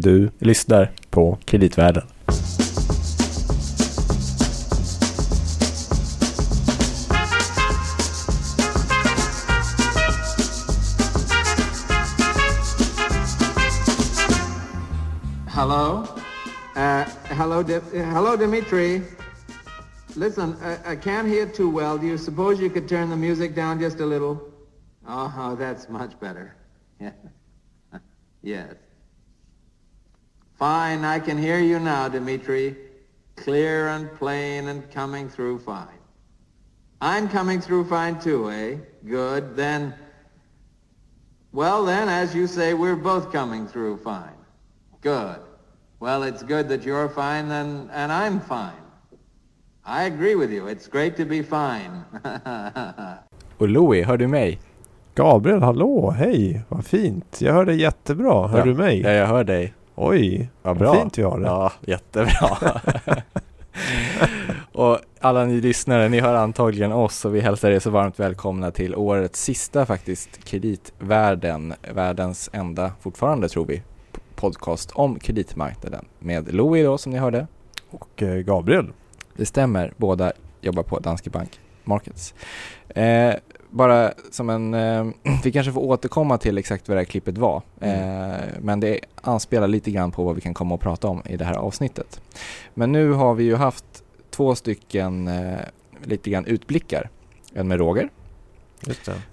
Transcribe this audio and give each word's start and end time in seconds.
Du 0.00 0.30
lyssnar 0.38 0.90
på 1.10 1.38
Kreditvärlden. 1.44 2.02
Hello? 15.46 16.06
Uh, 16.76 17.04
hello, 17.24 17.62
Di- 17.62 17.80
hello, 17.92 18.36
Dimitri. 18.36 19.02
Listen, 20.14 20.56
I, 20.62 20.92
I 20.92 20.96
can't 20.96 21.26
hear 21.26 21.46
too 21.46 21.68
well. 21.68 21.98
Do 21.98 22.06
you 22.06 22.18
suppose 22.18 22.60
you 22.60 22.70
could 22.70 22.88
turn 22.88 23.10
the 23.10 23.16
music 23.16 23.54
down 23.56 23.80
just 23.80 24.00
a 24.00 24.06
little? 24.06 24.40
Oh, 25.08 25.56
that's 25.58 25.88
much 25.88 26.18
better. 26.20 26.54
Yes. 28.40 28.87
Fine, 30.58 31.04
I 31.04 31.20
can 31.20 31.38
hear 31.38 31.60
you 31.60 31.78
now, 31.78 32.08
Dimitri. 32.08 32.76
Clear 33.36 33.88
and 33.88 34.12
plain 34.18 34.68
and 34.68 34.82
coming 34.90 35.28
through 35.28 35.60
fine. 35.60 35.98
I'm 37.00 37.28
coming 37.28 37.60
through 37.60 37.84
fine 37.84 38.18
too, 38.18 38.50
eh? 38.50 38.76
Good. 39.08 39.54
Then, 39.56 39.94
well 41.52 41.84
then, 41.84 42.08
as 42.08 42.34
you 42.34 42.46
say, 42.48 42.74
we're 42.74 42.96
both 42.96 43.30
coming 43.32 43.68
through 43.68 43.98
fine. 43.98 44.34
Good. 45.00 45.36
Well, 46.00 46.24
it's 46.24 46.42
good 46.42 46.68
that 46.68 46.82
you're 46.84 47.08
fine 47.08 47.48
then, 47.48 47.88
and 47.92 48.10
I'm 48.12 48.40
fine. 48.40 48.82
I 49.84 50.04
agree 50.04 50.34
with 50.34 50.50
you. 50.52 50.66
It's 50.66 50.88
great 50.88 51.16
to 51.16 51.24
be 51.24 51.42
fine. 51.42 52.04
Och 53.58 53.68
Louie, 53.68 54.02
hör 54.02 54.16
du 54.16 54.26
mig? 54.28 54.60
Gabriel, 55.14 55.62
hallå, 55.62 56.10
hej, 56.10 56.62
vad 56.68 56.84
fint. 56.84 57.40
Jag 57.40 57.52
hör 57.52 57.64
dig 57.64 57.80
jättebra. 57.80 58.46
Hör 58.48 58.58
Ja. 58.58 58.64
du 58.64 58.74
mig? 58.74 59.00
Ja, 59.00 59.10
jag 59.10 59.26
hör 59.26 59.44
dig. 59.44 59.74
Oj, 60.00 60.50
bra. 60.62 60.94
fint 60.94 61.18
vi 61.18 61.22
har 61.22 61.38
det. 61.38 61.46
Ja, 61.46 61.72
jättebra. 61.86 62.58
och 64.72 64.98
alla 65.20 65.44
ni 65.44 65.60
lyssnare, 65.60 66.08
ni 66.08 66.20
hör 66.20 66.34
antagligen 66.34 66.92
oss 66.92 67.24
och 67.24 67.34
vi 67.34 67.40
hälsar 67.40 67.70
er 67.70 67.78
så 67.78 67.90
varmt 67.90 68.20
välkomna 68.20 68.70
till 68.70 68.94
årets 68.94 69.42
sista 69.42 69.86
faktiskt 69.86 70.44
kreditvärlden, 70.44 71.74
världens 71.94 72.50
enda, 72.52 72.92
fortfarande 73.00 73.48
tror 73.48 73.66
vi, 73.66 73.82
podcast 74.34 74.90
om 74.94 75.18
kreditmarknaden 75.18 76.04
med 76.18 76.54
Louie 76.54 76.84
då 76.84 76.98
som 76.98 77.12
ni 77.12 77.18
hörde. 77.18 77.46
Och 77.90 78.22
eh, 78.22 78.38
Gabriel. 78.38 78.86
Det 79.36 79.46
stämmer, 79.46 79.92
båda 79.96 80.32
jobbar 80.60 80.82
på 80.82 80.98
Danske 80.98 81.30
Bank 81.30 81.60
Markets. 81.84 82.34
Eh, 82.88 83.34
bara 83.70 84.12
som 84.30 84.50
en, 84.50 84.74
eh, 84.74 85.06
vi 85.44 85.52
kanske 85.52 85.72
får 85.72 85.80
återkomma 85.80 86.38
till 86.38 86.58
exakt 86.58 86.88
vad 86.88 86.96
det 86.96 87.00
här 87.00 87.04
klippet 87.04 87.38
var. 87.38 87.62
Eh, 87.80 88.48
men 88.60 88.80
det 88.80 89.00
anspelar 89.14 89.68
lite 89.68 89.90
grann 89.90 90.10
på 90.10 90.24
vad 90.24 90.34
vi 90.34 90.40
kan 90.40 90.54
komma 90.54 90.74
och 90.74 90.80
prata 90.80 91.08
om 91.08 91.22
i 91.26 91.36
det 91.36 91.44
här 91.44 91.54
avsnittet. 91.54 92.20
Men 92.74 92.92
nu 92.92 93.12
har 93.12 93.34
vi 93.34 93.44
ju 93.44 93.56
haft 93.56 94.04
två 94.30 94.54
stycken 94.54 95.28
eh, 95.28 95.58
lite 96.02 96.30
grann 96.30 96.46
utblickar. 96.46 97.10
En 97.54 97.68
med 97.68 97.78
Roger 97.78 98.08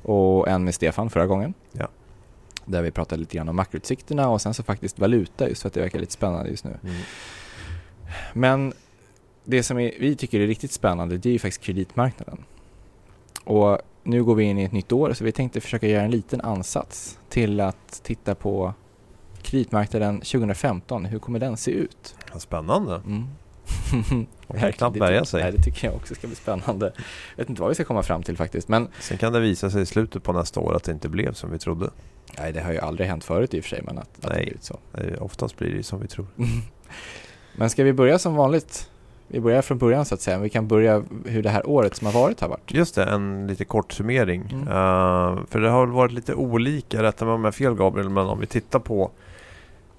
och 0.01 0.47
en 0.47 0.63
med 0.63 0.75
Stefan 0.75 1.09
förra 1.09 1.25
gången. 1.27 1.53
Ja. 1.71 1.87
Där 2.65 2.81
vi 2.81 2.91
pratade 2.91 3.19
lite 3.19 3.37
grann 3.37 3.49
om 3.49 3.55
makroutsikterna 3.55 4.29
och 4.29 4.41
sen 4.41 4.53
så 4.53 4.63
faktiskt 4.63 4.99
valuta 4.99 5.49
just 5.49 5.61
för 5.61 5.67
att 5.67 5.73
det 5.73 5.81
verkar 5.81 5.99
lite 5.99 6.13
spännande 6.13 6.49
just 6.49 6.63
nu. 6.63 6.77
Mm. 6.83 6.95
Men 8.33 8.73
det 9.43 9.63
som 9.63 9.77
vi 9.77 10.15
tycker 10.15 10.39
är 10.39 10.47
riktigt 10.47 10.71
spännande 10.71 11.17
det 11.17 11.29
är 11.29 11.33
ju 11.33 11.39
faktiskt 11.39 11.63
kreditmarknaden. 11.63 12.37
Och 13.45 13.77
nu 14.03 14.23
går 14.23 14.35
vi 14.35 14.43
in 14.43 14.57
i 14.57 14.63
ett 14.63 14.71
nytt 14.71 14.91
år 14.91 15.13
så 15.13 15.23
vi 15.23 15.31
tänkte 15.31 15.61
försöka 15.61 15.87
göra 15.87 16.03
en 16.03 16.11
liten 16.11 16.41
ansats 16.41 17.19
till 17.29 17.59
att 17.59 18.01
titta 18.03 18.35
på 18.35 18.73
kreditmarknaden 19.41 20.19
2015. 20.19 21.05
Hur 21.05 21.19
kommer 21.19 21.39
den 21.39 21.57
se 21.57 21.71
ut? 21.71 22.15
Spännande. 22.37 22.95
Mm. 22.95 23.27
Man 24.47 24.59
kan 24.59 24.71
knappt 24.71 24.99
bärga 24.99 25.25
sig. 25.25 25.43
Nej, 25.43 25.51
det 25.51 25.63
tycker 25.63 25.87
jag 25.87 25.95
också 25.95 26.15
ska 26.15 26.27
bli 26.27 26.35
spännande. 26.35 26.93
Jag 27.35 27.43
vet 27.43 27.49
inte 27.49 27.61
vad 27.61 27.69
vi 27.69 27.75
ska 27.75 27.83
komma 27.83 28.03
fram 28.03 28.23
till 28.23 28.37
faktiskt. 28.37 28.67
Men 28.67 28.87
Sen 28.99 29.17
kan 29.17 29.33
det 29.33 29.39
visa 29.39 29.69
sig 29.69 29.81
i 29.81 29.85
slutet 29.85 30.23
på 30.23 30.33
nästa 30.33 30.59
år 30.59 30.75
att 30.75 30.83
det 30.83 30.91
inte 30.91 31.09
blev 31.09 31.33
som 31.33 31.51
vi 31.51 31.59
trodde. 31.59 31.89
nej, 32.39 32.53
det 32.53 32.61
har 32.61 32.71
ju 32.71 32.79
aldrig 32.79 33.09
hänt 33.09 33.23
förut 33.23 33.53
i 33.53 33.59
och 33.59 33.63
för 33.63 33.69
sig. 33.69 33.81
Men 33.85 33.97
att, 33.97 34.03
att 34.15 34.21
det 34.21 34.29
Nej. 34.29 34.45
blivit 34.45 34.63
så. 34.63 34.79
Eh, 34.93 35.23
Oftast 35.23 35.57
blir 35.57 35.73
det 35.73 35.83
som 35.83 35.99
vi 35.99 36.07
tror. 36.07 36.27
Men 37.55 37.69
ska 37.69 37.83
vi 37.83 37.93
börja 37.93 38.19
som 38.19 38.35
vanligt? 38.35 38.89
Vi 39.27 39.39
börjar 39.39 39.61
från 39.61 39.77
början 39.77 40.05
så 40.05 40.15
att 40.15 40.21
säga. 40.21 40.39
Vi 40.39 40.49
kan 40.49 40.67
börja 40.67 41.03
hur 41.25 41.43
det 41.43 41.49
här 41.49 41.69
året 41.69 41.95
som 41.95 42.07
har 42.07 42.13
varit 42.13 42.41
har 42.41 42.49
varit. 42.49 42.73
Just 42.73 42.95
det, 42.95 43.03
en 43.03 43.47
lite 43.47 43.65
kort 43.65 43.93
summering. 43.93 44.41
Mm. 44.51 44.67
Eh, 44.67 45.45
för 45.49 45.59
det 45.59 45.69
har 45.69 45.85
väl 45.85 45.95
varit 45.95 46.11
lite 46.11 46.33
olika, 46.33 47.03
rätta 47.03 47.25
mig 47.25 47.33
om 47.33 47.41
jag 47.41 47.47
har 47.47 47.51
fel 47.51 47.75
Gabriel, 47.75 48.09
men 48.09 48.27
om 48.27 48.39
vi 48.39 48.45
tittar 48.45 48.79
på 48.79 49.11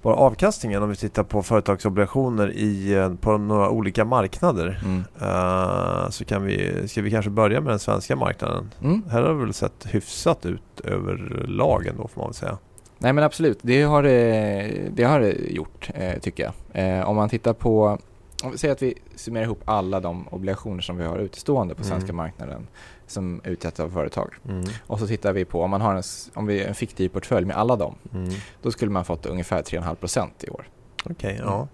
bara 0.01 0.15
avkastningen, 0.15 0.83
om 0.83 0.89
vi 0.89 0.95
tittar 0.95 1.23
på 1.23 1.43
företagsobligationer 1.43 2.51
i, 2.51 2.93
eh, 2.93 3.13
på 3.13 3.37
några 3.37 3.69
olika 3.69 4.05
marknader. 4.05 4.79
Mm. 4.85 5.03
eh, 5.21 6.09
så 6.09 6.25
kan 6.25 6.43
vi, 6.43 6.87
ska 6.87 7.01
vi 7.01 7.11
kanske 7.11 7.31
börja 7.31 7.61
med 7.61 7.71
den 7.71 7.79
svenska 7.79 8.15
marknaden. 8.15 8.71
Mm. 8.83 9.03
Här 9.09 9.21
har 9.21 9.29
det 9.29 9.39
väl 9.39 9.53
sett 9.53 9.87
hyfsat 9.89 10.45
ut 10.45 10.79
överlag 10.83 11.87
ändå 11.87 12.07
får 12.07 12.21
man 12.21 12.27
väl 12.29 12.33
säga. 12.35 12.57
Nej 12.97 13.13
men 13.13 13.23
absolut, 13.23 13.59
det 13.61 13.83
har 13.83 14.03
det, 14.03 14.71
det, 14.91 15.03
har 15.03 15.19
det 15.19 15.33
gjort 15.49 15.89
eh, 15.95 16.19
tycker 16.19 16.43
jag. 16.43 16.53
Eh, 16.83 17.09
om 17.09 17.15
man 17.15 17.29
tittar 17.29 17.53
på, 17.53 17.97
om 18.43 18.51
vi 18.51 18.57
säger 18.57 18.71
att 18.71 18.81
vi 18.81 18.93
summerar 19.15 19.43
ihop 19.45 19.61
alla 19.65 19.99
de 19.99 20.27
obligationer 20.27 20.81
som 20.81 20.97
vi 20.97 21.03
har 21.05 21.17
utestående 21.17 21.75
på 21.75 21.81
Mm. 21.83 21.89
svenska 21.89 22.13
marknaden 22.13 22.67
som 23.07 23.41
utsätts 23.43 23.79
av 23.79 23.89
företag. 23.89 24.33
Mm. 24.49 24.63
Och 24.87 24.99
så 24.99 25.07
tittar 25.07 25.33
vi 25.33 25.45
på, 25.45 25.61
om 25.61 25.69
man 25.69 25.81
har 25.81 25.95
en, 25.95 26.03
om 26.33 26.45
vi, 26.45 26.63
en 26.63 26.75
fiktiv 26.75 27.09
portfölj 27.09 27.45
med 27.45 27.55
alla 27.57 27.75
dem, 27.75 27.95
Mm. 28.13 28.29
då 28.61 28.71
skulle 28.71 28.91
man 28.91 29.05
fått 29.05 29.25
ungefär 29.25 29.61
3,5% 29.63 30.29
i 30.43 30.49
år. 30.49 30.67
Okej, 31.05 31.39
ja. 31.43 31.67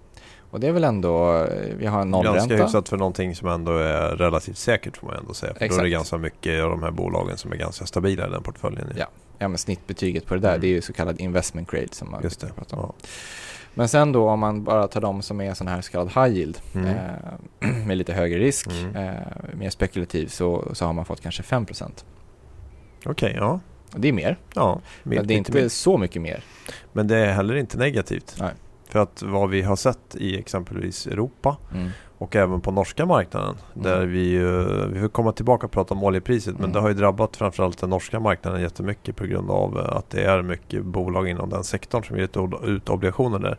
Och 0.51 0.59
det 0.59 0.68
är 0.68 0.72
väl 0.72 0.84
ändå, 0.84 1.35
eh, 1.44 1.75
vi 1.78 1.85
har 1.85 2.01
en 2.01 2.12
Ganska 2.12 2.29
nollränta. 2.31 2.56
hyfsat 2.56 2.90
för 2.90 2.97
någonting 2.97 3.35
som 3.35 3.47
ändå 3.47 3.72
är 3.78 4.16
relativt 4.16 4.57
säkert 4.57 4.97
får 4.97 5.07
man 5.07 5.16
ändå 5.18 5.34
säga. 5.34 5.53
För 5.53 5.68
då 5.69 5.75
är 5.75 5.84
det 5.84 5.90
ganska 5.90 6.18
mycket 6.18 6.63
av 6.63 6.69
de 6.69 6.84
här 6.84 6.91
bolagen 6.91 7.38
som 7.38 7.51
är 7.51 7.56
ganska 7.56 7.85
stabila 7.85 8.28
i 8.28 8.30
den 8.30 8.44
portföljen. 8.44 8.94
Ja. 8.97 9.06
Ja 9.38 9.47
men 9.47 9.57
snittbetyget 9.57 10.25
på 10.25 10.34
det 10.34 10.40
där, 10.40 10.50
Mm. 10.50 10.62
det 10.62 10.68
är 10.68 10.69
ju 10.69 10.81
så 10.81 10.94
kallad 10.94 11.19
investment 11.22 11.72
grade 11.72 11.88
som 11.91 12.12
man 12.12 12.24
Just 12.24 12.40
det. 12.40 12.45
brukar 12.45 12.62
prata 12.62 12.75
om. 12.75 12.81
Ja. 13.01 13.07
Men 13.73 13.88
sen 13.88 14.11
då 14.11 14.29
om 14.29 14.39
man 14.39 14.63
bara 14.63 14.88
tar 14.88 15.01
de 15.01 15.22
som 15.22 15.41
är 15.41 15.53
sån 15.53 15.67
här 15.67 15.81
så 15.81 15.91
kallad 15.91 16.07
high 16.07 16.38
yield 16.38 16.57
Mm. 16.75 16.88
eh, 16.88 17.69
med 17.88 17.97
lite 17.97 18.13
högre 18.13 18.39
risk, 18.39 18.67
Mm. 18.67 18.95
eh, 18.95 19.13
mer 19.53 19.69
spekulativ 19.69 20.28
så, 20.28 20.69
så 20.73 20.85
har 20.85 20.94
man 20.94 21.06
fått 21.06 21.22
kanske 21.22 21.44
5%. 21.44 22.06
Okej, 23.06 23.33
ja. 23.38 23.59
Och 23.94 24.00
det 24.00 24.07
är 24.07 24.13
mer, 24.13 24.38
ja. 24.56 24.81
Men 25.03 25.28
det 25.28 25.33
är 25.33 25.38
inte 25.38 25.51
mer. 25.53 25.67
så 25.67 25.97
mycket 25.97 26.22
mer. 26.22 26.44
Men 26.94 27.07
det 27.07 27.17
är 27.17 27.33
heller 27.33 27.56
inte 27.56 27.78
negativt. 27.78 28.35
Nej. 28.39 28.51
För 28.93 28.99
att 28.99 29.23
vad 29.23 29.49
vi 29.49 29.61
har 29.61 29.75
sett 29.75 30.15
i 30.15 30.39
exempelvis 30.39 31.07
Europa 31.07 31.57
Mm. 31.73 31.89
och 32.17 32.35
även 32.35 32.61
på 32.61 32.71
norska 32.71 33.05
marknaden. 33.05 33.55
Mm. 33.75 33.83
Där 33.83 34.05
vi, 34.05 34.35
eh, 34.35 34.87
vi 34.93 34.99
får 34.99 35.07
komma 35.07 35.31
tillbaka 35.31 35.65
och 35.65 35.71
prata 35.71 35.93
om 35.93 36.03
oljepriset. 36.03 36.53
Men 36.53 36.63
Mm. 36.63 36.73
det 36.73 36.79
har 36.79 36.87
ju 36.87 36.93
drabbat 36.93 37.37
framförallt 37.37 37.77
den 37.77 37.89
norska 37.89 38.19
marknaden 38.19 38.61
jättemycket 38.61 39.15
på 39.15 39.25
grund 39.25 39.51
av 39.51 39.77
att 39.77 40.09
det 40.09 40.23
är 40.23 40.41
mycket 40.41 40.85
bolag 40.85 41.27
inom 41.29 41.49
den 41.49 41.63
sektorn 41.63 42.03
som 42.03 42.17
ger 42.17 42.67
ut 42.69 42.89
obligationer 42.89 43.39
där. 43.39 43.57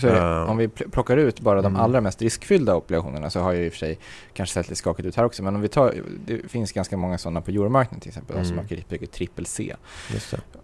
Så 0.00 0.08
Eh. 0.08 0.50
om 0.50 0.56
vi 0.56 0.66
pl- 0.66 0.90
plockar 0.90 1.16
ut 1.16 1.40
bara 1.40 1.62
de 1.62 1.66
Mm. 1.72 1.80
allra 1.82 2.00
mest 2.00 2.22
riskfyllda 2.22 2.74
obligationerna 2.76 3.30
så 3.30 3.40
har 3.40 3.52
jag 3.52 3.64
i 3.64 3.68
och 3.68 3.72
för 3.72 3.78
sig 3.78 3.98
kanske 4.34 4.54
sett 4.54 4.66
lite 4.68 4.78
skakigt 4.78 5.06
ut 5.06 5.16
här 5.16 5.24
också. 5.24 5.42
Men 5.42 5.54
om 5.54 5.60
vi 5.60 5.68
tar, 5.68 5.94
det 6.26 6.48
finns 6.50 6.72
ganska 6.72 6.96
många 6.96 7.18
sådana 7.18 7.40
på 7.40 7.50
euromarknaden 7.50 8.00
till 8.00 8.08
exempel, 8.10 8.36
som 8.36 8.44
Mm. 8.44 8.58
har 8.58 8.64
kreditbetyget 8.68 9.12
trippel 9.12 9.46
C. 9.46 9.76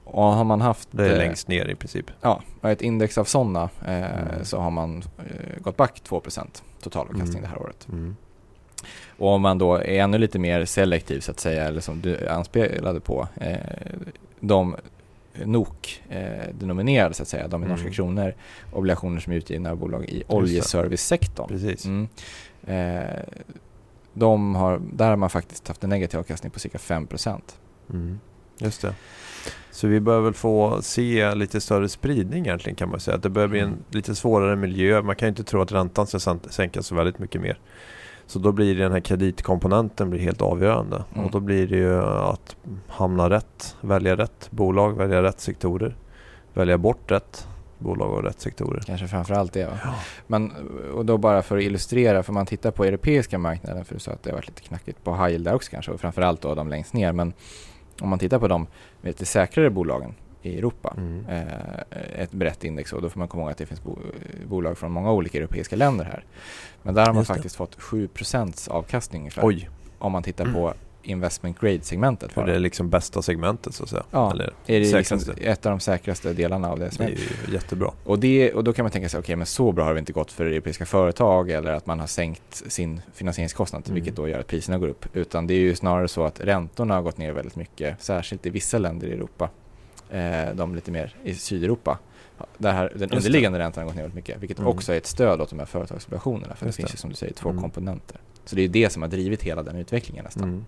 Och 0.05 0.23
har 0.23 0.45
man 0.45 0.61
haft 0.61 0.89
Det 0.91 1.07
är 1.07 1.13
eh, 1.13 1.19
längst 1.19 1.49
ner 1.49 1.69
i 1.69 1.75
princip. 1.75 2.11
Ja, 2.21 2.43
och 2.61 2.71
ett 2.71 2.83
index 2.83 3.19
av 3.19 3.25
sådana 3.25 3.63
eh, 3.87 3.97
Mm. 4.21 4.45
så 4.45 4.59
har 4.61 4.71
man 4.71 5.03
eh, 5.19 5.61
gått 5.63 5.77
back 5.77 6.01
2% 6.05 6.63
totalavkastning 6.83 7.39
Mm. 7.39 7.43
det 7.43 7.49
här 7.49 7.63
året. 7.63 7.87
Mm. 7.93 8.17
Och 9.19 9.29
om 9.29 9.43
man 9.43 9.59
då 9.59 9.75
är 9.75 9.83
ännu 10.01 10.19
lite 10.19 10.39
mer 10.39 10.65
selektiv 10.65 11.21
så 11.21 11.31
att 11.31 11.41
säga, 11.41 11.65
eller 11.65 11.81
som 11.81 12.01
du 12.01 12.29
anspelade 12.29 13.01
på, 13.01 13.29
eh, 13.41 13.57
de 14.41 14.77
NOK-denominerade 15.45 17.15
så 17.15 17.23
att 17.23 17.29
säga, 17.29 17.49
de 17.49 17.65
i 17.65 17.67
norska 17.67 17.83
Mm. 17.83 17.95
kronor, 17.95 18.35
obligationer 18.73 19.21
som 19.21 19.33
är 19.33 19.37
utgivna 19.37 19.71
av 19.71 19.77
bolag 19.77 20.05
i 20.05 20.23
oljeservicesektorn. 20.27 21.49
Precis. 21.49 21.85
Mm. 21.87 22.09
Eh, 22.67 23.19
de 24.15 24.55
har, 24.55 24.81
där 24.93 25.09
har 25.09 25.17
man 25.17 25.31
faktiskt 25.31 25.69
haft 25.69 25.85
en 25.85 25.91
negativ 25.91 26.21
avkastning 26.21 26.51
på 26.53 26.59
cirka 26.59 26.79
5%. 26.79 27.41
Mm. 27.91 28.21
Just 28.59 28.83
det. 28.83 28.95
Så 29.71 29.87
vi 29.87 30.01
bör 30.01 30.21
väl 30.21 30.35
få 30.35 30.83
se 30.83 31.35
lite 31.35 31.61
större 31.61 31.89
spridning 31.89 32.47
egentligen 32.47 32.77
kan 32.77 32.89
man 32.89 33.01
säga. 33.01 33.17
Att 33.17 33.23
det 33.23 33.31
börjar 33.31 33.49
bli 33.49 33.61
en 33.61 33.69
Mm. 33.69 33.79
lite 33.91 34.15
svårare 34.15 34.57
miljö. 34.57 35.03
Man 35.03 35.17
kan 35.17 35.27
ju 35.27 35.29
inte 35.31 35.45
tro 35.45 35.61
att 35.61 35.73
räntan 35.73 36.07
ska 36.07 36.19
sän- 36.19 36.49
sänkas 36.51 36.87
så 36.87 36.95
väldigt 36.95 37.19
mycket 37.19 37.41
mer. 37.41 37.59
Så 38.33 38.39
då 38.39 38.53
blir 38.53 38.75
den 38.75 38.93
här 38.93 39.01
kreditkomponenten 39.01 40.11
blir 40.11 40.21
helt 40.21 40.43
avgörande. 40.43 41.05
Mm. 41.15 41.25
Och 41.25 41.31
då 41.31 41.41
blir 41.41 41.67
det 41.67 41.77
ju 41.77 42.03
att 42.03 42.57
hamna 42.89 43.31
rätt, 43.31 43.77
välja 43.81 44.17
rätt 44.17 44.49
bolag, 44.51 44.97
välja 44.97 45.23
rätt 45.23 45.41
sektorer. 45.41 45.97
Välja 46.55 46.79
bort 46.79 47.11
rätt 47.11 47.49
bolag 47.79 48.11
och 48.11 48.23
rätt 48.23 48.41
sektorer. 48.41 48.83
Kanske 48.87 49.09
framförallt 49.09 49.53
det. 49.53 49.65
Va? 49.65 49.79
Men, 50.27 50.53
och 50.95 51.07
då 51.07 51.19
bara 51.19 51.43
för 51.43 51.57
att 51.57 51.63
illustrera, 51.63 52.23
för 52.23 52.33
man 52.33 52.47
tittar 52.47 52.71
på 52.71 52.85
europeiska 52.85 53.39
marknaden, 53.39 53.85
för 53.85 53.95
du 53.95 54.01
sa 54.01 54.13
att 54.13 54.23
det 54.23 54.31
har 54.31 54.37
varit 54.37 54.49
lite 54.49 54.63
knackigt 54.63 55.05
på 55.05 55.15
high 55.15 55.29
yield 55.29 55.45
där 55.45 55.55
också 55.55 55.71
kanske, 55.71 55.93
och 55.93 56.01
framförallt 56.01 56.41
då 56.41 56.55
de 56.55 56.69
längst 56.69 56.93
ner. 56.93 57.13
Men 57.13 57.33
om 58.01 58.09
man 58.09 58.19
tittar 58.19 58.39
på 58.39 58.49
de 58.49 58.67
lite 59.03 59.25
säkrare 59.25 59.71
bolagen, 59.71 60.15
i 60.43 60.59
Europa. 60.59 60.95
Mm. 60.97 61.27
Eh, 61.29 62.23
ett 62.23 62.33
brett 62.33 62.65
index 62.65 62.93
och 62.93 63.03
då 63.03 63.11
får 63.11 63.19
man 63.19 63.29
komma 63.29 63.43
ihåg 63.43 63.51
att 63.51 63.59
det 63.59 63.67
finns 63.67 63.83
bo 63.83 63.99
bolag 64.47 64.79
från 64.79 64.93
många 64.93 65.13
olika 65.13 65.39
europeiska 65.39 65.77
länder 65.77 66.05
här. 66.05 66.25
Men 66.83 66.95
där 66.95 67.07
har 67.07 67.13
man 67.13 67.21
Just 67.21 67.29
det. 67.29 67.35
faktiskt 67.35 67.57
fått 67.57 67.77
7% 67.79 68.69
avkastning 68.71 69.21
ungefär. 69.23 69.43
Oj, 69.47 69.69
Om 69.99 70.13
man 70.13 70.23
tittar 70.23 70.53
på 70.53 70.75
investment 71.05 71.61
grade-segmentet. 71.61 72.33
för 72.33 72.47
det 72.47 72.55
är 72.55 72.59
liksom 72.59 72.91
bästa 72.91 73.23
segmentet 73.23 73.75
så 73.75 73.83
att 73.83 73.89
säga. 73.89 74.03
Ja, 74.11 74.31
Eller, 74.31 74.53
är 74.67 74.81
det 74.81 74.93
liksom 74.93 75.19
ett 75.41 75.67
av 75.67 75.71
de 75.71 75.81
säkraste 75.81 76.33
delarna 76.33 76.71
av 76.71 76.79
det. 76.79 76.91
det 76.99 77.05
är 77.05 77.09
ju 77.09 77.53
jättebra. 77.53 77.91
och, 78.05 78.19
det, 78.19 78.53
och 78.53 78.65
då 78.65 78.73
kan 78.73 78.85
man 78.85 78.93
tänka 78.93 79.09
sig, 79.09 79.21
okej 79.21 79.37
men 79.37 79.47
så 79.47 79.73
bra 79.73 79.85
har 79.85 79.95
det 79.95 79.99
inte 80.01 80.13
gått 80.13 80.33
för 80.33 80.47
europeiska 80.47 80.87
företag 80.87 81.51
eller 81.51 81.73
att 81.73 81.87
man 81.87 82.01
har 82.01 82.07
sänkt 82.07 82.63
sin 82.73 83.01
finansieringskostnad 83.15 83.83
Mm. 83.87 83.95
vilket 83.95 84.17
då 84.17 84.29
gör 84.29 84.41
att 84.41 84.47
priserna 84.47 84.79
går 84.79 84.89
upp. 84.89 85.07
Utan 85.17 85.47
det 85.47 85.55
är 85.55 85.59
ju 85.59 85.75
snarare 85.75 86.09
så 86.09 86.25
att 86.25 86.41
räntorna 86.41 86.95
har 86.95 87.03
gått 87.03 87.19
ner 87.19 87.33
väldigt 87.33 87.57
mycket, 87.57 88.03
särskilt 88.03 88.47
i 88.47 88.51
vissa 88.51 88.79
länder 88.79 89.07
i 89.09 89.13
Europa. 89.13 89.49
Eh, 90.13 90.55
de 90.55 90.75
lite 90.75 90.91
mer 90.91 91.15
i 91.25 91.35
Sydeuropa. 91.35 91.99
Där 92.59 92.73
här, 92.73 92.93
den 92.97 93.09
det. 93.09 93.17
underliggande 93.17 93.59
räntan 93.59 93.83
har 93.83 93.87
gått 93.87 93.95
ner 93.97 94.03
väldigt 94.03 94.15
mycket 94.17 94.41
vilket 94.43 94.59
Mm. 94.59 94.71
också 94.71 94.93
är 94.93 94.97
ett 94.97 95.07
stöd 95.07 95.41
åt 95.41 95.51
de 95.51 95.59
här 95.59 95.67
företagsobligationerna. 95.67 96.55
För 96.55 96.67
Just 96.67 96.77
det 96.79 96.83
finns 96.83 96.91
det. 96.91 96.95
ju 96.95 96.99
som 97.01 97.11
du 97.11 97.17
säger 97.17 97.35
två 97.35 97.49
Mm. 97.49 97.63
komponenter. 97.63 98.17
Så 98.45 98.57
det 98.57 98.61
är 98.61 98.63
ju 98.63 98.69
det 98.69 98.91
som 98.91 99.03
har 99.03 99.09
drivit 99.09 99.43
hela 99.43 99.63
den 99.63 99.77
utvecklingen 99.77 100.25
nästan. 100.25 100.43
Mm. 100.45 100.65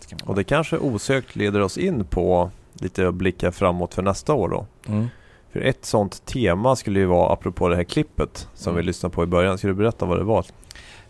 Ska 0.00 0.16
man 0.20 0.28
Och 0.28 0.34
det 0.34 0.44
kanske 0.44 0.78
osökt 0.78 1.36
leder 1.36 1.60
oss 1.60 1.78
in 1.78 2.04
på 2.04 2.50
lite 2.72 3.08
att 3.08 3.14
blicka 3.14 3.52
framåt 3.52 3.94
för 3.94 4.02
nästa 4.02 4.34
år 4.34 4.48
då. 4.48 4.66
Mm. 4.88 5.06
För 5.52 5.60
ett 5.60 5.84
sånt 5.84 6.24
tema 6.26 6.76
skulle 6.76 7.00
ju 7.00 7.06
vara, 7.06 7.32
apropå 7.32 7.68
det 7.68 7.76
här 7.76 7.84
klippet 7.84 8.48
som 8.54 8.70
Mm. 8.70 8.76
vi 8.76 8.86
lyssnade 8.86 9.14
på 9.14 9.22
i 9.22 9.26
början, 9.26 9.58
ska 9.58 9.68
du 9.68 9.74
berätta 9.74 10.06
vad 10.06 10.18
det 10.18 10.24
var? 10.24 10.46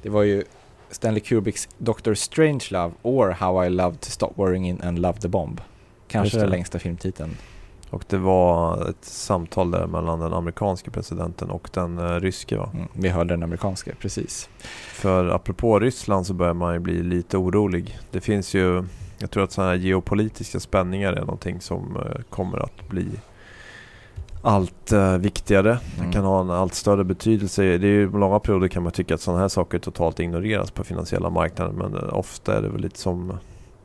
Det 0.03 0.09
var 0.09 0.23
ju 0.23 0.45
Stanley 0.91 1.21
Kubricks 1.21 1.69
Dr. 1.79 2.15
Strangelove 2.15 2.95
or 3.03 3.31
How 3.31 3.65
I 3.65 3.69
Loved 3.71 4.01
to 4.01 4.11
Stop 4.11 4.33
Worrying 4.35 4.81
and 4.83 4.99
Love 4.99 5.21
the 5.21 5.29
Bomb. 5.29 5.61
Kanske 6.09 6.37
det. 6.37 6.43
den 6.43 6.51
längsta 6.51 6.79
filmtiteln. 6.79 7.37
Och 7.91 8.05
det 8.09 8.19
var 8.19 8.89
ett 8.89 9.05
samtal 9.05 9.71
där 9.71 9.87
mellan 9.87 10.21
den 10.21 10.33
amerikanske 10.33 10.91
presidenten 10.91 11.51
och 11.51 11.71
den 11.73 11.99
eh, 11.99 12.21
ryske 12.21 12.57
va? 12.57 12.71
Mm, 12.75 12.89
vi 12.93 13.09
hörde 13.09 13.35
den 13.35 13.43
amerikanska, 13.43 13.93
precis. 14.01 14.49
För 14.93 15.29
apropå 15.29 15.79
Ryssland 15.79 16.27
så 16.27 16.35
börjar 16.35 16.55
man 16.55 16.75
ju 16.75 16.81
bli 16.81 17.03
lite 17.03 17.37
orolig. 17.37 17.99
Det 18.11 18.21
finns 18.21 18.55
ju, 18.55 18.85
jag 19.19 19.31
tror 19.31 19.45
att 19.45 19.53
sådana 19.53 19.71
här 19.71 19.79
geopolitiska 19.79 20.61
spänningar 20.61 21.13
är 21.13 21.21
någonting 21.21 21.61
som 21.61 21.97
eh, 21.97 22.23
kommer 22.31 22.59
att 22.59 22.89
bli 22.89 23.07
allt 24.43 24.93
eh, 24.93 25.17
viktigare. 25.17 25.71
Mm. 25.71 26.07
Det 26.07 26.13
kan 26.13 26.25
ha 26.25 26.41
en 26.41 26.51
allt 26.51 26.75
större 26.75 27.05
betydelse. 27.05 27.63
Det 27.63 27.87
är 27.87 27.93
ju 27.93 28.19
långa 28.19 28.39
perioder 28.39 28.69
kan 28.69 28.83
man 28.83 28.93
tycka 28.93 29.15
att 29.15 29.21
sådana 29.21 29.41
här 29.41 29.49
saker 29.49 29.79
totalt 29.79 30.21
ignoreras 30.21 30.71
på 30.71 30.85
finansiella 30.85 31.31
marknader. 31.31 31.73
Men 31.73 32.11
ofta 32.11 32.57
är 32.59 32.63
det 32.63 32.69
väl 32.69 32.81
lite 32.81 32.99
som, 32.99 33.39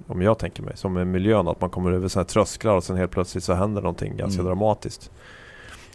om 0.07 0.21
jag 0.21 0.39
tänker 0.39 0.63
mig, 0.63 0.77
som 0.77 0.93
med 0.93 1.07
miljön. 1.07 1.47
Att 1.47 1.61
man 1.61 1.69
kommer 1.69 1.91
över 1.91 2.07
sådana 2.07 2.23
här 2.23 2.29
trösklar 2.29 2.75
och 2.75 2.83
sen 2.83 2.97
helt 2.97 3.11
plötsligt 3.11 3.43
så 3.43 3.53
händer 3.53 3.81
någonting 3.81 4.17
ganska 4.17 4.41
Mm. 4.41 4.45
dramatiskt. 4.49 5.11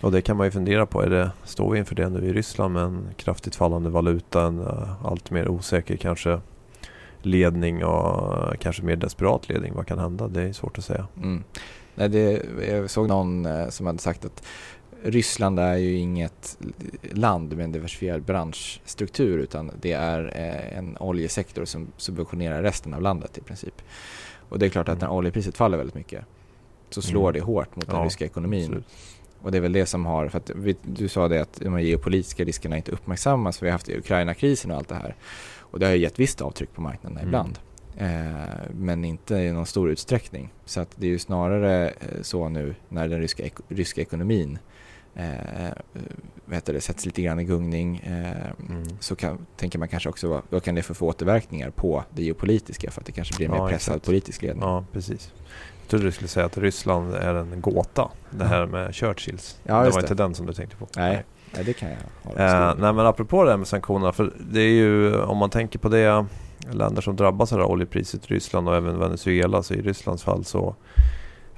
Och 0.03 0.13
det 0.13 0.23
kan 0.23 0.37
man 0.37 0.47
ju 0.47 0.51
fundera 0.51 0.87
på. 0.87 1.03
Är 1.03 1.11
det, 1.11 1.31
står 1.45 1.71
vi 1.73 1.79
inför 1.79 1.95
det 1.95 2.09
nu 2.09 2.27
i 2.27 2.33
Ryssland 2.33 2.75
med 2.75 2.83
en 2.83 3.07
kraftigt 3.17 3.55
fallande 3.57 3.91
valuta, 3.91 4.43
en 4.43 4.59
uh, 4.59 5.07
allt 5.07 5.31
mer 5.31 5.49
osäker 5.49 5.97
kanske 5.97 6.41
ledning 7.23 7.85
och 7.85 8.39
eh, 8.49 8.55
kanske 8.59 8.83
mer 8.83 8.97
desperat 8.97 9.49
ledning. 9.49 9.73
Vad 9.75 9.87
kan 9.87 9.99
hända? 9.99 10.29
Det 10.29 10.43
är 10.43 10.53
svårt 10.53 10.79
att 10.79 10.85
säga. 10.85 11.07
Mm. 11.17 11.45
Nej, 11.95 12.09
det, 12.09 12.43
jag 12.69 12.91
såg 12.91 13.09
någon 13.09 13.47
eh, 13.47 13.69
som 13.69 13.87
hade 13.87 13.99
sagt 13.99 14.25
att 14.25 14.43
Ryssland 15.03 15.59
är 15.59 15.77
ju 15.77 15.97
inget 15.97 16.59
land 17.13 17.57
med 17.57 17.65
en 17.65 17.73
diversifierad 17.73 18.23
branschstruktur 18.23 19.39
utan 19.39 19.71
det 19.81 19.93
är 19.93 20.33
eh, 20.35 20.79
en 20.79 20.97
oljesektor 21.01 21.65
som 21.65 21.93
subventionerar 21.97 22.63
resten 22.63 22.95
av 22.95 23.03
landet 23.03 23.39
i 23.39 23.41
princip. 23.41 23.83
Och 24.49 24.59
det 24.59 24.67
är 24.67 24.71
klart 24.71 24.89
att 24.89 25.01
när 25.01 25.07
Mm. 25.07 25.17
oljepriset 25.17 25.57
faller 25.57 25.77
väldigt 25.79 25.95
mycket 25.95 26.25
så 26.91 27.03
slår 27.03 27.31
Mm. 27.31 27.33
det 27.33 27.41
hårt 27.41 27.77
mot 27.77 27.87
den 27.87 27.97
Ja, 27.97 28.05
ryska 28.05 28.25
ekonomin. 28.25 28.63
Absolut. 28.65 28.85
Och 29.43 29.53
det 29.53 29.57
är 29.59 29.63
väl 29.63 29.73
det 29.73 29.87
som 29.87 30.07
har, 30.07 30.29
för 30.29 30.39
att 30.39 30.51
vi, 30.55 30.77
du 30.83 31.09
sa 31.09 31.29
det 31.29 31.41
att 31.41 31.61
de 31.61 31.81
geopolitiska 31.83 32.45
riskerna 32.45 32.77
inte 32.77 32.93
uppmärksammas, 32.93 33.59
för 33.59 33.67
vi 33.67 33.71
har 33.71 33.73
haft 33.73 33.89
Ukraina-krisen 33.89 34.71
och 34.71 34.77
allt 34.77 34.89
det 34.89 34.95
här. 34.95 35.15
Och 35.59 35.79
det 35.81 35.87
har 35.87 35.93
ju 35.93 35.99
gett 35.99 36.19
visst 36.19 36.41
avtryck 36.41 36.75
på 36.75 36.81
marknaderna 36.81 37.21
Mm. 37.21 37.29
ibland. 37.29 37.59
Eh, 38.01 38.71
men 38.75 39.05
inte 39.05 39.35
i 39.35 39.53
någon 39.53 39.67
stor 39.67 39.91
utsträckning. 39.91 40.53
Så 40.65 40.81
att 40.81 40.89
det 40.97 41.07
är 41.07 41.11
ju 41.11 41.19
snarare 41.19 41.89
eh, 41.89 42.23
så 42.23 42.49
nu 42.49 42.75
när 42.89 43.09
den 43.09 43.21
ryska, 43.21 43.43
ek- 43.43 43.61
ryska 43.69 44.01
ekonomin 44.01 44.59
eh, 45.15 45.73
heter 46.51 46.73
det, 46.73 46.81
sätts 46.81 47.07
lite 47.07 47.23
grann 47.23 47.41
i 47.41 47.45
gungning 47.45 47.97
eh, 47.99 48.51
Mm. 48.71 48.89
så 49.01 49.17
kan, 49.17 49.47
tänker 49.57 49.79
man 49.79 49.89
kanske 49.89 50.09
också 50.09 50.29
vad, 50.29 50.43
vad 50.51 50.63
kan 50.63 50.75
det 50.75 50.83
få 50.83 50.95
för 50.95 51.07
återverkningar 51.07 51.71
på 51.71 52.05
det 52.15 52.23
geopolitiska 52.23 52.91
för 52.91 53.01
att 53.01 53.07
det 53.07 53.13
kanske 53.13 53.37
blir 53.37 53.49
en 53.49 53.55
Ja, 53.55 53.65
mer 53.65 53.71
pressad 53.73 53.95
exakt. 53.95 54.07
politisk 54.07 54.43
ledning. 54.43 54.63
Ja, 54.63 54.85
precis. 54.93 55.33
Jag 55.83 55.89
trodde 55.91 56.05
du 56.05 56.13
skulle 56.13 56.29
säga 56.29 56.47
att 56.47 56.59
Ryssland 56.59 57.15
är 57.15 57.35
en 57.35 57.61
gåta. 57.61 58.09
Det 58.31 58.45
här 58.45 58.67
med 58.67 58.95
Churchills. 58.95 59.61
Ja, 59.63 59.75
det 59.85 59.91
var 59.91 60.01
det. 60.01 60.05
inte 60.05 60.15
den 60.15 60.35
som 60.35 60.47
du 60.47 60.53
tänkte 60.53 60.77
på. 60.77 60.89
Nej, 60.97 61.25
nej, 61.55 61.65
det 61.65 61.73
kan 61.73 61.89
jag 61.91 61.97
hålla 62.23 62.69
Eh, 62.71 62.75
nej 62.79 62.93
men 62.93 63.07
apropå 63.07 63.45
det 63.45 63.51
här 63.51 63.57
med 63.57 63.67
sanktionerna. 63.69 64.13
För 64.13 64.33
det 64.51 64.61
är 64.61 64.73
ju, 64.73 65.21
om 65.23 65.37
man 65.39 65.51
tänker 65.51 65.79
på 65.79 65.89
det, 65.89 66.27
länder 66.71 67.03
som 67.03 67.17
drabbas 67.17 67.53
av 67.53 67.59
det 67.59 67.65
här 67.65 67.73
oljepriset, 67.73 68.27
Ryssland 68.27 68.69
och 68.69 68.77
även 68.77 68.99
Venezuela. 68.99 69.63
Så 69.63 69.75
i 69.75 69.83
Rysslands 69.83 70.23
fall 70.23 70.45
så 70.45 70.75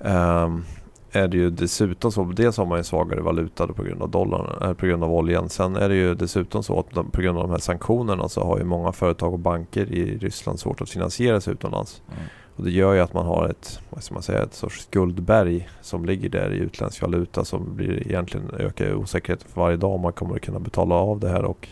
ehm, 0.00 0.64
är 1.12 1.28
det 1.28 1.37
ju 1.37 1.50
dessutom 1.50 2.12
så, 2.12 2.25
dels 2.25 2.56
har 2.56 2.66
man 2.66 2.78
en 2.78 2.84
svagare 2.84 3.20
valuta 3.20 3.66
på 3.66 3.82
grund 3.82 4.02
av 4.02 4.10
dollarn, 4.10 4.69
äh, 4.69 4.75
på 4.75 4.87
grund 4.87 5.04
av 5.04 5.12
oljan. 5.12 5.49
Sen 5.49 5.76
är 5.76 5.88
det 5.88 5.94
ju 5.94 6.14
dessutom 6.14 6.62
så 6.62 6.78
att 6.78 7.12
på 7.12 7.20
grund 7.20 7.38
av 7.38 7.44
de 7.44 7.50
här 7.50 7.58
sanktionerna 7.58 8.28
så 8.28 8.44
har 8.44 8.58
ju 8.58 8.64
många 8.64 8.93
företag 8.93 9.32
och 9.32 9.38
banker 9.38 9.93
i 9.93 10.19
Ryssland 10.19 10.60
svårt 10.60 10.81
att 10.81 10.90
finansiera 10.90 11.40
sig 11.40 11.52
utomlands. 11.52 12.02
Mm. 12.08 12.25
Och 12.56 12.64
det 12.64 12.70
gör 12.70 12.93
ju 12.93 13.00
att 13.00 13.14
man 13.14 13.26
har 13.26 13.48
ett, 13.48 13.81
vad 13.90 14.02
ska 14.02 14.14
man 14.14 14.22
säga, 14.22 14.43
ett 14.43 14.55
sorts 14.55 14.82
skuldberg 14.82 15.69
som 15.81 16.05
ligger 16.05 16.28
där 16.28 16.52
i 16.52 16.58
utländsk 16.58 17.02
valuta 17.02 17.44
som 17.44 17.76
blir 17.76 18.06
egentligen 18.08 18.50
ökar 18.58 18.94
osäkerheten 18.94 19.48
för 19.48 19.60
varje 19.60 19.76
dag 19.76 19.90
om 19.90 20.00
man 20.00 20.12
kommer 20.12 20.34
att 20.34 20.43
kunna 20.43 20.58
betala 20.58 20.94
av 20.94 21.20
det 21.20 21.28
här 21.28 21.44
och 21.44 21.69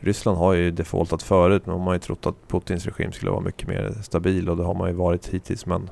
Ryssland 0.00 0.38
har 0.38 0.52
ju 0.52 0.70
defaultat 0.70 1.22
förut 1.22 1.62
men 1.66 1.76
man 1.78 1.86
har 1.86 1.92
ju 1.92 1.98
trott 1.98 2.26
att 2.26 2.48
Putins 2.48 2.86
regim 2.86 3.12
skulle 3.12 3.30
vara 3.30 3.40
mycket 3.40 3.68
mer 3.68 3.94
stabil 4.02 4.48
och 4.48 4.56
det 4.56 4.64
har 4.64 4.74
man 4.74 4.88
ju 4.88 4.94
varit 4.94 5.26
hittills 5.26 5.66
men 5.66 5.90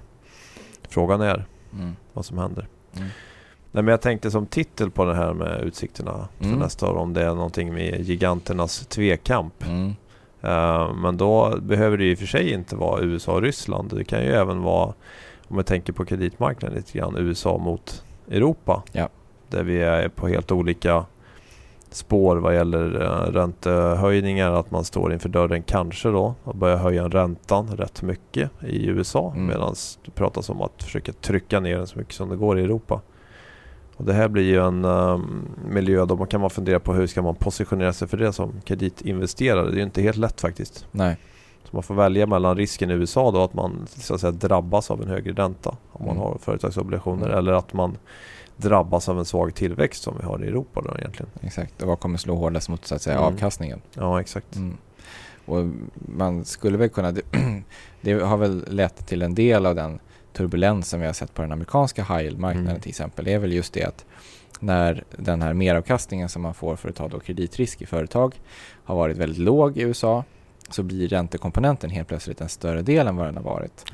frågan 0.88 1.20
är 1.20 1.44
Mm. 1.73 1.97
vad 2.12 2.25
som 2.25 2.38
händer. 2.38 2.67
Mm. 2.97 3.08
Nej 3.73 3.82
men 3.82 3.87
jag 3.93 4.00
tänkte 4.00 4.31
som 4.31 4.47
titel 4.47 4.91
på 4.91 5.05
det 5.05 5.14
här 5.14 5.32
med 5.35 5.61
utsikterna 5.62 6.29
för 6.38 6.44
Mm. 6.47 6.58
nästa 6.58 6.91
år 6.91 6.97
om 6.97 7.12
det 7.12 7.23
är 7.23 7.35
någonting 7.35 7.75
med 7.75 8.00
giganternas 8.00 8.87
tvekamp. 8.87 9.55
Eh, 10.43 10.94
Men 10.94 11.17
då 11.17 11.58
behöver 11.62 11.97
det 11.99 12.05
i 12.11 12.14
och 12.14 12.19
för 12.19 12.26
sig 12.26 12.50
inte 12.53 12.76
vara 12.76 13.00
USA 13.03 13.32
och 13.32 13.43
Ryssland. 13.43 13.91
Det 13.97 14.05
kan 14.05 14.23
ju 14.23 14.32
även 14.32 14.62
vara, 14.62 14.94
om 15.49 15.56
jag 15.56 15.67
tänker 15.67 15.93
på 15.93 16.05
kreditmarknaden 16.05 16.76
lite 16.76 16.99
grann, 16.99 17.17
USA 17.19 17.58
mot 17.58 18.05
Europa. 18.31 18.82
Ja. 18.93 19.08
Där 19.49 19.62
vi 19.62 19.81
är 19.82 20.08
på 20.08 20.29
helt 20.29 20.53
olika 20.53 21.05
spår 21.96 22.37
vad 22.37 22.54
gäller 22.54 23.02
eh, 23.02 23.32
räntehöjningar. 23.32 24.53
Att 24.53 24.70
man 24.70 24.84
står 24.84 25.12
inför 25.12 25.29
dörren 25.29 25.62
kanske 25.62 26.08
då 26.08 26.34
och 26.44 26.56
börjar 26.56 26.76
höja 26.76 27.08
räntan 27.08 27.76
rätt 27.76 28.03
mycket 28.03 28.50
i 28.67 28.86
USA. 28.86 29.32
Mm. 29.34 29.46
Medan 29.46 29.74
det 30.05 30.10
pratas 30.10 30.50
om 30.50 30.62
att 30.62 30.82
försöka 30.82 31.12
trycka 31.12 31.60
ner 31.60 31.76
den 31.76 31.86
så 31.86 31.98
mycket 31.98 32.15
som 32.15 32.29
det 32.29 32.36
går 32.36 32.58
i 32.58 32.62
Europa. 32.62 33.00
Och 33.96 34.05
det 34.05 34.12
här 34.12 34.29
blir 34.29 34.43
ju 34.44 34.60
en 34.67 34.84
um, 34.84 35.48
miljö 35.69 36.05
då 36.05 36.17
man 36.17 36.26
kan 36.26 36.41
man 36.41 36.50
fundera 36.50 36.81
på 36.81 36.93
hur 36.94 37.06
ska 37.06 37.22
man 37.22 37.34
positionera 37.34 37.93
sig 37.93 38.08
för 38.08 38.17
det 38.17 38.32
som 38.32 38.53
kreditinvesterare. 38.65 39.65
Det 39.67 39.72
är 39.72 39.76
ju 39.76 39.82
inte 39.82 40.03
helt 40.03 40.17
lätt 40.17 40.41
faktiskt. 40.41 40.86
Nej. 40.91 41.17
Så 41.65 41.76
man 41.76 41.82
får 41.82 41.94
välja 41.94 42.26
mellan 42.26 42.56
risken 42.56 42.91
i 42.91 42.94
USA 42.94 43.31
då 43.31 43.43
att 43.43 43.55
man 43.55 43.86
så 43.88 44.15
att 44.15 44.20
säga, 44.20 44.31
drabbas 44.32 44.91
av 44.91 45.03
en 45.03 45.08
högre 45.08 45.32
ränta 45.32 45.76
om 45.93 46.06
man 46.06 46.17
Mm. 46.17 46.22
har 46.29 46.38
företagsobligationer 46.41 47.26
Mm. 47.26 47.38
eller 47.38 47.53
att 47.53 47.72
man 47.72 47.98
drabbas 48.56 49.08
av 49.08 49.19
en 49.19 49.25
svag 49.25 49.55
tillväxt 49.55 50.03
som 50.03 50.17
vi 50.20 50.25
har 50.27 50.44
i 50.44 50.48
Europa 50.48 50.81
då 50.81 50.98
egentligen. 50.98 51.31
Exakt, 51.41 51.82
och 51.82 51.89
vad 51.89 52.01
kommer 52.01 52.19
slå 52.19 52.34
hårdast 52.34 52.69
mot 52.69 52.86
så 52.86 52.94
att 52.94 53.03
säga 53.03 53.17
Mm. 53.19 53.34
avkastningen? 53.34 53.81
Ja 53.94 54.20
exakt. 54.20 54.56
Mm. 54.56 54.77
Och 55.46 55.65
man 55.94 56.44
skulle 56.44 56.79
väl 56.79 56.89
kunna, 56.89 57.15
det, 58.01 58.13
har 58.13 58.36
väl 58.36 58.65
lett 58.69 59.06
till 59.06 59.22
en 59.22 59.34
del 59.34 59.67
av 59.67 59.75
den 59.75 59.98
turbulens 60.32 60.89
som 60.89 61.01
vi 61.01 61.06
har 61.06 61.13
sett 61.13 61.34
på 61.34 61.43
den 61.43 61.53
amerikanska 61.53 62.03
high 62.03 62.22
yield-marknaden 62.22 62.69
Mm. 62.70 62.81
till 62.81 62.91
exempel. 62.91 63.25
Det 63.25 63.32
är 63.32 63.39
väl 63.39 63.53
just 63.53 63.72
det 63.72 63.84
att 63.84 64.05
när 64.60 65.05
den 65.17 65.43
här 65.43 65.55
meravkastningen 65.55 66.29
som 66.29 66.43
man 66.43 66.55
får 66.55 66.77
för 66.77 66.89
att 66.89 66.94
ta 66.96 67.08
då 67.08 67.20
kreditrisk 67.20 67.82
i 67.82 67.86
företag 67.86 68.41
har 68.84 68.96
varit 68.96 69.17
väldigt 69.17 69.39
låg 69.39 69.79
i 69.79 69.81
USA 69.82 70.25
så 70.70 70.82
blir 70.82 71.08
räntekomponenten 71.08 71.91
helt 71.91 72.08
plötsligt 72.08 72.41
en 72.41 72.49
större 72.49 72.82
del 72.82 73.06
än 73.06 73.17
vad 73.17 73.27
den 73.27 73.37
har 73.37 73.43
varit. 73.43 73.85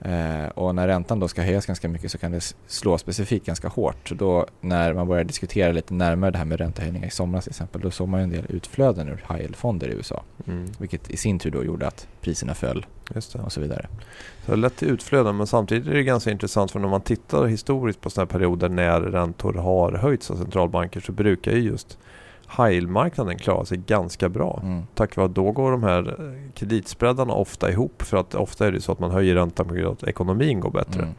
Eh, 0.00 0.48
och 0.48 0.74
när 0.74 0.88
räntan 0.88 1.20
då 1.20 1.28
ska 1.28 1.42
höjas 1.42 1.66
ganska 1.66 1.88
mycket 1.88 2.10
så 2.10 2.18
kan 2.18 2.32
det 2.32 2.54
slå 2.66 2.98
specifikt 2.98 3.46
ganska 3.46 3.68
hårt. 3.68 4.08
Så 4.08 4.14
då 4.14 4.46
när 4.60 4.94
man 4.94 5.08
börjar 5.08 5.24
diskutera 5.24 5.72
lite 5.72 5.94
närmare 5.94 6.30
det 6.30 6.38
här 6.38 6.44
med 6.44 6.60
räntehöjningar 6.60 7.06
i 7.06 7.10
somras 7.10 7.44
till 7.44 7.50
exempel, 7.50 7.80
då 7.80 7.90
såg 7.90 8.08
man 8.08 8.20
en 8.20 8.30
del 8.30 8.44
utflöden 8.48 9.08
ur 9.08 9.24
high 9.28 9.40
yield-fonder 9.40 9.88
i 9.88 9.92
USA. 9.92 10.22
Mm. 10.46 10.72
Vilket 10.78 11.10
i 11.10 11.16
sin 11.16 11.38
tur 11.38 11.50
då 11.50 11.64
gjorde 11.64 11.86
att 11.86 12.08
priserna 12.20 12.54
föll 12.54 12.86
och 13.44 13.52
så 13.52 13.60
vidare. 13.60 13.88
Så 14.44 14.50
det 14.50 14.52
är 14.52 14.56
lätt 14.56 14.76
till 14.76 14.88
utflöden 14.88 15.36
men 15.36 15.46
samtidigt 15.46 15.86
är 15.86 15.94
det 15.94 16.02
ganska 16.02 16.30
intressant 16.30 16.70
för 16.70 16.78
när 16.78 16.88
man 16.88 17.00
tittar 17.00 17.46
historiskt 17.46 18.00
på 18.00 18.10
sådana 18.10 18.26
här 18.26 18.38
perioder 18.38 18.68
när 18.68 19.00
räntor 19.00 19.54
har 19.54 19.92
höjts 19.92 20.30
av 20.30 20.36
centralbanker 20.36 21.00
så 21.00 21.12
brukar 21.12 21.52
ju 21.52 21.58
just 21.58 21.98
high 22.48 22.70
yield-marknaden 22.72 23.38
klara 23.38 23.64
sig 23.64 23.78
ganska 23.78 24.28
bra. 24.28 24.60
Mm. 24.62 24.82
Tack 24.94 25.16
vare 25.16 25.26
att 25.26 25.34
då 25.34 25.52
går 25.52 25.70
de 25.70 25.82
här 25.82 26.16
eh, 26.20 26.50
kreditspreadarna 26.54 27.32
ofta 27.32 27.70
ihop 27.70 28.02
för 28.02 28.16
att 28.16 28.34
ofta 28.34 28.66
är 28.66 28.72
det 28.72 28.80
så 28.80 28.92
att 28.92 28.98
man 29.00 29.10
höjer 29.10 29.34
räntan 29.34 29.68
på 29.68 29.74
grund 29.74 29.86
av 29.86 29.92
att 29.92 30.02
ekonomin 30.02 30.60
går 30.60 30.70
bättre. 30.70 31.02
Mm. 31.02 31.14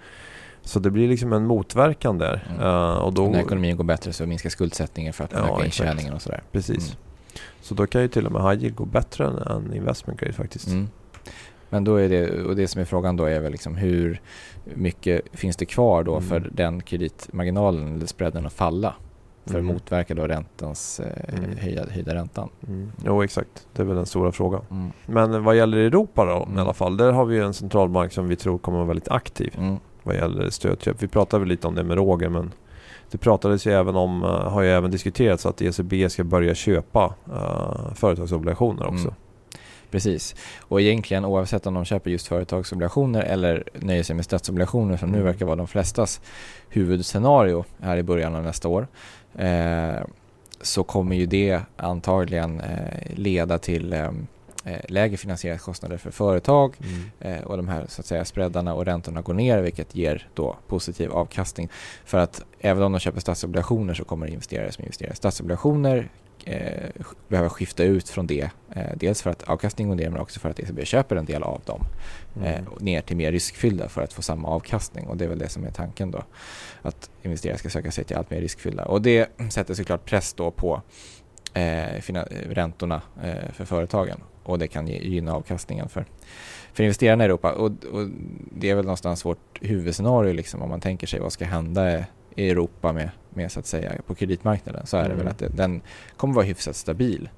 Så 0.61 0.79
det 0.79 0.91
blir 0.91 1.07
liksom 1.07 1.33
en 1.33 1.45
motverkan 1.45 2.17
där. 2.17 2.47
Mm. 2.49 2.61
Eh, 2.61 2.97
och 2.97 3.13
då, 3.13 3.29
När 3.29 3.39
ekonomin 3.39 3.77
går 3.77 3.83
bättre 3.83 4.13
så 4.13 4.25
minskar 4.25 4.49
skuldsättningen 4.49 5.13
för 5.13 5.23
att 5.23 5.31
Ja, 5.33 5.55
öka 5.55 5.65
intjäningen 5.65 6.13
och 6.13 6.21
sådär. 6.21 6.43
Precis. 6.51 6.89
Mm. 6.89 6.97
Så 7.61 7.73
då 7.73 7.87
kan 7.87 8.01
ju 8.01 8.07
till 8.07 8.25
och 8.25 8.31
med 8.31 8.41
high 8.41 8.61
yield 8.63 8.75
gå 8.75 8.85
bättre 8.85 9.25
än, 9.27 9.37
än 9.37 9.73
investment 9.73 10.19
grade 10.19 10.33
faktiskt. 10.33 10.67
Mm. 10.67 10.87
Men 11.69 11.83
då 11.83 11.95
är 11.95 12.09
det, 12.09 12.43
och 12.43 12.55
det 12.55 12.67
som 12.67 12.81
är 12.81 12.85
frågan 12.85 13.15
då 13.17 13.25
är 13.25 13.39
väl 13.39 13.51
liksom 13.51 13.75
hur 13.75 14.21
mycket 14.63 15.21
finns 15.33 15.55
det 15.57 15.65
kvar 15.65 16.03
då 16.03 16.11
Mm. 16.17 16.29
för 16.29 16.49
den 16.53 16.81
kreditmarginalen 16.81 17.95
eller 17.95 18.05
spreaden 18.05 18.45
att 18.45 18.53
falla? 18.53 18.93
För 19.47 19.53
att 19.55 19.61
Mm. 19.63 19.73
motverka 19.73 20.13
då 20.15 20.27
räntans 20.27 20.99
eh, 20.99 21.33
Mm. 21.37 21.57
höjda, 21.57 21.85
höjda 21.89 22.15
räntan. 22.15 22.49
Mm. 22.67 22.91
Jo 23.05 23.23
exakt, 23.23 23.67
det 23.73 23.81
är 23.81 23.85
väl 23.85 23.95
den 23.95 24.05
stora 24.05 24.31
frågan. 24.31 24.61
Mm. 24.71 24.91
Men 25.05 25.43
vad 25.43 25.55
gäller 25.57 25.77
Europa 25.77 26.25
då 26.25 26.43
Mm. 26.43 26.57
i 26.57 26.61
alla 26.61 26.73
fall. 26.73 26.97
Där 26.97 27.11
har 27.11 27.25
vi 27.25 27.39
en 27.39 27.53
centralbank 27.53 28.11
som 28.13 28.27
vi 28.27 28.35
tror 28.35 28.57
kommer 28.57 28.77
vara 28.77 28.87
väldigt 28.87 29.07
aktiv 29.11 29.53
Mm. 29.57 29.75
vad 30.03 30.15
gäller 30.15 30.49
stödköp. 30.49 31.03
Vi 31.03 31.07
pratade 31.07 31.39
väl 31.39 31.49
lite 31.49 31.67
om 31.67 31.75
det 31.75 31.83
med 31.83 31.97
Roger 31.97 32.29
men 32.29 32.51
det 33.11 33.17
pratades 33.17 33.67
ju 33.67 33.71
även 33.73 33.95
om, 33.95 34.23
eh, 34.23 34.29
har 34.29 34.61
ju 34.61 34.69
även 34.69 34.91
diskuterats 34.91 35.45
att 35.45 35.61
ECB 35.61 36.09
ska 36.09 36.23
börja 36.23 36.55
köpa 36.55 37.13
uh, 37.29 37.93
företagsobligationer 37.93 38.87
också. 38.87 39.07
Mm. 39.07 39.13
Precis. 39.91 40.35
Och 40.61 40.81
egentligen 40.81 41.25
oavsett 41.25 41.67
om 41.67 41.73
de 41.73 41.85
köper 41.85 42.09
just 42.11 42.27
företagsobligationer 42.27 43.21
eller 43.23 43.63
nöjer 43.73 44.03
sig 44.03 44.15
med 44.15 44.25
statsobligationer 44.25 44.97
som 44.97 45.09
nu 45.09 45.17
Mm. 45.17 45.25
verkar 45.27 45.45
vara 45.45 45.55
de 45.55 45.67
flestas 45.67 46.21
huvudscenario 46.69 47.65
här 47.79 47.97
i 47.97 48.03
början 48.03 48.35
av 48.35 48.43
nästa 48.43 48.67
år. 48.67 48.87
Eh, 49.37 50.01
så 50.61 50.83
kommer 50.83 51.15
ju 51.15 51.25
det 51.25 51.61
antagligen 51.75 52.59
eh, 52.61 53.15
leda 53.15 53.57
till 53.57 53.93
eh, 53.93 54.11
lägre 54.87 55.17
finansieringskostnader 55.17 55.97
för 55.97 56.11
företag 56.11 56.75
Mm. 57.21 57.43
och 57.43 57.57
de 57.57 57.67
här 57.67 57.85
så 57.87 58.01
att 58.01 58.05
säga 58.05 58.25
spreadarna 58.25 58.73
och 58.73 58.85
räntorna 58.85 59.21
går 59.21 59.33
ner 59.33 59.61
vilket 59.61 59.95
ger 59.95 60.27
då 60.33 60.57
positiv 60.67 61.11
avkastning. 61.11 61.69
För 62.05 62.17
att 62.17 62.43
även 62.59 62.83
om 62.83 62.91
de 62.91 62.99
köper 62.99 63.19
statsobligationer 63.19 63.93
så 63.93 64.03
kommer 64.03 64.27
investerare 64.27 64.71
som 64.71 64.83
investerar 64.83 65.11
i 65.11 65.15
statsobligationer 65.15 66.09
eh, 66.45 66.89
behöva 67.27 67.49
skifta 67.49 67.83
ut 67.83 68.09
från 68.09 68.27
det. 68.27 68.49
Eh, 68.75 68.91
dels 68.95 69.21
för 69.21 69.29
att 69.29 69.43
avkastningen 69.43 69.89
går 69.89 70.03
ner 70.03 70.09
men 70.09 70.21
också 70.21 70.39
för 70.39 70.49
att 70.49 70.59
ECB 70.59 70.85
köper 70.85 71.15
en 71.15 71.25
del 71.25 71.43
av 71.43 71.61
dem 71.65 71.85
Mm. 72.35 72.47
eh, 72.53 72.61
ner 72.79 73.01
till 73.01 73.17
mer 73.17 73.31
riskfyllda 73.31 73.89
för 73.89 74.01
att 74.01 74.13
få 74.13 74.21
samma 74.21 74.47
avkastning 74.47 75.07
och 75.07 75.17
det 75.17 75.25
är 75.25 75.29
väl 75.29 75.39
det 75.39 75.49
som 75.49 75.65
är 75.65 75.71
tanken 75.71 76.11
då. 76.11 76.23
Att 76.81 77.09
investerare 77.23 77.57
ska 77.57 77.69
söka 77.69 77.91
sig 77.91 78.03
till 78.03 78.15
allt 78.17 78.29
mer 78.29 78.41
riskfyllda 78.41 78.85
och 78.85 79.01
det 79.01 79.29
sätter 79.49 79.73
såklart 79.73 80.05
press 80.05 80.33
då 80.33 80.51
på 80.51 80.81
eh, 81.53 82.01
räntorna 82.49 83.01
eh, 83.23 83.51
för 83.53 83.65
företagen 83.65 84.23
och 84.43 84.59
det 84.59 84.67
kan 84.67 84.87
gynna 84.87 85.33
avkastningen 85.33 85.89
för, 85.89 86.05
för 86.73 86.83
investerarna 86.83 87.23
i 87.23 87.25
Europa 87.25 87.51
och, 87.51 87.71
och 87.91 88.07
det 88.51 88.69
är 88.69 88.75
väl 88.75 88.85
någonstans 88.85 89.25
vårt 89.25 89.59
huvudscenario 89.61 90.33
liksom 90.33 90.61
om 90.61 90.69
man 90.69 90.81
tänker 90.81 91.07
sig 91.07 91.19
vad 91.19 91.31
ska 91.31 91.45
hända 91.45 92.03
i 92.37 92.49
Europa 92.49 92.93
med, 92.93 93.09
med 93.29 93.51
så 93.51 93.59
att 93.59 93.65
säga 93.65 93.91
på 94.07 94.15
kreditmarknaden 94.15 94.85
så 94.85 94.97
är 94.97 95.01
det 95.03 95.05
Mm. 95.05 95.17
väl 95.17 95.27
att 95.27 95.37
det, 95.37 95.47
den 95.49 95.81
kommer 96.17 96.33
vara 96.33 96.45
hyfsat 96.45 96.75
stabil. 96.75 97.29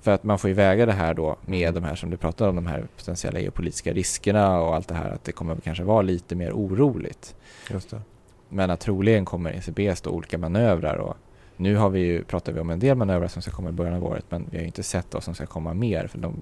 För 0.00 0.10
att 0.10 0.24
man 0.24 0.38
får 0.38 0.48
ju 0.48 0.54
väga 0.54 0.86
det 0.86 0.92
här 0.92 1.14
då 1.14 1.36
med 1.46 1.74
de 1.74 1.84
här 1.84 1.94
som 1.94 2.10
du 2.10 2.16
pratade 2.16 2.50
om, 2.50 2.56
de 2.56 2.66
här 2.66 2.86
potentiella 2.96 3.40
geopolitiska 3.40 3.92
riskerna 3.92 4.60
och 4.60 4.74
allt 4.74 4.88
det 4.88 4.94
här 4.94 5.10
att 5.10 5.24
det 5.24 5.32
kommer 5.32 5.56
kanske 5.56 5.84
vara 5.84 6.02
lite 6.02 6.34
mer 6.34 6.52
oroligt. 6.52 7.34
Just 7.70 7.90
det. 7.90 8.00
Men 8.48 8.70
att 8.70 8.80
troligen 8.80 9.24
kommer 9.24 9.52
ECB 9.52 9.96
stå 9.96 10.10
olika 10.10 10.38
manövrar 10.38 10.96
och 10.96 11.16
nu 11.56 11.76
har 11.76 11.90
vi 11.90 12.00
ju, 12.00 12.24
pratar 12.24 12.52
vi 12.52 12.60
om 12.60 12.70
en 12.70 12.78
del 12.78 12.96
manövrar 12.96 13.28
som 13.28 13.42
ska 13.42 13.50
komma 13.50 13.68
i 13.68 13.72
början 13.72 13.94
av 13.94 14.04
året 14.04 14.24
men 14.28 14.46
vi 14.50 14.56
har 14.56 14.60
ju 14.60 14.66
inte 14.66 14.82
sett 14.82 15.14
vad 15.14 15.22
som 15.24 15.34
ska 15.34 15.46
komma 15.46 15.74
mer 15.74 16.06
för 16.06 16.18
de, 16.18 16.40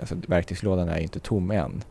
alltså 0.00 0.14
verktygslådan 0.26 0.88
är 0.88 0.96
ju 0.96 1.02
inte 1.02 1.20
tom 1.20 1.50
än. 1.50 1.84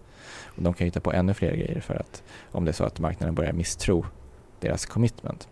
Och 0.45 0.63
de 0.63 0.73
kan 0.73 0.85
hitta 0.85 0.99
på 0.99 1.11
ännu 1.13 1.33
fler 1.33 1.51
grejer 1.55 1.81
för 1.81 1.95
att 1.95 2.23
om 2.51 2.65
det 2.65 2.71
är 2.71 2.73
så 2.73 2.83
att 2.83 2.99
marknaden 2.99 3.35
börjar 3.35 3.53
misstro 3.53 4.05
deras 4.59 4.85
commitment. 4.85 5.47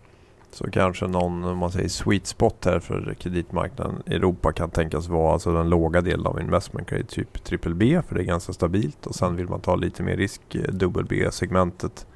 Så 0.50 0.70
kanske 0.70 1.06
någon, 1.06 1.44
om 1.44 1.58
man 1.58 1.70
säger 1.72 1.88
sweet 1.88 2.26
spot 2.26 2.64
här 2.64 2.80
för 2.80 3.14
kreditmarknaden 3.20 4.02
i 4.06 4.14
Europa 4.14 4.52
kan 4.52 4.70
tänkas 4.70 5.08
vara 5.08 5.32
alltså 5.32 5.52
den 5.52 5.68
låga 5.68 6.00
delen 6.00 6.26
av 6.26 6.40
investment 6.40 6.90
grade, 6.90 7.04
typ 7.04 7.44
triple 7.44 7.74
B 7.74 8.02
för 8.08 8.14
det 8.14 8.22
är 8.22 8.24
ganska 8.24 8.52
stabilt 8.52 9.06
och 9.06 9.14
sen 9.14 9.36
vill 9.36 9.48
man 9.48 9.60
ta 9.60 9.76
lite 9.76 10.02
mer 10.02 10.16
risk, 10.16 10.54
eh, 10.54 10.60
BB 10.60 10.72
dubbel 10.72 11.04
B-segmentet. 11.04 12.06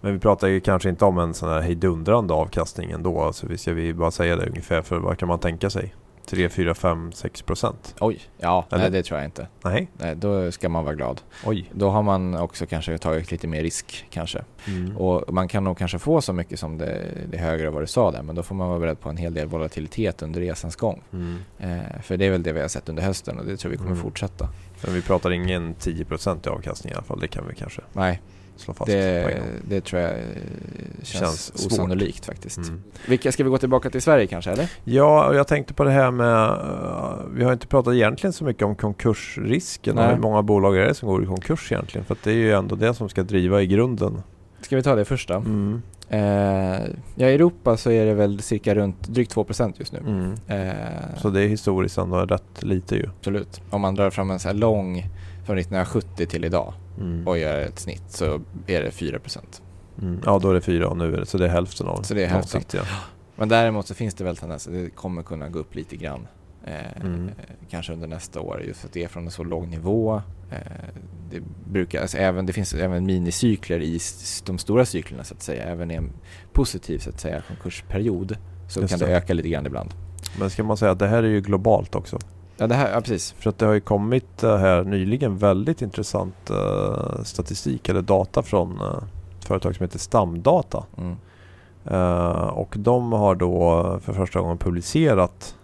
Men 0.00 0.12
vi 0.12 0.18
pratar 0.18 0.48
ju 0.48 0.60
kanske 0.60 0.88
inte 0.88 1.04
om 1.04 1.18
en 1.18 1.34
sån 1.34 1.48
här 1.48 1.60
hejdundrande 1.60 2.34
avkastning 2.34 2.90
ändå. 2.90 3.20
Alltså 3.20 3.46
vi 3.46 3.58
ska 3.58 3.72
vi 3.72 3.94
bara 3.94 4.10
säga 4.10 4.36
det 4.36 4.46
ungefär 4.46 4.82
för 4.82 4.98
vad 4.98 5.18
kan 5.18 5.28
man 5.28 5.38
tänka 5.38 5.70
sig? 5.70 5.94
3, 6.26 6.48
4, 6.48 6.74
5, 6.74 7.12
6 7.12 7.42
procent? 7.42 7.94
Oj, 8.00 8.20
ja, 8.38 8.66
Eller? 8.70 8.82
nej 8.82 8.90
det 8.90 9.02
tror 9.02 9.18
jag 9.20 9.26
inte. 9.26 9.46
Nej, 9.64 9.88
Nej, 9.98 10.16
då 10.16 10.52
ska 10.52 10.68
man 10.68 10.84
vara 10.84 10.94
glad. 10.94 11.20
oj. 11.46 11.70
Då 11.74 11.90
har 11.90 12.02
man 12.02 12.36
också 12.36 12.66
kanske 12.66 12.98
tagit 12.98 13.30
lite 13.30 13.46
mer 13.46 13.62
risk 13.62 14.06
kanske. 14.10 14.44
Mm. 14.66 14.96
Och 14.96 15.34
man 15.34 15.48
kan 15.48 15.64
nog 15.64 15.78
kanske 15.78 15.98
få 15.98 16.20
så 16.20 16.32
mycket 16.32 16.58
som 16.60 16.78
det, 16.78 17.08
det 17.30 17.38
högre 17.38 17.70
vad 17.70 17.82
du 17.82 17.86
sa 17.86 18.10
där 18.10 18.22
men 18.22 18.34
då 18.36 18.42
får 18.42 18.54
man 18.54 18.68
vara 18.68 18.78
beredd 18.78 19.00
på 19.00 19.08
en 19.08 19.16
hel 19.16 19.34
del 19.34 19.46
volatilitet 19.48 20.22
under 20.22 20.40
resans 20.40 20.76
gång. 20.76 21.02
Mm. 21.12 21.36
Eh, 21.58 22.00
för 22.02 22.16
det 22.16 22.26
är 22.26 22.30
väl 22.30 22.42
det 22.42 22.52
vi 22.52 22.60
har 22.60 22.68
sett 22.68 22.88
under 22.88 23.02
hösten 23.02 23.38
och 23.38 23.44
det 23.46 23.56
tror 23.56 23.70
vi 23.70 23.76
kommer 23.76 23.90
Mm. 23.90 24.02
fortsätta. 24.02 24.48
Men 24.84 24.94
vi 24.94 25.02
pratar 25.02 25.30
ingen 25.30 25.74
10 25.74 26.04
procent 26.04 26.46
i 26.46 26.48
avkastning 26.48 26.92
i 26.92 26.94
alla 26.94 27.04
fall. 27.04 27.20
Det 27.20 27.28
kan 27.28 27.48
vi 27.48 27.54
kanske 27.54 27.80
Nej, 27.92 28.20
slå 28.56 28.74
fast 28.74 28.90
på 28.90 28.96
en 28.96 29.00
det, 29.02 29.22
gång. 29.38 29.48
det 29.68 29.80
tror 29.80 30.02
jag 30.02 30.10
eh, 30.10 30.16
känns, 31.02 31.08
Känns 31.20 31.58
svårt. 31.58 31.72
osannolikt 31.72 32.26
faktiskt. 32.26 32.58
Mm. 32.58 32.82
Vilka 33.08 33.32
ska 33.32 33.44
vi 33.44 33.50
gå 33.50 33.58
tillbaka 33.58 33.90
till 33.90 34.02
Sverige 34.02 34.26
kanske 34.26 34.50
eller? 34.50 34.68
Ja, 34.84 35.26
och 35.28 35.34
jag 35.34 35.46
tänkte 35.48 35.74
på 35.74 35.84
det 35.84 35.90
här 35.90 36.10
med, 36.10 36.44
eh, 36.48 37.18
vi 37.34 37.44
har 37.44 37.52
inte 37.52 37.66
pratat 37.66 37.94
egentligen 37.94 38.32
så 38.32 38.44
mycket 38.44 38.62
om 38.62 38.74
konkursrisken 38.74 39.98
och 39.98 40.04
hur 40.04 40.16
många 40.16 40.42
bolag 40.42 40.76
är 40.76 40.84
det 40.86 40.94
som 40.94 41.08
går 41.08 41.22
i 41.22 41.26
konkurs 41.26 41.72
egentligen? 41.72 42.04
För 42.04 42.14
att 42.14 42.22
det 42.22 42.30
är 42.30 42.34
ju 42.36 42.52
ändå 42.52 42.76
det 42.76 42.94
som 42.94 43.08
ska 43.08 43.22
driva 43.22 43.62
i 43.62 43.66
grunden. 43.66 44.22
Ska 44.60 44.76
vi 44.76 44.82
ta 44.82 44.94
det 44.94 45.04
första? 45.04 45.36
Mm. 45.36 45.82
Eh, 46.08 46.18
ja, 47.14 47.26
i 47.28 47.34
Europa 47.34 47.76
så 47.76 47.90
är 47.90 48.06
det 48.06 48.14
väl 48.14 48.40
cirka 48.42 48.74
runt 48.74 49.08
drygt 49.08 49.34
2% 49.34 49.72
just 49.78 49.92
nu. 49.92 49.98
Mm. 49.98 50.34
Eh, 50.68 50.74
Så 51.16 51.30
det 51.30 51.40
är 51.42 51.48
historiskt 51.48 51.98
ändå 51.98 52.16
rätt 52.16 52.62
lite 52.62 52.96
ju. 52.96 53.08
Absolut. 53.18 53.60
Om 53.70 53.80
man 53.80 53.94
drar 53.94 54.10
fram 54.10 54.30
en 54.30 54.38
så 54.38 54.48
här 54.48 54.54
lång 54.54 55.06
från 55.44 55.58
1970 55.58 56.26
till 56.26 56.44
idag 56.44 56.74
Mm. 57.00 57.28
och 57.28 57.38
gör 57.38 57.60
ett 57.60 57.78
snitt 57.78 58.02
så 58.08 58.40
är 58.66 58.82
det 58.82 58.90
4%. 58.90 59.62
Mm. 60.02 60.20
Ja, 60.24 60.38
då 60.38 60.50
är 60.50 60.54
det 60.54 60.60
fyra 60.60 60.88
och 60.88 60.96
nu 60.96 61.14
är 61.14 61.20
det, 61.20 61.26
så 61.26 61.38
det 61.38 61.44
är 61.44 61.48
hälften 61.48 61.86
av 61.86 62.02
Så 62.02 62.14
det 62.14 62.22
är 62.24 62.26
hälften. 62.28 62.58
långsiktiga. 62.58 62.82
Men 63.36 63.48
däremot 63.48 63.86
så 63.86 63.94
finns 63.94 64.14
det 64.14 64.24
väl 64.24 64.36
tendenser, 64.36 64.72
det 64.72 64.90
kommer 64.90 65.22
kunna 65.22 65.48
gå 65.48 65.58
upp 65.58 65.74
lite 65.74 65.96
grann. 65.96 66.26
Eh, 66.64 67.02
Mm. 67.04 67.30
Kanske 67.70 67.92
under 67.92 68.08
nästa 68.08 68.40
år 68.40 68.62
just 68.66 68.80
för 68.80 68.88
att 68.88 68.92
det 68.92 69.04
är 69.04 69.08
från 69.08 69.24
en 69.24 69.30
så 69.30 69.44
låg 69.44 69.68
nivå. 69.68 70.22
Eh, 70.50 70.58
det, 71.30 71.40
brukar, 71.70 72.00
alltså 72.02 72.18
även, 72.18 72.46
det 72.46 72.52
finns 72.52 72.74
även 72.74 73.06
minicykler 73.06 73.80
i 73.82 73.98
de 74.46 74.58
stora 74.58 74.84
cyklerna 74.84 75.24
så 75.24 75.34
att 75.34 75.42
säga. 75.42 75.64
Även 75.64 75.90
i 75.90 75.94
en 75.94 76.12
positiv 76.52 76.98
så 76.98 77.10
att 77.10 77.20
säga 77.20 77.42
konkursperiod 77.48 78.36
så 78.68 78.80
Just 78.80 78.90
kan 78.90 78.98
det 78.98 79.06
det. 79.06 79.16
öka 79.16 79.34
lite 79.34 79.48
grann 79.48 79.66
ibland. 79.66 79.90
Men 80.38 80.50
ska 80.50 80.62
man 80.64 80.76
säga 80.76 80.90
att 80.90 80.98
det 80.98 81.08
här 81.08 81.22
är 81.22 81.28
ju 81.28 81.40
globalt 81.40 81.94
också? 81.94 82.18
Ja, 82.62 82.66
det 82.66 82.74
här, 82.74 82.92
ja 82.92 83.00
precis. 83.00 83.32
För 83.38 83.50
att 83.50 83.58
det 83.58 83.66
har 83.66 83.72
ju 83.72 83.80
kommit 83.80 84.42
eh, 84.42 84.56
här 84.56 84.84
nyligen 84.84 85.38
väldigt 85.38 85.82
intressant 85.82 86.50
eh, 86.50 87.22
statistik 87.24 87.88
eller 87.88 88.02
data 88.02 88.42
från 88.42 88.80
eh, 88.80 89.02
ett 89.38 89.44
företag 89.44 89.76
som 89.76 89.84
heter 89.84 89.98
Stamdata. 89.98 90.84
Mm. 90.98 91.16
Eh, 91.84 92.48
och 92.48 92.74
de 92.78 93.12
har 93.12 93.34
då 93.34 93.98
för 94.02 94.12
första 94.12 94.40
gången 94.40 94.58
publicerat 94.58 95.56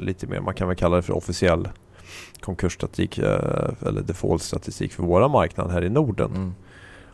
lite 0.00 0.26
mer, 0.26 0.40
man 0.40 0.54
kan 0.54 0.68
väl 0.68 0.76
kalla 0.76 0.96
det 0.96 1.02
för 1.02 1.16
officiell 1.16 1.68
konkursstatistik 2.40 3.18
eller 3.18 4.02
default-statistik 4.02 4.92
för 4.92 5.02
våra 5.02 5.28
marknad 5.28 5.70
här 5.70 5.84
i 5.84 5.90
Norden. 5.90 6.30
Mm. 6.30 6.54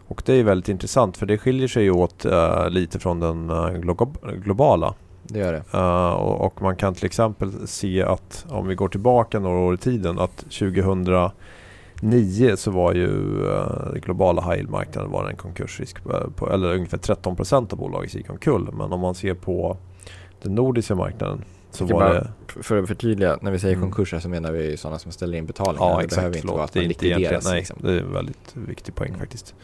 Och 0.08 0.22
det 0.26 0.34
är 0.34 0.44
väldigt 0.44 0.68
intressant 0.68 1.16
för 1.16 1.26
det 1.26 1.38
skiljer 1.38 1.68
sig 1.68 1.90
åt 1.90 2.26
lite 2.68 2.98
från 2.98 3.20
den 3.20 3.50
glo- 3.50 4.36
globala. 4.36 4.94
Det 5.28 5.38
gör 5.38 5.52
det. 5.52 5.62
Eh, 5.78 6.10
och, 6.10 6.40
och 6.46 6.62
man 6.62 6.76
kan 6.76 6.94
till 6.94 7.06
exempel 7.06 7.52
se 7.68 8.02
att 8.02 8.46
om 8.48 8.66
vi 8.68 8.74
går 8.74 8.88
tillbaka 8.88 9.38
några 9.40 9.58
år 9.58 9.74
i 9.74 9.78
tiden 9.78 10.18
att 10.18 10.36
2009 12.02 12.56
så 12.56 12.70
var 12.70 12.94
ju 12.94 13.08
uh, 13.08 13.92
globala 13.94 14.42
high 14.42 14.52
yield-marknaden 14.58 15.10
var 15.10 15.28
en 15.30 15.36
konkursrisk 15.36 16.02
på, 16.04 16.30
på, 16.36 16.52
eller 16.52 16.74
ungefär 16.74 16.98
13 16.98 17.36
procent 17.36 17.72
av 17.72 17.78
bolaget 17.78 18.14
gick 18.14 18.30
omkull. 18.30 18.68
Men 18.72 18.92
om 18.92 19.00
man 19.00 19.14
ser 19.14 19.34
på 19.34 19.76
den 20.42 20.54
nordiska 20.54 20.94
marknaden 20.94 21.44
så 21.70 21.84
var 21.84 21.92
bara- 22.00 22.12
det... 22.14 22.28
För 22.62 22.82
att 22.82 22.88
förtydliga, 22.88 23.38
när 23.42 23.50
vi 23.50 23.58
säger 23.58 23.74
Mm. 23.76 23.90
konkurser 23.90 24.18
så 24.18 24.28
menar 24.28 24.52
vi 24.52 24.76
sådana 24.76 24.98
som 24.98 25.12
ställer 25.12 25.38
in 25.38 25.46
betalningar. 25.46 25.88
Ja 25.90 25.96
det 25.98 26.04
exakt, 26.04 26.16
behöver 26.16 26.36
inte 26.36 26.48
vara 26.48 26.64
att 26.64 26.74
man 26.74 26.84
likvideras. 26.84 27.44
nej, 27.46 27.54
liksom. 27.58 27.76
det 27.82 27.92
är 27.92 28.00
en 28.00 28.12
väldigt 28.12 28.50
viktig 28.56 28.94
poäng 28.94 29.08
Mm. 29.08 29.20
faktiskt. 29.20 29.54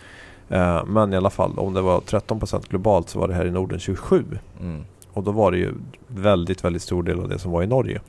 Eh, 0.48 0.84
men 0.86 1.12
i 1.12 1.16
alla 1.16 1.30
fall, 1.30 1.58
om 1.58 1.74
det 1.74 1.80
var 1.80 2.00
13 2.00 2.38
procent 2.38 2.68
globalt 2.68 3.08
så 3.08 3.18
var 3.18 3.28
det 3.28 3.34
här 3.34 3.46
i 3.46 3.50
Norden 3.50 3.78
27. 3.78 4.24
Mm. 4.60 4.84
Och 5.14 5.22
då 5.22 5.32
var 5.32 5.52
det 5.52 5.58
ju 5.58 5.72
väldigt, 6.06 6.64
väldigt 6.64 6.82
stor 6.82 7.02
del 7.02 7.20
av 7.20 7.28
det 7.28 7.38
som 7.38 7.50
var 7.50 7.62
i 7.62 7.66
Norge. 7.66 8.00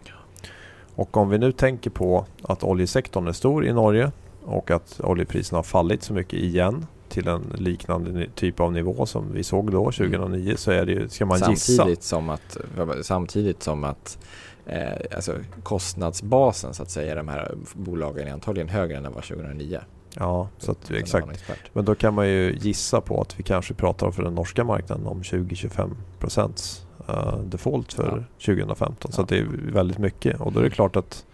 Och 0.95 1.17
om 1.17 1.29
vi 1.29 1.37
nu 1.37 1.51
tänker 1.51 1.89
på 1.89 2.25
att 2.41 2.63
oljesektorn 2.63 3.27
är 3.27 3.31
stor 3.31 3.65
i 3.65 3.73
Norge 3.73 4.11
och 4.45 4.71
att 4.71 4.99
oljepriserna 5.03 5.57
har 5.57 5.63
fallit 5.63 6.03
så 6.03 6.13
mycket 6.13 6.39
igen 6.39 6.85
till 7.09 7.27
en 7.27 7.53
liknande 7.55 8.27
typ 8.35 8.59
av 8.59 8.73
nivå 8.73 9.05
som 9.05 9.31
vi 9.33 9.43
såg 9.43 9.71
då 9.71 9.83
2009 9.83 10.53
så 10.57 10.71
är 10.71 10.85
det 10.85 10.91
ju, 10.91 11.09
ska 11.09 11.25
man 11.25 11.39
gissa. 11.49 11.55
Samtidigt 11.55 12.03
som 12.03 12.29
att, 12.29 12.57
samtidigt 13.01 13.63
som 13.63 13.83
att 13.83 14.17
eh, 14.65 15.15
alltså 15.15 15.33
kostnadsbasen 15.63 16.73
så 16.73 16.83
att 16.83 16.89
säga 16.89 17.15
de 17.15 17.27
här 17.27 17.55
bolagen 17.73 18.27
är 18.27 18.33
antagligen 18.33 18.69
högre 18.69 18.97
än 18.97 19.03
den 19.03 19.13
var 19.13 19.21
2009. 19.21 19.79
Ja, 20.19 20.47
så 20.57 20.71
att, 20.71 20.91
exakt. 20.91 21.27
Men 21.73 21.85
då 21.85 21.95
kan 21.95 22.13
man 22.13 22.27
ju 22.27 22.57
gissa 22.61 23.01
på 23.01 23.21
att 23.21 23.39
vi 23.39 23.43
kanske 23.43 23.73
pratar 23.73 24.11
för 24.11 24.23
den 24.23 24.35
norska 24.35 24.63
marknaden 24.63 25.07
om 25.07 25.21
20-25 25.21 25.91
procents 26.19 26.84
eh, 27.07 27.37
default 27.39 27.93
för 27.93 28.25
2015. 28.45 29.11
Så 29.11 29.21
Ja. 29.21 29.25
det 29.29 29.37
är 29.37 29.47
väldigt 29.73 29.97
mycket 29.97 30.41
och 30.41 30.51
då 30.51 30.59
är 30.59 30.63
det 30.63 30.69
klart 30.69 30.95
att 30.95 31.25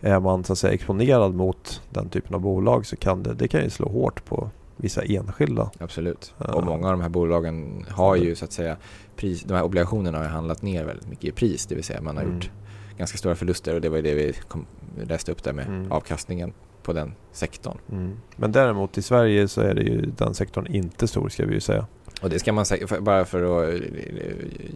är 0.00 0.20
man 0.20 0.44
så 0.44 0.52
att 0.52 0.58
säga 0.58 0.72
exponerad 0.72 1.34
mot 1.34 1.82
den 1.90 2.08
typen 2.08 2.34
av 2.34 2.40
bolag 2.40 2.86
så 2.86 2.96
kan 2.96 3.22
det, 3.22 3.34
det 3.34 3.48
kan 3.48 3.62
ju 3.62 3.70
slå 3.70 3.88
hårt 3.88 4.24
på 4.24 4.50
vissa 4.76 5.02
enskilda. 5.02 5.70
Absolut. 5.80 6.34
Ja. 6.38 6.52
Och 6.54 6.64
många 6.64 6.86
av 6.86 6.92
de 6.92 7.00
här 7.00 7.08
bolagen 7.08 7.86
har 7.90 8.16
ju 8.16 8.34
så 8.34 8.44
att 8.44 8.52
säga, 8.52 8.76
pris, 9.16 9.42
de 9.42 9.54
här 9.54 9.62
obligationerna 9.62 10.18
har 10.18 10.24
handlat 10.24 10.62
ner 10.62 10.84
väldigt 10.84 11.08
mycket 11.08 11.24
i 11.24 11.32
pris. 11.32 11.66
Det 11.66 11.74
vill 11.74 11.84
säga 11.84 12.00
man 12.00 12.16
har 12.16 12.22
Mm. 12.24 12.34
gjort 12.34 12.50
ganska 12.98 13.18
stora 13.18 13.34
förluster 13.34 13.74
och 13.74 13.80
det 13.80 13.88
var 13.88 13.96
ju 13.96 14.02
det 14.02 14.14
vi 14.14 14.32
kom, 14.48 14.66
läste 15.02 15.32
upp 15.32 15.42
där 15.42 15.52
med 15.52 15.66
Mm. 15.66 15.92
avkastningen 15.92 16.52
på 16.82 16.92
den 16.92 17.14
sektorn. 17.32 17.78
Mm. 17.92 18.12
Men 18.36 18.52
däremot 18.52 18.98
i 18.98 19.02
Sverige 19.02 19.48
så 19.48 19.60
är 19.60 19.74
det 19.74 19.82
ju 19.82 20.00
den 20.16 20.34
sektorn 20.34 20.66
inte 20.66 21.06
stor 21.08 21.28
ska 21.28 21.46
vi 21.46 21.54
ju 21.54 21.60
säga. 21.60 21.86
Och 22.24 22.30
det 22.30 22.38
ska 22.38 22.52
man 22.52 22.66
säga, 22.66 22.86
bara 23.00 23.24
för 23.24 23.42
att 23.42 23.74
eh, 23.74 23.80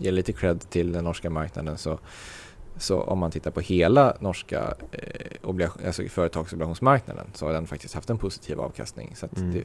ge 0.01 0.11
lite 0.11 0.33
cred 0.33 0.71
till 0.71 0.93
den 0.93 1.05
norska 1.05 1.31
marknaden 1.31 1.79
så, 1.79 1.99
så 2.77 3.01
om 3.01 3.19
man 3.19 3.31
tittar 3.31 3.51
på 3.51 3.61
hela 3.61 4.17
norska 4.21 4.75
eh, 4.93 5.01
obligation, 5.43 5.83
alltså 5.87 6.03
företagsobligationsmarknaden 6.09 7.27
så 7.35 7.47
har 7.47 7.53
den 7.53 7.67
faktiskt 7.67 7.95
haft 7.95 8.11
en 8.11 8.19
positiv 8.19 8.61
avkastning. 8.61 9.15
Så 9.17 9.27
Mm. 9.37 9.53
det, 9.53 9.63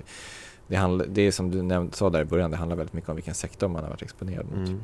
det, 0.68 0.76
handlar, 0.76 1.06
det 1.06 1.22
är 1.22 1.32
som 1.32 1.52
du 1.52 1.62
nämnde, 1.62 1.96
sa 1.96 2.10
där 2.10 2.22
i 2.22 2.26
början, 2.26 2.52
det 2.52 2.58
handlar 2.58 2.78
väldigt 2.78 2.94
mycket 2.94 3.10
om 3.10 3.16
vilken 3.16 3.34
sektor 3.34 3.68
man 3.68 3.84
har 3.84 3.90
varit 3.90 4.02
exponerad 4.02 4.46
mot. 4.46 4.68
Mm. 4.68 4.84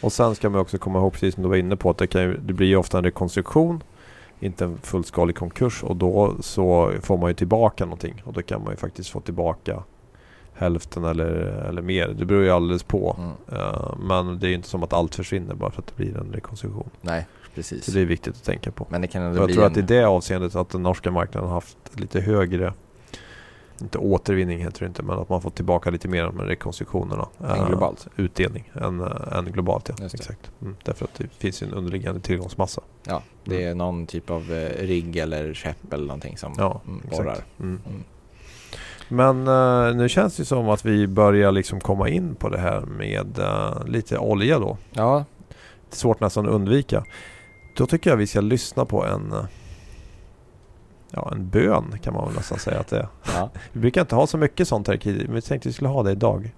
Och 0.00 0.12
sen 0.12 0.34
ska 0.34 0.50
man 0.50 0.60
också 0.60 0.78
komma 0.78 0.98
ihåg, 0.98 1.12
precis 1.12 1.34
som 1.34 1.42
du 1.42 1.48
var 1.48 1.56
inne 1.56 1.76
på, 1.76 1.90
att 1.90 1.98
det, 1.98 2.06
kan 2.06 2.46
det 2.46 2.52
blir 2.52 2.66
ju 2.66 2.76
ofta 2.76 2.98
en 2.98 3.04
rekonstruktion, 3.04 3.82
inte 4.40 4.64
en 4.64 4.78
fullskalig 4.78 5.36
konkurs 5.36 5.82
och 5.82 5.96
då 5.96 6.36
så 6.40 6.92
får 7.02 7.16
man 7.16 7.30
ju 7.30 7.34
tillbaka 7.34 7.84
någonting 7.84 8.22
och 8.24 8.32
då 8.32 8.42
kan 8.42 8.62
man 8.62 8.70
ju 8.72 8.76
faktiskt 8.76 9.10
få 9.10 9.20
tillbaka 9.20 9.82
hälften 10.54 11.04
eller, 11.04 11.26
eller 11.68 11.82
mer. 11.82 12.08
Det 12.18 12.24
beror 12.24 12.42
ju 12.42 12.50
alldeles 12.50 12.82
på. 12.82 13.16
Mm. 13.18 13.60
Eh, 13.60 13.94
men 13.98 14.38
det 14.38 14.46
är 14.46 14.48
ju 14.48 14.54
inte 14.54 14.68
som 14.68 14.82
att 14.82 14.92
allt 14.92 15.14
försvinner 15.14 15.54
bara 15.54 15.70
för 15.70 15.82
att 15.82 15.86
det 15.86 15.96
blir 15.96 16.16
en 16.16 16.32
rekonstruktion. 16.32 16.90
Nej, 17.00 17.26
precis. 17.54 17.84
Så 17.84 17.90
det 17.90 18.00
är 18.00 18.04
viktigt 18.06 18.34
att 18.36 18.44
tänka 18.44 18.70
på. 18.70 18.86
Men 18.90 19.00
det 19.00 19.06
kan 19.06 19.22
ändå 19.22 19.38
jag 19.40 19.46
bli 19.46 19.54
tror 19.54 19.64
en, 19.66 19.72
att 19.72 19.78
i 19.78 19.82
det 19.82 20.04
avseendet 20.04 20.54
att 20.54 20.70
den 20.70 20.82
norska 20.82 21.10
marknaden 21.10 21.48
har 21.48 21.54
haft 21.56 21.78
lite 21.94 22.20
högre 22.20 22.72
inte 23.80 23.98
återvinning 23.98 24.58
heter 24.58 24.80
det 24.80 24.86
inte, 24.86 25.02
men 25.02 25.18
att 25.18 25.28
man 25.28 25.42
får 25.42 25.50
tillbaka 25.50 25.90
lite 25.90 26.08
mer 26.08 26.30
med 26.30 26.46
rekonstruktionerna. 26.46 27.28
än 27.40 27.46
Eh, 27.46 27.68
globalt. 27.68 28.08
utdelning 28.16 28.70
än, 28.74 29.00
äh, 29.00 29.38
än 29.38 29.44
globalt. 29.44 29.90
Ja. 29.98 30.06
Exakt. 30.06 30.50
Mm. 30.62 30.76
Därför 30.84 31.04
att 31.04 31.14
det 31.14 31.28
finns 31.38 31.62
en 31.62 31.72
underliggande 31.72 32.20
tillgångsmassa. 32.20 32.82
Ja, 33.06 33.22
det 33.44 33.64
är 33.64 33.74
någon 33.74 34.06
typ 34.06 34.30
av 34.30 34.42
rigg 34.80 35.16
eller 35.16 35.54
skepp 35.54 35.92
eller 35.92 36.06
någonting 36.06 36.38
som 36.38 36.54
Ja, 36.58 36.80
mm, 36.86 36.98
exakt. 37.04 37.16
borrar. 37.16 37.44
Mm. 37.60 37.80
Men 39.14 39.48
eh, 39.48 39.96
nu 39.96 40.08
känns 40.08 40.36
det 40.36 40.44
som 40.44 40.68
att 40.68 40.84
vi 40.84 41.06
börjar 41.06 41.52
liksom 41.52 41.80
komma 41.80 42.08
in 42.08 42.34
på 42.34 42.48
det 42.48 42.58
här 42.58 42.80
med 42.80 43.38
eh, 43.38 43.84
lite 43.86 44.18
olja 44.18 44.58
då. 44.58 44.76
Ja, 44.92 45.24
Det 45.90 45.94
är 45.94 45.96
svårt 45.96 46.20
nästan 46.20 46.46
att 46.46 46.52
undvika. 46.52 47.04
Då 47.76 47.86
tycker 47.86 48.10
jag 48.10 48.16
vi 48.16 48.26
ska 48.26 48.40
lyssna 48.40 48.84
på 48.84 49.04
en 49.04 49.32
eh, 49.32 49.44
Ja, 51.10 51.28
en 51.32 51.48
bön 51.50 51.98
kan 52.02 52.14
man 52.14 52.26
väl 52.26 52.34
nästan 52.36 52.58
säga 52.58 52.80
att 52.80 52.88
det 52.88 52.98
är. 52.98 53.08
ja. 53.34 53.50
Vi 53.72 53.80
brukar 53.80 54.00
inte 54.00 54.14
ha 54.14 54.26
så 54.26 54.38
mycket 54.38 54.68
sånt 54.68 54.88
här 54.88 55.00
men 55.04 55.34
vi 55.34 55.42
tänkte 55.42 55.68
vi 55.68 55.72
skulle 55.72 55.88
ha 55.88 56.02
det 56.02 56.10
idag. 56.10 56.54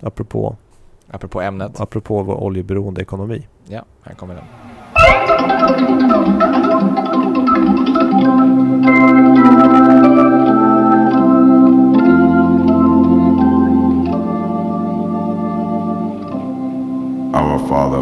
Apropå, 0.00 0.56
apropå 1.10 1.40
ämnet. 1.40 1.80
apropå 1.80 2.22
vår 2.22 2.34
oljeberoende 2.34 3.02
ekonomi. 3.02 3.46
Ja, 3.68 3.84
här 4.02 4.14
kommer 4.14 4.34
den. 4.34 4.44
Our 17.36 17.58
Father, 17.68 18.00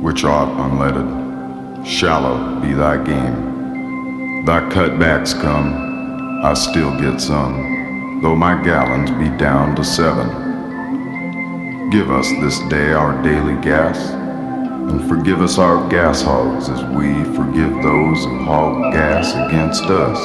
which 0.00 0.24
art 0.24 0.48
unlettered, 0.48 1.86
shallow 1.86 2.58
be 2.58 2.72
thy 2.72 2.96
game. 3.04 4.46
Thy 4.46 4.60
cutbacks 4.70 5.38
come, 5.38 6.40
I 6.42 6.54
still 6.54 6.98
get 6.98 7.20
some, 7.20 8.22
though 8.22 8.34
my 8.34 8.54
gallons 8.64 9.10
be 9.10 9.28
down 9.36 9.76
to 9.76 9.84
seven. 9.84 11.90
Give 11.90 12.10
us 12.10 12.26
this 12.40 12.60
day 12.70 12.94
our 12.94 13.22
daily 13.22 13.60
gas, 13.60 13.98
and 14.08 15.06
forgive 15.06 15.42
us 15.42 15.58
our 15.58 15.86
gas 15.90 16.22
hogs 16.22 16.70
as 16.70 16.82
we 16.96 17.24
forgive 17.36 17.74
those 17.82 18.24
who 18.24 18.42
hog 18.44 18.90
gas 18.94 19.34
against 19.34 19.84
us. 19.84 20.18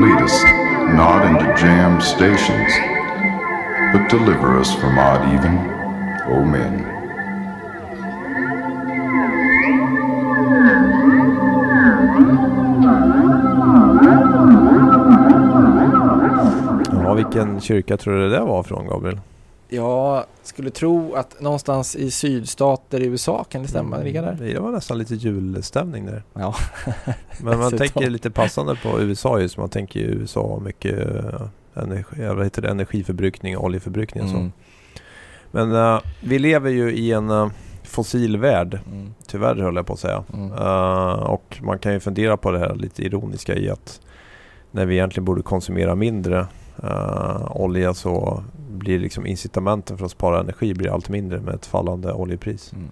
Lead 0.00 0.22
us 0.22 0.44
not 0.94 1.26
into 1.26 1.52
jammed 1.60 2.00
stations, 2.00 2.72
but 3.92 4.08
deliver 4.08 4.56
us 4.56 4.72
from 4.76 5.00
odd 5.00 5.28
even. 5.34 5.81
Amen. 6.26 6.86
Ja, 16.92 17.14
vilken 17.14 17.60
kyrka 17.60 17.96
tror 17.96 18.14
du 18.14 18.20
det 18.20 18.28
där 18.28 18.44
var 18.44 18.62
från 18.62 18.86
Gabriel? 18.86 19.20
Jag 19.68 20.24
skulle 20.42 20.70
tro 20.70 21.14
att 21.14 21.40
någonstans 21.40 21.96
i 21.96 22.10
sydstater 22.10 23.00
i 23.00 23.06
USA, 23.06 23.44
kan 23.44 23.62
det 23.62 23.68
stämma? 23.68 23.98
Det 23.98 24.04
ligger 24.04 24.22
där? 24.22 24.36
Det 24.40 24.60
var 24.60 24.70
nästan 24.70 24.98
lite 24.98 25.14
julstämning 25.14 26.06
där. 26.06 26.22
Ja. 26.34 26.54
Men 27.40 27.58
man 27.58 27.78
tänker 27.78 28.10
lite 28.10 28.30
passande 28.30 28.76
på 28.82 29.00
USA 29.00 29.40
just. 29.40 29.56
Man 29.56 29.68
tänker 29.68 30.00
ju 30.00 30.06
USA 30.06 30.60
mycket 30.64 30.98
eh, 31.16 31.40
energi, 31.74 32.22
ja, 32.22 32.34
vad 32.34 32.44
heter 32.44 32.62
det, 32.62 32.68
energiförbrukning 32.68 33.56
och 33.58 33.64
oljeförbrukning 33.64 34.24
och 34.24 34.30
så. 34.30 34.36
Mm. 34.36 34.52
Men 35.52 35.74
eh, 35.74 36.00
vi 36.20 36.38
lever 36.38 36.70
ju 36.70 36.92
i 36.92 37.12
en 37.12 37.30
uh, 37.30 37.48
fossilvärld. 37.82 38.78
Mm. 38.86 39.14
Tyvärr 39.26 39.56
höll 39.56 39.76
jag 39.76 39.86
på 39.86 39.92
att 39.92 39.98
säga. 39.98 40.24
Mm. 40.34 40.52
Eh, 40.52 41.12
och 41.22 41.58
man 41.62 41.78
kan 41.78 41.92
ju 41.92 42.00
fundera 42.00 42.36
på 42.36 42.50
det 42.50 42.58
här 42.58 42.74
lite 42.74 43.02
ironiska 43.02 43.54
i 43.54 43.70
att 43.70 44.00
när 44.70 44.86
vi 44.86 44.94
egentligen 44.94 45.24
borde 45.24 45.42
konsumera 45.42 45.94
mindre 45.94 46.46
olja 47.50 47.94
så 47.94 48.42
blir 48.70 48.98
liksom 48.98 49.26
incitamenten 49.26 49.98
för 49.98 50.04
att 50.04 50.10
spara 50.10 50.40
energi 50.40 50.74
blir 50.74 50.92
allt 50.92 51.08
mindre 51.08 51.40
med 51.40 51.54
ett 51.54 51.66
fallande 51.66 52.12
oljepris. 52.12 52.72
Mm. 52.72 52.88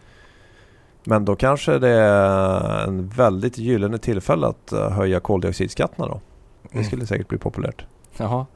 Men 1.05 1.25
då 1.25 1.37
kanske 1.37 1.79
det 1.79 1.89
är 1.89 2.85
en 2.87 3.09
väldigt 3.09 3.59
gyllene 3.59 3.99
tillfälle 3.99 4.47
att 4.47 4.73
höja 4.93 5.21
koldioxidskatterna 5.21 6.07
då. 6.09 6.21
Det 6.63 6.73
Mm. 6.75 6.85
skulle 6.85 7.07
säkert 7.07 7.29
bli 7.29 7.39
populärt. 7.39 7.85
Jaha. 8.17 8.47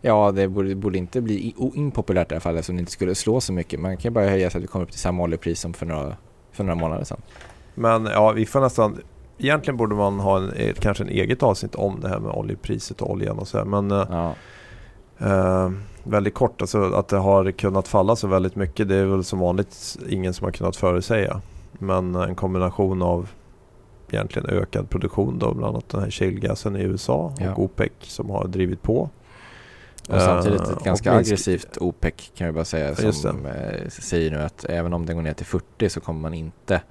Ja, 0.00 0.32
det 0.32 0.48
borde, 0.48 0.74
borde 0.74 0.98
inte 0.98 1.20
bli 1.20 1.54
impopulärt 1.74 2.32
i 2.32 2.34
alla 2.34 2.40
fall 2.40 2.54
eftersom 2.56 2.76
det 2.76 2.80
inte 2.80 2.92
skulle 2.92 3.14
slå 3.14 3.40
så 3.40 3.52
mycket. 3.52 3.80
Man 3.80 3.96
kan 3.96 4.12
bara 4.12 4.24
höja 4.28 4.50
så 4.50 4.58
att 4.58 4.64
vi 4.64 4.66
kommer 4.68 4.84
upp 4.84 4.90
till 4.90 5.00
samma 5.00 5.22
oljepris 5.22 5.60
som 5.60 5.74
för 5.74 5.86
några, 5.86 6.16
för 6.52 6.64
några 6.64 6.74
månader 6.74 7.04
sedan. 7.04 7.20
Men 7.74 8.06
ja, 8.06 8.32
vi 8.32 8.46
får 8.46 8.60
nästan... 8.60 8.98
Egentligen 9.38 9.76
borde 9.76 9.94
man 9.94 10.20
ha 10.20 10.38
en, 10.38 10.74
kanske 10.78 11.04
en 11.04 11.10
eget 11.10 11.42
avsnitt 11.42 11.74
om 11.74 12.00
det 12.00 12.08
här 12.08 12.18
med 12.18 12.30
oljepriset 12.32 13.02
och 13.02 13.10
oljan 13.10 13.38
och 13.38 13.48
så 13.48 13.58
här. 13.58 13.64
Men 13.64 13.90
eh, 13.90 14.06
Ja. 14.10 14.34
Eh, 15.18 15.70
väldigt 16.04 16.34
kort, 16.34 16.60
alltså 16.60 16.82
att 16.82 17.08
det 17.08 17.16
har 17.16 17.50
kunnat 17.50 17.88
falla 17.88 18.16
så 18.16 18.26
väldigt 18.28 18.56
mycket 18.56 18.88
det 18.88 18.96
är 18.96 19.04
väl 19.06 19.24
som 19.24 19.38
vanligt 19.38 19.98
ingen 20.08 20.34
som 20.34 20.44
har 20.44 20.52
kunnat 20.52 20.76
förutsäga. 20.76 21.40
Men 21.72 22.14
en 22.14 22.34
kombination 22.34 23.02
av 23.02 23.28
egentligen 24.10 24.48
ökad 24.50 24.90
produktion 24.90 25.38
då, 25.38 25.54
bland 25.54 25.74
annat 25.74 25.88
den 25.88 26.00
här 26.02 26.10
shalegasen 26.10 26.76
i 26.76 26.82
USA 26.82 27.32
Ja. 27.38 27.52
och 27.52 27.58
OPEC 27.64 27.90
som 28.00 28.30
har 28.30 28.46
drivit 28.46 28.82
på. 28.82 29.10
Och 30.10 30.20
samtidigt 30.20 30.60
Eh, 30.60 30.66
ett 30.66 30.76
och 30.76 30.84
ganska 30.84 31.12
aggressivt 31.12 31.76
OPEC 31.76 32.14
kan 32.34 32.46
vi 32.46 32.52
bara 32.52 32.64
säga 32.64 32.94
Ja, 33.02 33.12
som 33.12 33.46
eh, 33.46 33.88
säger 33.88 34.30
nu 34.30 34.42
att 34.42 34.64
även 34.64 34.92
om 34.92 35.06
den 35.06 35.16
går 35.16 35.22
ner 35.22 35.32
till 35.32 35.46
40 35.46 35.88
så 35.88 36.00
kommer 36.00 36.20
man 36.20 36.34
inte 36.34 36.82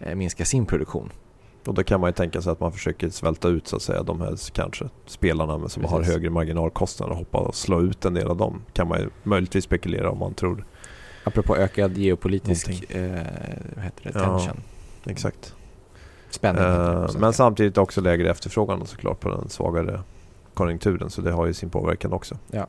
eh, 0.00 0.14
minska 0.14 0.44
sin 0.44 0.66
produktion. 0.66 1.10
Och 1.66 1.74
då 1.74 1.82
kan 1.82 2.00
man 2.00 2.08
ju 2.08 2.12
tänka 2.12 2.42
sig 2.42 2.52
att 2.52 2.60
man 2.60 2.72
försöker 2.72 3.10
svälta 3.10 3.48
ut 3.48 3.68
så 3.68 3.76
att 3.76 3.82
säga 3.82 4.02
de 4.02 4.20
här 4.20 4.52
kanske 4.52 4.84
spelarna 5.06 5.68
som 5.68 5.84
har 5.84 5.98
Precis. 5.98 6.14
högre 6.14 6.30
marginalkostnader 6.30 7.12
och 7.12 7.18
hoppa 7.18 7.38
och 7.38 7.54
slå 7.54 7.80
ut 7.80 8.04
en 8.04 8.14
del 8.14 8.26
av 8.26 8.36
dem. 8.36 8.62
Kan 8.72 8.88
man 8.88 9.00
ju 9.00 9.08
möjligtvis 9.22 9.64
spekulera 9.64 10.10
om 10.10 10.18
man 10.18 10.34
tror. 10.34 10.64
Apropå 11.24 11.56
ökad 11.56 11.98
geopolitisk 11.98 12.90
eh, 12.90 13.10
vad 13.74 13.84
heter 13.84 14.02
det? 14.02 14.10
Ja. 14.14 14.20
tension. 14.20 14.62
Exakt. 15.06 15.54
Heter 16.42 16.52
det 16.52 17.06
på 17.06 17.12
Eh, 17.12 17.20
men 17.20 17.32
samtidigt 17.32 17.78
också 17.78 18.00
lägre 18.00 18.30
efterfrågan 18.30 18.86
såklart 18.86 19.20
på 19.20 19.28
den 19.28 19.48
svagare 19.48 20.02
konjunkturen. 20.56 21.10
Så 21.10 21.20
det 21.20 21.32
har 21.32 21.46
ju 21.46 21.54
sin 21.54 21.70
påverkan 21.70 22.12
också. 22.12 22.38
Ja. 22.50 22.66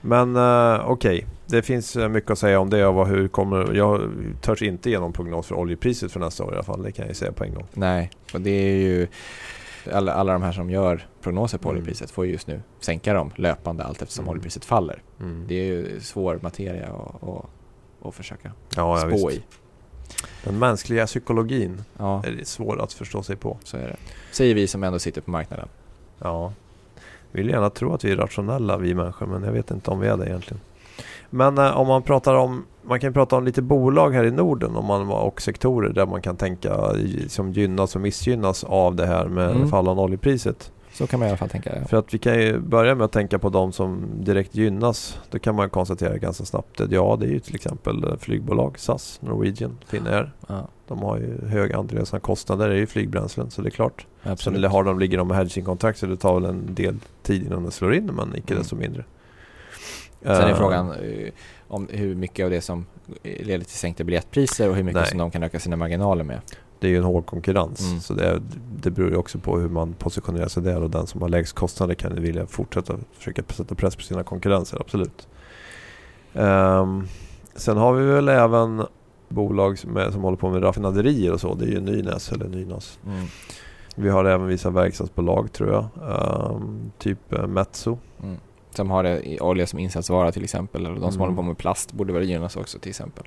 Men 0.00 0.36
uh, 0.36 0.90
okej, 0.90 1.26
det 1.46 1.62
finns 1.62 1.96
eh, 1.96 2.08
mycket 2.08 2.30
att 2.30 2.38
säga 2.38 2.60
om 2.60 2.70
det. 2.70 2.86
Och 2.86 3.06
hur 3.06 3.28
kommer, 3.28 3.72
jag 3.74 4.10
törs 4.40 4.62
inte 4.62 4.90
ge 4.90 4.98
någon 4.98 5.12
prognos 5.12 5.46
för 5.46 5.54
oljepriset 5.54 6.12
för 6.12 6.20
nästa 6.20 6.44
år 6.44 6.52
i 6.52 6.54
alla 6.54 6.62
fall. 6.64 6.82
Det 6.82 6.92
kan 6.92 7.06
jag 7.06 7.16
säga 7.16 7.32
på 7.32 7.44
en 7.44 7.54
gång. 7.54 7.66
Nej, 7.72 8.10
och 8.34 8.40
det 8.40 8.50
är 8.50 8.76
ju 8.76 9.08
alla, 9.92 10.12
alla 10.12 10.32
de 10.32 10.42
här 10.42 10.52
som 10.52 10.70
gör 10.70 11.06
prognoser 11.22 11.58
på 11.58 11.68
Mm. 11.68 11.76
oljepriset 11.80 12.10
får 12.10 12.26
ju 12.26 12.32
just 12.32 12.46
nu 12.46 12.62
sänka 12.80 13.14
dem 13.14 13.30
löpande 13.36 13.84
allt 13.84 14.02
eftersom 14.02 14.22
Mm. 14.24 14.30
oljepriset 14.30 14.64
faller. 14.64 15.02
Mm. 15.20 15.44
Det 15.48 15.54
är 15.54 15.64
ju 15.64 16.00
svår 16.00 16.38
materia 16.42 16.86
att, 16.88 17.28
att, 17.28 17.44
att 18.08 18.14
försöka 18.14 18.52
ja, 18.76 19.00
ja, 19.00 19.16
spå 19.16 19.28
visst. 19.28 19.40
i. 19.40 19.44
Den 20.44 20.58
mänskliga 20.58 21.06
psykologin 21.06 21.82
Ja, 21.98 22.24
är 22.24 22.44
svår 22.44 22.80
att 22.82 22.92
förstå 22.92 23.22
sig 23.22 23.36
på. 23.36 23.58
så 23.64 23.76
är 23.76 23.80
det. 23.88 23.96
Säger 24.32 24.54
vi 24.54 24.66
som 24.66 24.84
ändå 24.84 24.98
sitter 24.98 25.20
på 25.20 25.30
marknaden. 25.30 25.68
Ja. 26.18 26.52
Vi 27.32 27.42
vill 27.42 27.50
gärna 27.50 27.70
tro 27.70 27.94
att 27.94 28.04
vi 28.04 28.10
är 28.12 28.16
rationella 28.16 28.76
vi 28.76 28.94
människor 28.94 29.26
men 29.26 29.42
jag 29.42 29.52
vet 29.52 29.70
inte 29.70 29.90
om 29.90 30.00
vi 30.00 30.08
är 30.08 30.16
det 30.16 30.26
egentligen. 30.26 30.60
Men 31.30 31.58
eh, 31.58 31.76
om 31.78 31.86
man 31.86 32.02
pratar 32.02 32.34
om, 32.34 32.64
man 32.82 33.00
kan 33.00 33.12
prata 33.12 33.36
om 33.36 33.44
lite 33.44 33.62
bolag 33.62 34.10
här 34.10 34.24
i 34.24 34.30
Norden 34.30 34.76
om 34.76 34.84
man, 34.84 35.10
och 35.10 35.42
sektorer 35.42 35.92
där 35.92 36.06
man 36.06 36.22
kan 36.22 36.36
tänka 36.36 36.76
som 37.28 37.52
gynnas 37.52 37.94
och 37.94 38.00
missgynnas 38.00 38.64
av 38.64 38.94
det 38.96 39.06
här 39.06 39.26
med 39.28 39.50
Mm. 39.50 39.68
fallande 39.68 40.02
oljepriset. 40.02 40.72
Så 40.92 41.06
kan 41.06 41.20
man 41.20 41.26
i 41.26 41.30
alla 41.30 41.38
fall 41.38 41.48
tänka. 41.48 41.76
Ja. 41.76 41.84
För 41.84 41.96
att 41.96 42.14
vi 42.14 42.18
kan 42.18 42.40
ju 42.40 42.58
börja 42.58 42.94
med 42.94 43.04
att 43.04 43.12
tänka 43.12 43.38
på 43.38 43.48
de 43.48 43.72
som 43.72 44.02
direkt 44.14 44.54
gynnas. 44.54 45.18
Då 45.30 45.38
kan 45.38 45.54
man 45.54 45.70
konstatera 45.70 46.16
ganska 46.18 46.44
snabbt 46.44 46.80
att 46.80 46.90
ja, 46.90 47.16
det 47.20 47.26
är 47.26 47.30
ju 47.30 47.40
till 47.40 47.54
exempel 47.54 48.04
eh, 48.04 48.16
flygbolag, 48.16 48.78
SAS, 48.78 49.18
Norwegian, 49.22 49.78
Finnair. 49.86 50.32
Ja, 50.48 50.68
De 50.90 51.02
har 51.02 51.16
ju 51.18 51.48
hög 51.48 51.72
andel 51.72 51.98
av 51.98 52.04
sina 52.04 52.20
kostnader, 52.20 52.68
det 52.68 52.74
är 52.74 52.78
ju 52.78 52.86
flygbränslen 52.86 53.50
så 53.50 53.62
det 53.62 53.68
är 53.68 53.70
klart. 53.70 54.06
Sen 54.38 54.54
eller 54.54 54.68
har 54.68 54.84
de, 54.84 54.98
ligger 54.98 55.18
de 55.18 55.28
med 55.28 55.36
hedgingkontrakt 55.36 55.98
så 55.98 56.06
det 56.06 56.16
tar 56.16 56.34
väl 56.40 56.44
en 56.50 56.74
del 56.74 56.96
tid 57.22 57.46
innan 57.46 57.64
det 57.64 57.70
slår 57.70 57.94
in 57.94 58.06
men 58.06 58.36
icke 58.36 58.52
Mm. 58.52 58.62
desto 58.62 58.76
mindre. 58.76 59.04
Sen 60.22 60.30
är 60.30 60.50
Eh, 60.50 60.56
frågan 60.56 60.90
eh, 60.92 61.32
om 61.68 61.88
hur 61.90 62.14
mycket 62.14 62.44
av 62.44 62.50
det 62.50 62.60
som 62.60 62.86
leder 63.22 63.64
till 63.64 63.76
sänkta 63.78 64.04
biljettpriser 64.04 64.68
och 64.68 64.76
hur 64.76 64.82
mycket 64.82 65.00
Nej. 65.00 65.08
som 65.10 65.18
de 65.18 65.30
kan 65.30 65.42
öka 65.42 65.60
sina 65.60 65.76
marginaler 65.76 66.24
med. 66.24 66.40
Det 66.78 66.86
är 66.86 66.90
ju 66.90 66.96
en 66.96 67.04
hård 67.04 67.26
konkurrens 67.26 67.88
Mm. 67.88 68.00
så 68.00 68.14
det, 68.14 68.40
det 68.82 68.90
beror 68.90 69.10
ju 69.10 69.16
också 69.16 69.38
på 69.38 69.58
hur 69.58 69.68
man 69.68 69.92
positionerar 69.92 70.48
sig 70.48 70.62
där 70.62 70.82
och 70.82 70.90
den 70.90 71.06
som 71.06 71.22
har 71.22 71.28
lägst 71.28 71.52
kostnader 71.54 71.94
kan 71.94 72.14
ju 72.16 72.20
vilja 72.22 72.46
fortsätta 72.46 72.94
försöka 73.12 73.42
sätta 73.48 73.74
press 73.74 73.96
på 73.96 74.02
sina 74.02 74.22
konkurrenser, 74.22 74.80
absolut. 74.80 75.28
Ehm, 76.34 77.06
sen 77.54 77.76
har 77.76 77.92
vi 77.92 78.06
väl 78.06 78.28
även 78.28 78.86
bolag 79.30 79.78
som, 79.78 79.96
är, 79.96 80.10
som 80.10 80.22
håller 80.22 80.36
på 80.36 80.50
med 80.50 80.62
raffinaderier 80.62 81.32
och 81.32 81.40
så. 81.40 81.54
Det 81.54 81.64
är 81.64 81.68
ju 81.68 81.80
Nynäs 81.80 82.32
eller 82.32 82.48
Nynas. 82.48 82.98
Mm. 83.06 83.24
Vi 83.94 84.08
har 84.08 84.24
även 84.24 84.46
vissa 84.46 84.70
verkstadsbolag 84.70 85.52
tror 85.52 85.70
jag. 85.72 85.84
Ehm, 86.10 86.90
typ 86.98 87.32
eh, 87.32 87.46
Metso. 87.46 87.98
Mm. 88.22 88.36
Som 88.74 88.90
har 88.90 89.02
det 89.02 89.28
i 89.30 89.40
olja 89.40 89.66
som 89.66 89.78
insatsvara 89.78 90.32
till 90.32 90.44
exempel. 90.44 90.86
Eller 90.86 90.94
de 90.94 91.00
som 91.00 91.08
Mm. 91.08 91.20
håller 91.20 91.36
på 91.36 91.42
med 91.42 91.58
plast 91.58 91.92
borde 91.92 92.12
väl 92.12 92.28
gynnas 92.30 92.56
också 92.56 92.78
till 92.78 92.90
exempel. 92.90 93.24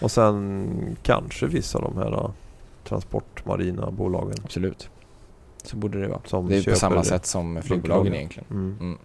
Och 0.00 0.10
sen 0.10 0.96
kanske 1.02 1.46
vissa 1.46 1.78
av 1.78 1.84
de 1.84 1.96
här 1.98 2.12
eh, 2.12 2.30
transportmarina 2.84 3.90
bolagen. 3.90 4.36
Absolut. 4.44 4.90
Så 5.62 5.76
borde 5.76 6.00
det 6.00 6.08
vara. 6.08 6.20
Som 6.24 6.48
det 6.48 6.56
är 6.56 6.70
på 6.72 6.76
samma 6.76 6.96
det. 6.96 7.04
sätt 7.04 7.26
som 7.26 7.62
flygbolagen 7.62 8.14
egentligen. 8.14 8.46
Mm. 8.50 8.76
Mm. 8.80 8.98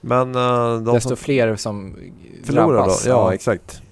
Men 0.00 0.34
eh, 0.34 0.82
de 0.82 0.94
Desto 0.94 1.08
som 1.08 1.16
fler 1.16 1.56
som 1.56 1.96
förlorar 2.44 2.66
då? 2.66 2.72
drabbas. 2.72 3.06
Ja, 3.06 3.34
exakt. 3.34 3.82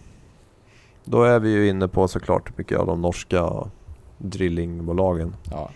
Då 1.11 1.23
är 1.23 1.41
vi 1.41 1.51
ju 1.51 1.69
inne 1.69 1.89
på 1.89 2.09
såklart 2.09 2.59
mycket 2.59 2.79
av 2.79 2.87
de 2.87 3.01
norska 3.01 3.51
drillingbolagen. 4.19 5.37
ja. 5.51 5.71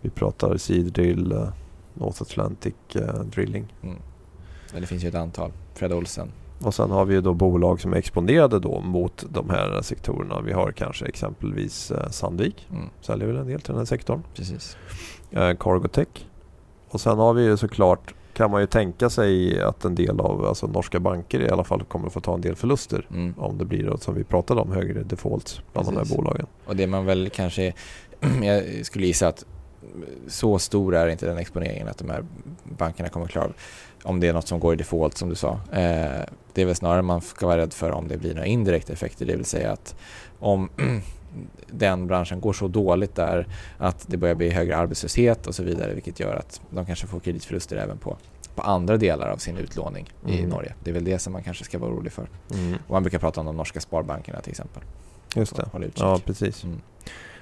Vi 0.00 0.10
pratar 0.10 0.56
Seadrill, 0.56 1.32
eh, 1.32 1.48
North 1.94 2.22
Atlantic 2.22 2.74
eh, 2.94 3.14
Drilling. 3.20 3.74
Men 4.72 4.80
Det 4.80 4.86
finns 4.86 5.04
ju 5.04 5.08
ett 5.08 5.14
antal. 5.14 5.52
Fred 5.74 5.92
Olsen. 5.92 6.28
Och 6.62 6.74
sen 6.74 6.90
har 6.90 7.04
vi 7.04 7.14
ju 7.14 7.20
då 7.20 7.34
bolag 7.34 7.80
som 7.80 7.92
är 7.92 7.96
exponerade 7.96 8.58
då 8.58 8.80
mot 8.80 9.24
de 9.30 9.50
här 9.50 9.82
sektorerna. 9.82 10.40
Vi 10.40 10.52
har 10.52 10.72
kanske 10.72 11.06
exempelvis 11.06 11.90
eh, 11.90 12.10
Sandvik, 12.10 12.66
Mm. 12.70 12.84
säljer 13.00 13.26
väl 13.28 13.36
en 13.36 13.46
del 13.46 13.60
till 13.60 13.68
den 13.72 13.78
här 13.78 13.84
sektorn. 13.84 14.22
Precis. 14.34 14.76
Cargotech. 15.58 16.08
Och 16.90 17.00
sen 17.00 17.18
har 17.18 17.32
vi 17.34 17.44
ju 17.44 17.56
såklart, 17.56 18.14
kan 18.36 18.50
man 18.50 18.60
ju 18.60 18.66
tänka 18.66 19.10
sig 19.10 19.60
att 19.60 19.84
en 19.84 19.94
del 19.94 20.20
av 20.20 20.46
alltså 20.46 20.66
norska 20.66 21.00
banker 21.00 21.40
i 21.40 21.50
alla 21.50 21.64
fall 21.64 21.84
kommer 21.84 22.08
få 22.08 22.20
ta 22.20 22.34
en 22.34 22.40
del 22.40 22.56
förluster. 22.56 23.06
Mm. 23.10 23.34
Om 23.38 23.58
det 23.58 23.64
blir 23.64 23.96
som 24.00 24.14
vi 24.14 24.24
pratade 24.24 24.60
om, 24.60 24.72
högre 24.72 25.02
defaults 25.02 25.60
bland 25.72 25.88
de 25.88 25.94
Precis. 25.94 26.10
här 26.10 26.16
bolagen. 26.16 26.46
Och 26.66 26.76
det 26.76 26.86
man 26.86 27.06
väl 27.06 27.30
kanske, 27.30 27.72
jag 28.42 28.86
skulle 28.86 29.06
gissa 29.06 29.28
att 29.28 29.44
så 30.28 30.58
stor 30.58 30.94
är 30.94 31.08
inte 31.08 31.26
den 31.26 31.38
exponeringen 31.38 31.88
att 31.88 31.98
de 31.98 32.10
här 32.10 32.24
bankerna 32.64 33.08
kommer 33.08 33.26
klara 33.26 33.48
om 34.02 34.20
det 34.20 34.28
är 34.28 34.32
något 34.32 34.48
som 34.48 34.60
går 34.60 34.74
i 34.74 34.76
default 34.76 35.16
som 35.16 35.28
du 35.28 35.34
sa. 35.34 35.60
Eh, 35.72 36.24
det 36.52 36.62
är 36.62 36.64
väl 36.66 36.74
snarare 36.74 37.02
man 37.02 37.20
ska 37.20 37.46
vara 37.46 37.56
rädd 37.56 37.72
för 37.72 37.90
om 37.90 38.08
det 38.08 38.16
blir 38.16 38.34
några 38.34 38.46
indirekta 38.46 38.92
effekter, 38.92 39.26
det 39.26 39.36
vill 39.36 39.44
säga 39.44 39.72
att 39.72 39.96
om 40.38 40.68
den 41.70 42.06
branschen 42.06 42.40
går 42.40 42.52
så 42.52 42.68
dåligt 42.68 43.14
där 43.14 43.46
att 43.78 44.04
det 44.08 44.16
börjar 44.16 44.34
bli 44.34 44.50
högre 44.50 44.76
arbetslöshet 44.76 45.46
och 45.46 45.54
så 45.54 45.62
vidare 45.62 45.94
vilket 45.94 46.20
gör 46.20 46.36
att 46.36 46.60
de 46.70 46.86
kanske 46.86 47.06
får 47.06 47.20
kreditförluster 47.20 47.76
även 47.76 47.98
på, 47.98 48.16
på 48.54 48.62
andra 48.62 48.96
delar 48.96 49.28
av 49.28 49.36
sin 49.36 49.56
utlåning 49.56 50.08
i 50.26 50.38
Mm. 50.38 50.50
Norge. 50.50 50.74
Det 50.84 50.90
är 50.90 50.94
väl 50.94 51.04
det 51.04 51.18
som 51.18 51.32
man 51.32 51.42
kanske 51.42 51.64
ska 51.64 51.78
vara 51.78 51.90
orolig 51.90 52.12
för. 52.12 52.26
Mm. 52.54 52.74
Och 52.86 52.90
man 52.92 53.02
brukar 53.02 53.18
prata 53.18 53.40
om 53.40 53.46
de 53.46 53.56
norska 53.56 53.80
sparbankerna 53.80 54.40
till 54.40 54.50
exempel. 54.50 54.82
Just 55.36 55.56
det. 55.56 55.68
Ja, 55.94 56.20
precis. 56.24 56.64
Mm. 56.64 56.80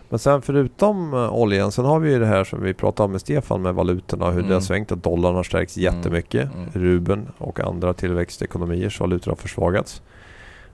Men 0.09 0.18
sen 0.18 0.42
förutom 0.42 1.14
uh, 1.14 1.35
oljan, 1.35 1.72
sen 1.72 1.85
har 1.85 2.00
vi 2.00 2.11
ju 2.12 2.18
det 2.18 2.26
här 2.26 2.44
som 2.44 2.62
vi 2.62 2.74
pratade 2.74 3.04
om 3.04 3.12
med 3.12 3.20
Stefan 3.20 3.62
med 3.62 3.74
valutorna, 3.74 4.26
hur 4.26 4.33
Mm. 4.38 4.48
det 4.48 4.54
har 4.54 4.61
svängt, 4.61 4.92
att 4.92 5.02
dollarn 5.02 5.35
har 5.35 5.42
stärkts 5.42 5.76
Mm. 5.76 5.94
jättemycket. 5.96 6.50
Mm. 6.54 6.68
Rubeln 6.72 7.28
och 7.38 7.61
andra 7.61 7.94
tillväxtekonomiers 7.94 9.00
valutor 9.00 9.30
har 9.30 9.37
försvagats. 9.37 10.02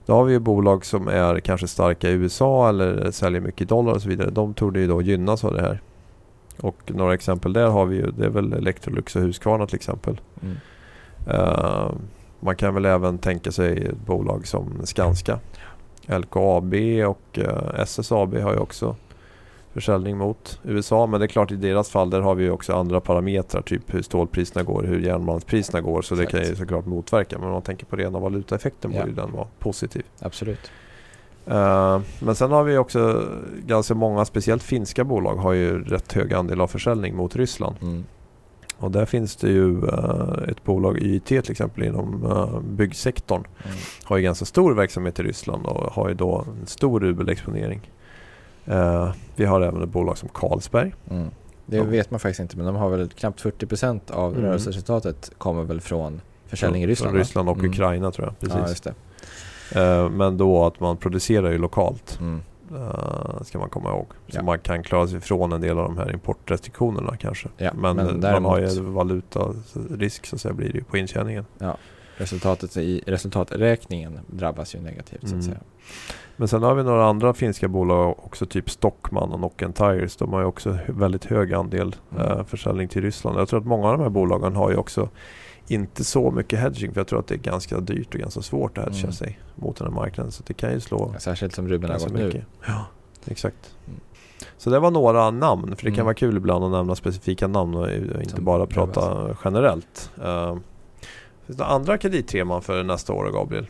Då 0.05 0.13
har 0.13 0.23
vi 0.23 0.33
ju 0.33 0.39
bolag 0.39 0.85
som 0.85 1.07
är 1.07 1.39
kanske 1.39 1.67
starka 1.67 2.09
i 2.09 2.11
USA 2.11 2.69
eller 2.69 3.11
säljer 3.11 3.41
mycket 3.41 3.69
dollar 3.69 3.93
och 3.93 4.01
så 4.01 4.09
vidare. 4.09 4.29
De 4.29 4.53
torde 4.53 4.79
ju 4.79 4.87
då 4.87 5.01
gynnas 5.01 5.43
av 5.43 5.53
det 5.53 5.61
här. 5.61 5.81
Och 6.61 6.77
några 6.85 7.13
exempel 7.13 7.53
där 7.53 7.67
har 7.67 7.85
vi 7.85 7.95
ju, 7.95 8.11
det 8.11 8.25
är 8.25 8.29
väl 8.29 8.53
Electrolux 8.53 9.15
och 9.15 9.21
Husqvarna 9.21 9.67
till 9.67 9.75
exempel. 9.75 10.21
Mm. 10.41 10.57
Eh, 11.27 11.91
man 12.39 12.55
kan 12.55 12.73
väl 12.73 12.85
även 12.85 13.17
tänka 13.17 13.51
sig 13.51 13.85
ett 13.85 14.05
bolag 14.05 14.47
som 14.47 14.81
Skanska. 14.83 15.39
LKAB 16.07 16.73
och 17.07 17.39
eh, 17.39 17.79
SSAB 17.79 18.37
har 18.37 18.53
ju 18.53 18.59
också 18.59 18.95
försäljning 19.73 20.17
mot 20.17 20.59
USA. 20.63 21.07
Men 21.07 21.19
det 21.19 21.25
är 21.25 21.27
klart 21.27 21.51
i 21.51 21.55
deras 21.55 21.89
fall 21.89 22.09
där 22.09 22.21
har 22.21 22.35
vi 22.35 22.49
också 22.49 22.73
andra 22.73 22.99
parametrar. 22.99 23.61
Typ 23.61 23.93
hur 23.93 24.01
stålpriserna 24.01 24.63
går, 24.63 24.83
hur 24.83 24.99
järnmalmspriserna 24.99 25.81
går. 25.81 26.01
Så 26.01 26.15
det 26.15 26.25
kan 26.25 26.39
ju 26.39 26.55
såklart 26.55 26.85
motverka. 26.85 27.37
Men 27.37 27.47
om 27.47 27.53
man 27.53 27.61
tänker 27.61 27.85
på 27.85 27.95
rena 27.95 28.19
valutaeffekten 28.19 28.91
Ja. 28.93 29.01
borde 29.01 29.13
den 29.13 29.31
vara 29.31 29.47
positiv. 29.59 30.03
Absolut. 30.19 30.71
Eh, 31.45 32.01
men 32.19 32.35
sen 32.35 32.51
har 32.51 32.63
vi 32.63 32.77
också 32.77 33.25
ganska 33.65 33.93
många, 33.93 34.25
speciellt 34.25 34.63
finska 34.63 35.03
bolag 35.03 35.35
har 35.35 35.53
ju 35.53 35.83
rätt 35.83 36.13
hög 36.13 36.33
andel 36.33 36.61
av 36.61 36.67
försäljning 36.67 37.15
mot 37.15 37.35
Ryssland. 37.35 37.75
Mm. 37.81 38.03
Och 38.77 38.91
där 38.91 39.05
finns 39.05 39.35
det 39.35 39.49
ju 39.49 39.87
eh, 39.87 40.49
ett 40.49 40.63
bolag, 40.63 40.99
YIT 40.99 41.25
till 41.25 41.51
exempel, 41.51 41.83
inom 41.83 42.25
eh, 42.25 42.59
byggsektorn. 42.61 43.43
Mm. 43.63 43.77
Har 44.03 44.17
ju 44.17 44.23
ganska 44.23 44.45
stor 44.45 44.73
verksamhet 44.73 45.19
i 45.19 45.23
Ryssland 45.23 45.65
och 45.65 45.93
har 45.93 46.09
ju 46.09 46.15
då 46.15 46.45
en 46.61 46.67
stor 46.67 46.99
rubelexponering. 46.99 47.91
Eh, 48.65 49.11
vi 49.35 49.45
har 49.45 49.61
även 49.61 49.81
ett 49.83 49.89
bolag 49.89 50.17
som 50.17 50.29
Carlsberg. 50.29 50.93
Mm. 51.09 51.27
Det 51.65 51.77
Ja. 51.77 51.83
vet 51.83 52.11
man 52.11 52.19
faktiskt 52.19 52.39
inte 52.39 52.57
men 52.57 52.65
de 52.65 52.75
har 52.75 52.89
väl 52.89 53.09
knappt 53.09 53.41
40% 53.41 54.11
av 54.11 54.31
Mm. 54.31 54.43
rörelseresultatet 54.45 55.31
kommer 55.37 55.63
väl 55.63 55.81
från 55.81 56.21
försäljning 56.47 56.81
i 56.81 56.85
Från- 56.85 56.89
Ryssland 56.89 57.11
Från? 57.11 57.19
Ryssland 57.19 57.49
och 57.49 57.57
Mm. 57.57 57.71
Ukraina 57.71 58.11
tror 58.11 58.27
jag. 58.27 58.35
Ja, 58.49 58.55
Precis. 58.55 58.69
just 58.69 58.83
det. 58.83 58.93
Eh, 59.81 60.09
men 60.09 60.37
då 60.37 60.65
att 60.65 60.79
man 60.79 60.97
producerar 60.97 61.51
ju 61.51 61.57
lokalt. 61.57 62.17
Mm. 62.21 62.41
eh, 62.75 63.41
ska 63.43 63.59
man 63.59 63.69
komma 63.69 63.89
ihåg. 63.89 64.07
Så 64.27 64.37
Ja. 64.37 64.43
man 64.43 64.59
kan 64.59 64.83
klara 64.83 65.07
sig 65.07 65.19
från 65.19 65.51
en 65.51 65.61
del 65.61 65.77
av 65.79 65.83
de 65.83 65.97
här 65.97 66.11
importrestriktionerna 66.13 67.17
kanske. 67.17 67.47
Ja, 67.57 67.71
men 67.73 67.95
men 67.95 68.05
eh, 68.05 68.11
man 68.11 68.21
däremot- 68.21 68.51
har 68.51 68.59
ju 68.59 68.81
valutarisk 68.81 70.25
så 70.25 70.35
att 70.35 70.41
säga 70.41 70.53
blir 70.53 70.71
det 70.71 70.77
ju 70.77 70.83
på 70.83 70.97
intjäningen. 70.97 71.45
Resultatet 72.21 72.77
i 72.77 73.03
resultaträkningen 73.07 74.19
drabbas 74.27 74.75
ju 74.75 74.79
negativt 74.81 75.21
så 75.21 75.27
Mm. 75.27 75.39
att 75.39 75.45
säga. 75.45 75.57
Men 76.37 76.47
sen 76.47 76.63
har 76.63 76.75
vi 76.75 76.83
några 76.83 77.05
andra 77.05 77.33
finska 77.33 77.67
bolag 77.67 78.15
också, 78.25 78.45
typ 78.45 78.69
Stockman 78.69 79.31
och 79.31 79.39
Nokian 79.39 79.73
Tires. 79.73 80.15
De 80.15 80.33
har 80.33 80.39
ju 80.39 80.45
också 80.45 80.77
väldigt 80.87 81.25
hög 81.25 81.53
andel 81.53 81.95
Mm. 82.15 82.27
eh, 82.27 82.43
försäljning 82.45 82.87
till 82.87 83.01
Ryssland. 83.01 83.39
Jag 83.39 83.47
tror 83.49 83.59
att 83.59 83.65
många 83.65 83.87
av 83.87 83.97
de 83.97 84.03
här 84.03 84.09
bolagen 84.09 84.55
har 84.55 84.71
ju 84.71 84.77
också 84.77 85.09
inte 85.67 86.03
så 86.03 86.31
mycket 86.31 86.59
hedging 86.59 86.93
för 86.93 86.99
jag 86.99 87.07
tror 87.07 87.19
att 87.19 87.27
det 87.27 87.35
är 87.35 87.39
ganska 87.39 87.79
dyrt 87.79 88.13
och 88.13 88.19
ganska 88.19 88.41
svårt 88.41 88.77
att 88.77 88.83
hedga 88.85 88.99
Mm. 88.99 89.11
sig 89.11 89.39
mot 89.55 89.75
den 89.77 89.87
här 89.87 89.93
marknaden. 89.95 90.31
Så 90.31 90.43
det 90.47 90.53
kan 90.53 90.71
ju 90.73 90.79
slå 90.79 91.13
Särskilt 91.19 91.55
som 91.55 91.67
rubeln 91.67 91.93
har 91.93 91.99
gått 91.99 92.13
nu. 92.13 92.25
mycket. 92.25 92.45
Ja, 92.67 92.85
exakt. 93.25 93.75
Mm. 93.87 93.99
Så 94.57 94.69
det 94.69 94.79
var 94.79 94.91
några 94.91 95.31
namn, 95.31 95.75
för 95.75 95.83
det 95.85 95.91
kan 95.91 95.93
Mm. 95.93 96.05
vara 96.05 96.13
kul 96.15 96.37
ibland 96.37 96.63
att 96.65 96.71
nämna 96.71 96.95
specifika 96.95 97.47
namn 97.47 97.75
och 97.75 97.91
inte 97.91 98.29
Som 98.35 98.45
bara 98.45 98.65
prata 98.65 99.29
generellt. 99.43 100.11
Uh, 100.25 100.55
finns 101.51 101.57
det 101.57 101.65
andra 101.65 101.97
kreditteman 101.97 102.61
för 102.61 102.83
nästa 102.83 103.13
år, 103.13 103.31
Gabriel? 103.31 103.67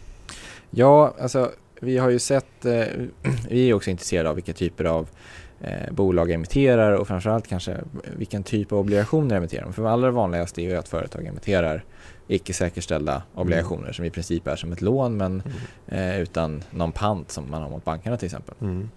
Ja, 0.70 1.14
alltså 1.22 1.52
vi 1.80 1.98
har 1.98 2.10
ju 2.10 2.20
sett, 2.20 2.66
eh, 2.66 2.86
vi 3.50 3.70
är 3.70 3.74
också 3.74 3.90
intresserade 3.90 4.30
av 4.30 4.36
vilka 4.36 4.54
typer 4.54 4.86
av 4.86 5.10
eh, 5.62 5.92
bolag 5.92 6.32
emitterar 6.32 6.92
och 6.92 7.08
framförallt 7.08 7.48
kanske 7.48 7.78
vilken 8.18 8.44
typ 8.44 8.72
av 8.72 8.80
obligationer 8.80 9.36
emitterar 9.36 9.64
de. 9.64 9.74
För 9.74 9.84
det 9.84 9.90
allra 9.90 10.12
vanligaste 10.12 10.62
är 10.62 10.64
ju 10.64 10.76
att 10.76 10.88
företag 10.88 11.26
emitterar 11.26 11.84
icke 12.28 12.54
säkerställda 12.54 13.24
obligationer 13.36 13.92
som 13.92 14.06
i 14.06 14.10
princip 14.10 14.48
är 14.48 14.56
som 14.56 14.72
ett 14.72 14.82
lån 14.82 15.18
men 15.18 15.44
eh, 15.88 16.22
utan 16.22 16.64
någon 16.72 16.92
pant 16.92 17.32
som 17.32 17.52
man 17.52 17.62
har 17.62 17.70
mot 17.70 17.86
bankerna 17.86 18.18
till 18.18 18.26
exempel. 18.26 18.56
Mm. 18.62 18.90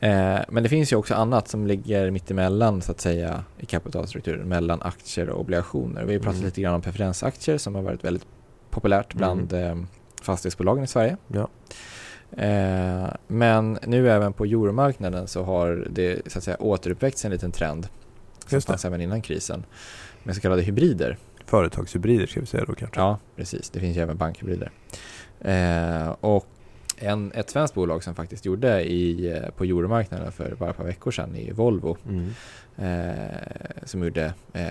Eh, 0.00 0.38
men 0.48 0.62
det 0.62 0.68
finns 0.68 0.92
ju 0.92 0.96
också 0.96 1.14
annat 1.14 1.48
som 1.48 1.66
ligger 1.66 2.10
mittemellan 2.10 2.82
så 2.82 2.92
att 2.92 3.00
säga 3.00 3.44
i 3.58 3.66
kapitalstrukturen 3.66 4.48
mellan 4.48 4.82
aktier 4.82 5.28
och 5.30 5.40
obligationer. 5.40 6.04
Vi 6.04 6.12
har 6.12 6.20
pratat 6.20 6.34
Mm. 6.36 6.44
lite 6.46 6.60
grann 6.60 6.74
om 6.74 6.82
preferensaktier 6.82 7.58
som 7.58 7.74
har 7.74 7.82
varit 7.82 8.04
väldigt 8.04 8.26
populärt 8.70 9.14
bland 9.14 9.52
eh, 9.52 9.76
fastighetsbolagen 10.22 10.84
i 10.84 10.86
Sverige. 10.86 11.16
Ja. 11.28 11.48
Eh, 12.36 13.08
men 13.26 13.78
nu 13.86 14.10
även 14.10 14.32
på 14.32 14.44
euromarknaden 14.44 15.28
så 15.28 15.42
har 15.44 15.86
det 15.90 16.32
så 16.32 16.38
att 16.38 16.44
säga 16.44 16.56
återuppväckts 16.60 17.24
en 17.24 17.30
liten 17.30 17.52
trend 17.52 17.88
som 18.46 18.56
Just 18.56 18.66
det. 18.66 18.70
fanns 18.72 18.84
även 18.84 19.00
innan 19.00 19.22
krisen 19.22 19.64
med 20.22 20.34
så 20.34 20.40
kallade 20.40 20.62
hybrider. 20.62 21.16
Företagshybrider 21.46 22.26
ska 22.26 22.40
vi 22.40 22.46
säga 22.46 22.64
då 22.64 22.74
kanske. 22.74 23.00
Ja, 23.00 23.18
precis. 23.36 23.70
Det 23.70 23.80
finns 23.80 23.96
ju 23.96 24.00
även 24.00 24.16
bankhybrider. 24.16 24.70
Eh, 25.40 26.08
och 26.20 26.46
en, 27.00 27.32
ett 27.32 27.50
svenskt 27.50 27.74
bolag 27.74 28.04
som 28.04 28.14
faktiskt 28.14 28.44
gjorde 28.44 28.82
i, 28.82 29.32
eh, 29.32 29.50
på 29.50 29.64
euromarknaden 29.64 30.32
för 30.32 30.54
bara 30.54 30.70
ett 30.70 30.76
par 30.76 30.84
veckor 30.84 31.10
sedan 31.10 31.36
är 31.36 31.52
Volvo. 31.52 31.96
Mm. 32.08 32.30
Eh, 32.76 33.82
som 33.84 34.02
gjorde 34.02 34.32
eh, 34.52 34.66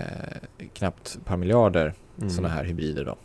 knappt 0.72 1.14
ett 1.14 1.24
par 1.24 1.36
miljarder 1.36 1.94
Mm. 2.18 2.30
sådana 2.30 2.54
här 2.54 2.64
hybrider 2.64 3.04
då. 3.04 3.16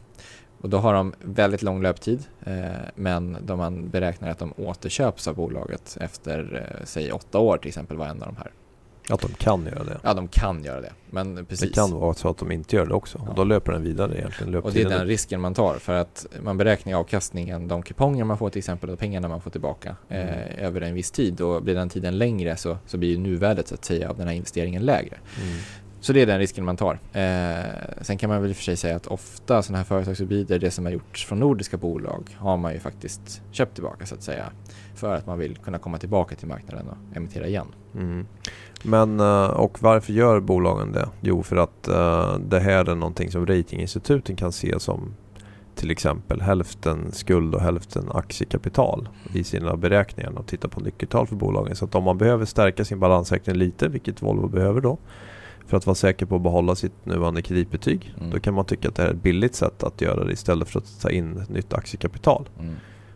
Och 0.62 0.70
då 0.70 0.78
har 0.78 0.94
de 0.94 1.14
väldigt 1.22 1.62
lång 1.62 1.82
löptid 1.82 2.24
eh, 2.46 2.72
men 2.96 3.38
de 3.42 3.58
man 3.58 3.90
beräknar 3.90 4.30
att 4.30 4.40
de 4.40 4.54
återköps 4.58 5.28
av 5.28 5.36
bolaget 5.36 5.98
efter 6.02 6.68
eh, 6.80 6.86
säg 6.86 7.12
åtta 7.12 7.40
år 7.40 7.58
till 7.58 7.68
exempel 7.68 7.98
var 7.98 8.06
en 8.08 8.22
av 8.22 8.28
de 8.28 8.38
här. 8.38 8.52
Att 9.10 9.22
de 9.22 9.32
kan 9.38 9.66
göra 9.66 9.84
det. 9.84 10.00
Ja 10.04 10.14
de 10.14 10.28
kan 10.28 10.64
göra 10.64 10.82
det 10.82 10.92
men 11.14 11.46
precis. 11.46 11.70
Det 11.70 11.76
kan 11.76 11.92
vara 11.92 12.14
så 12.14 12.30
att 12.30 12.38
de 12.38 12.52
inte 12.52 12.76
gör 12.76 12.86
det 12.86 12.94
också. 12.94 13.22
Ja. 13.24 13.30
Och 13.30 13.36
då 13.36 13.44
löper 13.44 13.72
den 13.72 13.84
vidare 13.84 14.18
egentligen. 14.18 14.56
Och 14.56 14.62
det 14.62 14.80
är 14.80 14.84
Löptiden 14.84 14.92
den 15.00 15.08
risken 15.08 15.42
man 15.42 15.54
tar 15.54 15.76
för 15.76 15.94
att 15.94 16.26
man 16.44 16.58
beräknar 16.58 16.94
avkastningen, 16.98 17.68
de 17.68 17.84
kuponger 17.84 18.24
man 18.24 18.38
får 18.38 18.50
till 18.50 18.60
exempel 18.60 18.90
och 18.90 19.00
pengarna 19.00 19.28
man 19.28 19.42
får 19.42 19.52
tillbaka 19.52 19.96
Mm. 20.10 20.28
eh, 20.28 20.66
över 20.66 20.82
en 20.82 20.94
viss 20.94 21.12
tid 21.12 21.42
och 21.42 21.64
blir 21.64 21.76
den 21.76 21.90
tiden 21.90 22.18
längre 22.18 22.58
så, 22.58 22.78
så 22.86 22.98
blir 22.98 23.10
ju 23.10 23.18
nuvärdet 23.18 23.68
så 23.68 23.76
att 23.76 23.86
säga 23.86 24.10
av 24.10 24.18
den 24.18 24.28
här 24.28 24.36
investeringen 24.36 24.82
lägre. 24.82 25.18
Mm. 25.42 25.58
Så 26.04 26.14
det 26.14 26.22
är 26.22 26.26
den 26.26 26.40
risken 26.40 26.66
man 26.66 26.78
tar. 26.78 27.00
Eh, 27.14 27.66
sen 28.02 28.18
kan 28.18 28.30
man 28.30 28.42
väl 28.42 28.50
i 28.50 28.54
och 28.54 28.58
för 28.58 28.64
sig 28.64 28.78
säga 28.78 28.96
att 28.96 29.08
ofta 29.08 29.62
sådana 29.62 29.78
här 29.78 29.86
företagshybrider, 29.86 30.60
det 30.60 30.72
som 30.72 30.86
har 30.86 30.92
gjorts 30.92 31.26
från 31.26 31.40
nordiska 31.40 31.78
bolag 31.78 32.36
har 32.38 32.58
man 32.58 32.74
ju 32.74 32.80
faktiskt 32.80 33.42
köpt 33.52 33.74
tillbaka 33.74 34.06
så 34.06 34.16
att 34.16 34.24
säga. 34.24 34.52
För 34.96 35.16
att 35.16 35.26
man 35.26 35.40
vill 35.40 35.58
kunna 35.58 35.78
komma 35.80 35.98
tillbaka 35.98 36.36
till 36.36 36.48
marknaden 36.48 36.88
och 36.88 37.18
emittera 37.18 37.48
igen. 37.48 37.68
Mm. 37.96 38.26
Men, 38.84 39.20
eh, 39.20 39.46
och 39.46 39.82
varför 39.82 40.14
gör 40.14 40.40
bolagen 40.40 40.92
det? 40.92 41.10
Jo, 41.22 41.44
för 41.44 41.56
att 41.56 41.88
eh, 41.88 42.38
det 42.38 42.60
här 42.60 42.90
är 42.90 42.96
någonting 42.96 43.32
som 43.32 43.46
ratinginstituten 43.46 44.36
kan 44.36 44.52
se 44.52 44.80
som 44.80 45.14
till 45.76 45.92
exempel 45.92 46.42
hälften 46.42 47.12
skuld 47.12 47.56
och 47.56 47.62
hälften 47.62 48.12
aktiekapital 48.12 49.10
i 49.34 49.44
sina 49.44 49.76
beräkningar 49.76 50.40
och 50.40 50.48
titta 50.48 50.68
på 50.68 50.80
nyckeltal 50.80 51.28
för 51.28 51.36
bolagen. 51.36 51.76
Så 51.76 51.86
att 51.86 51.96
om 51.96 52.04
man 52.04 52.18
behöver 52.18 52.46
stärka 52.46 52.86
sin 52.86 53.00
balansräkning 53.00 53.56
lite, 53.56 53.88
vilket 53.88 54.22
Volvo 54.22 54.48
behöver 54.48 54.82
då, 54.82 54.98
för 55.68 55.78
att 55.78 55.86
vara 55.86 55.96
säker 55.96 56.26
på 56.26 56.36
att 56.36 56.42
behålla 56.42 56.76
sitt 56.76 57.06
nuvarande 57.06 57.42
kreditbetyg, 57.42 58.14
Mm. 58.18 58.30
då 58.32 58.40
kan 58.40 58.54
man 58.54 58.66
tycka 58.66 58.88
att 58.88 58.96
det 58.96 59.04
är 59.04 59.10
ett 59.10 59.24
billigt 59.24 59.56
sätt 59.56 59.84
att 59.84 60.02
göra 60.02 60.24
det 60.24 60.34
istället 60.34 60.70
för 60.70 60.80
att 60.80 61.02
ta 61.02 61.10
in 61.10 61.44
nytt 61.50 61.74
aktiekapital. 61.74 62.50
Mm. 62.60 62.76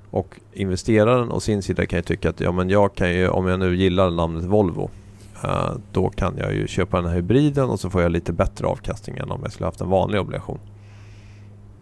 Och 0.10 0.36
investeraren 0.54 1.32
å 1.32 1.40
sin 1.40 1.62
sida 1.62 1.86
kan 1.86 2.00
ju 2.00 2.04
tycka 2.04 2.30
att 2.30 2.40
ja, 2.40 2.52
men 2.52 2.70
jag 2.70 2.96
kan 2.96 3.12
ju, 3.14 3.28
om 3.30 3.48
jag 3.48 3.60
nu 3.60 3.76
gillar 3.76 4.12
namnet 4.12 4.44
Volvo 4.44 4.90
eh, 5.44 5.72
då 5.92 6.10
kan 6.10 6.38
jag 6.38 6.54
ju 6.54 6.68
köpa 6.68 6.98
den 7.02 7.10
här 7.10 7.16
hybriden 7.16 7.70
och 7.70 7.80
så 7.80 7.90
får 7.90 8.02
jag 8.02 8.12
lite 8.12 8.34
bättre 8.34 8.68
avkastning 8.68 9.18
än 9.18 9.32
om 9.32 9.40
jag 9.44 9.52
skulle 9.52 9.66
haft 9.68 9.82
en 9.82 9.90
vanlig 9.90 10.22
obligation. 10.22 10.60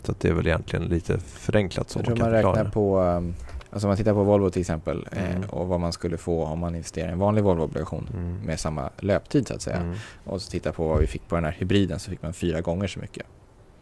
Så 0.04 0.12
att 0.12 0.20
det 0.20 0.30
är 0.30 0.34
väl 0.34 0.48
egentligen 0.48 0.86
lite 0.86 1.20
förenklat 1.20 1.90
så 1.90 2.00
Jag 2.00 2.06
tror 2.06 2.16
man 2.18 2.26
kan 2.32 2.44
man 2.44 2.54
räknar 2.56 2.72
på, 2.72 3.00
um, 3.00 3.34
alltså 3.76 3.88
om 3.88 3.90
man 3.90 3.98
tittar 3.98 4.14
på 4.14 4.24
Volvo 4.24 4.50
till 4.50 4.60
exempel 4.62 5.08
Mm. 5.12 5.44
eh, 5.44 5.50
och 5.50 5.68
vad 5.68 5.80
man 5.80 5.94
skulle 5.94 6.18
få 6.18 6.46
om 6.46 6.60
man 6.60 6.76
investerar 6.76 7.10
i 7.10 7.12
en 7.12 7.20
vanlig 7.20 7.44
Volvo-obligation 7.44 8.10
Mm. 8.14 8.42
med 8.42 8.60
samma 8.60 8.90
löptid 9.00 9.48
så 9.48 9.54
att 9.54 9.62
säga. 9.62 9.78
Mm. 9.78 9.96
Och 10.24 10.42
så 10.42 10.52
tittar 10.52 10.72
på 10.72 10.88
vad 10.88 11.00
vi 11.00 11.08
fick 11.08 11.28
på 11.28 11.36
den 11.36 11.44
här 11.46 11.52
hybriden 11.60 12.00
så 12.00 12.10
fick 12.12 12.22
man 12.22 12.34
fyra 12.34 12.62
gånger 12.62 12.88
så 12.88 13.00
mycket. 13.00 13.26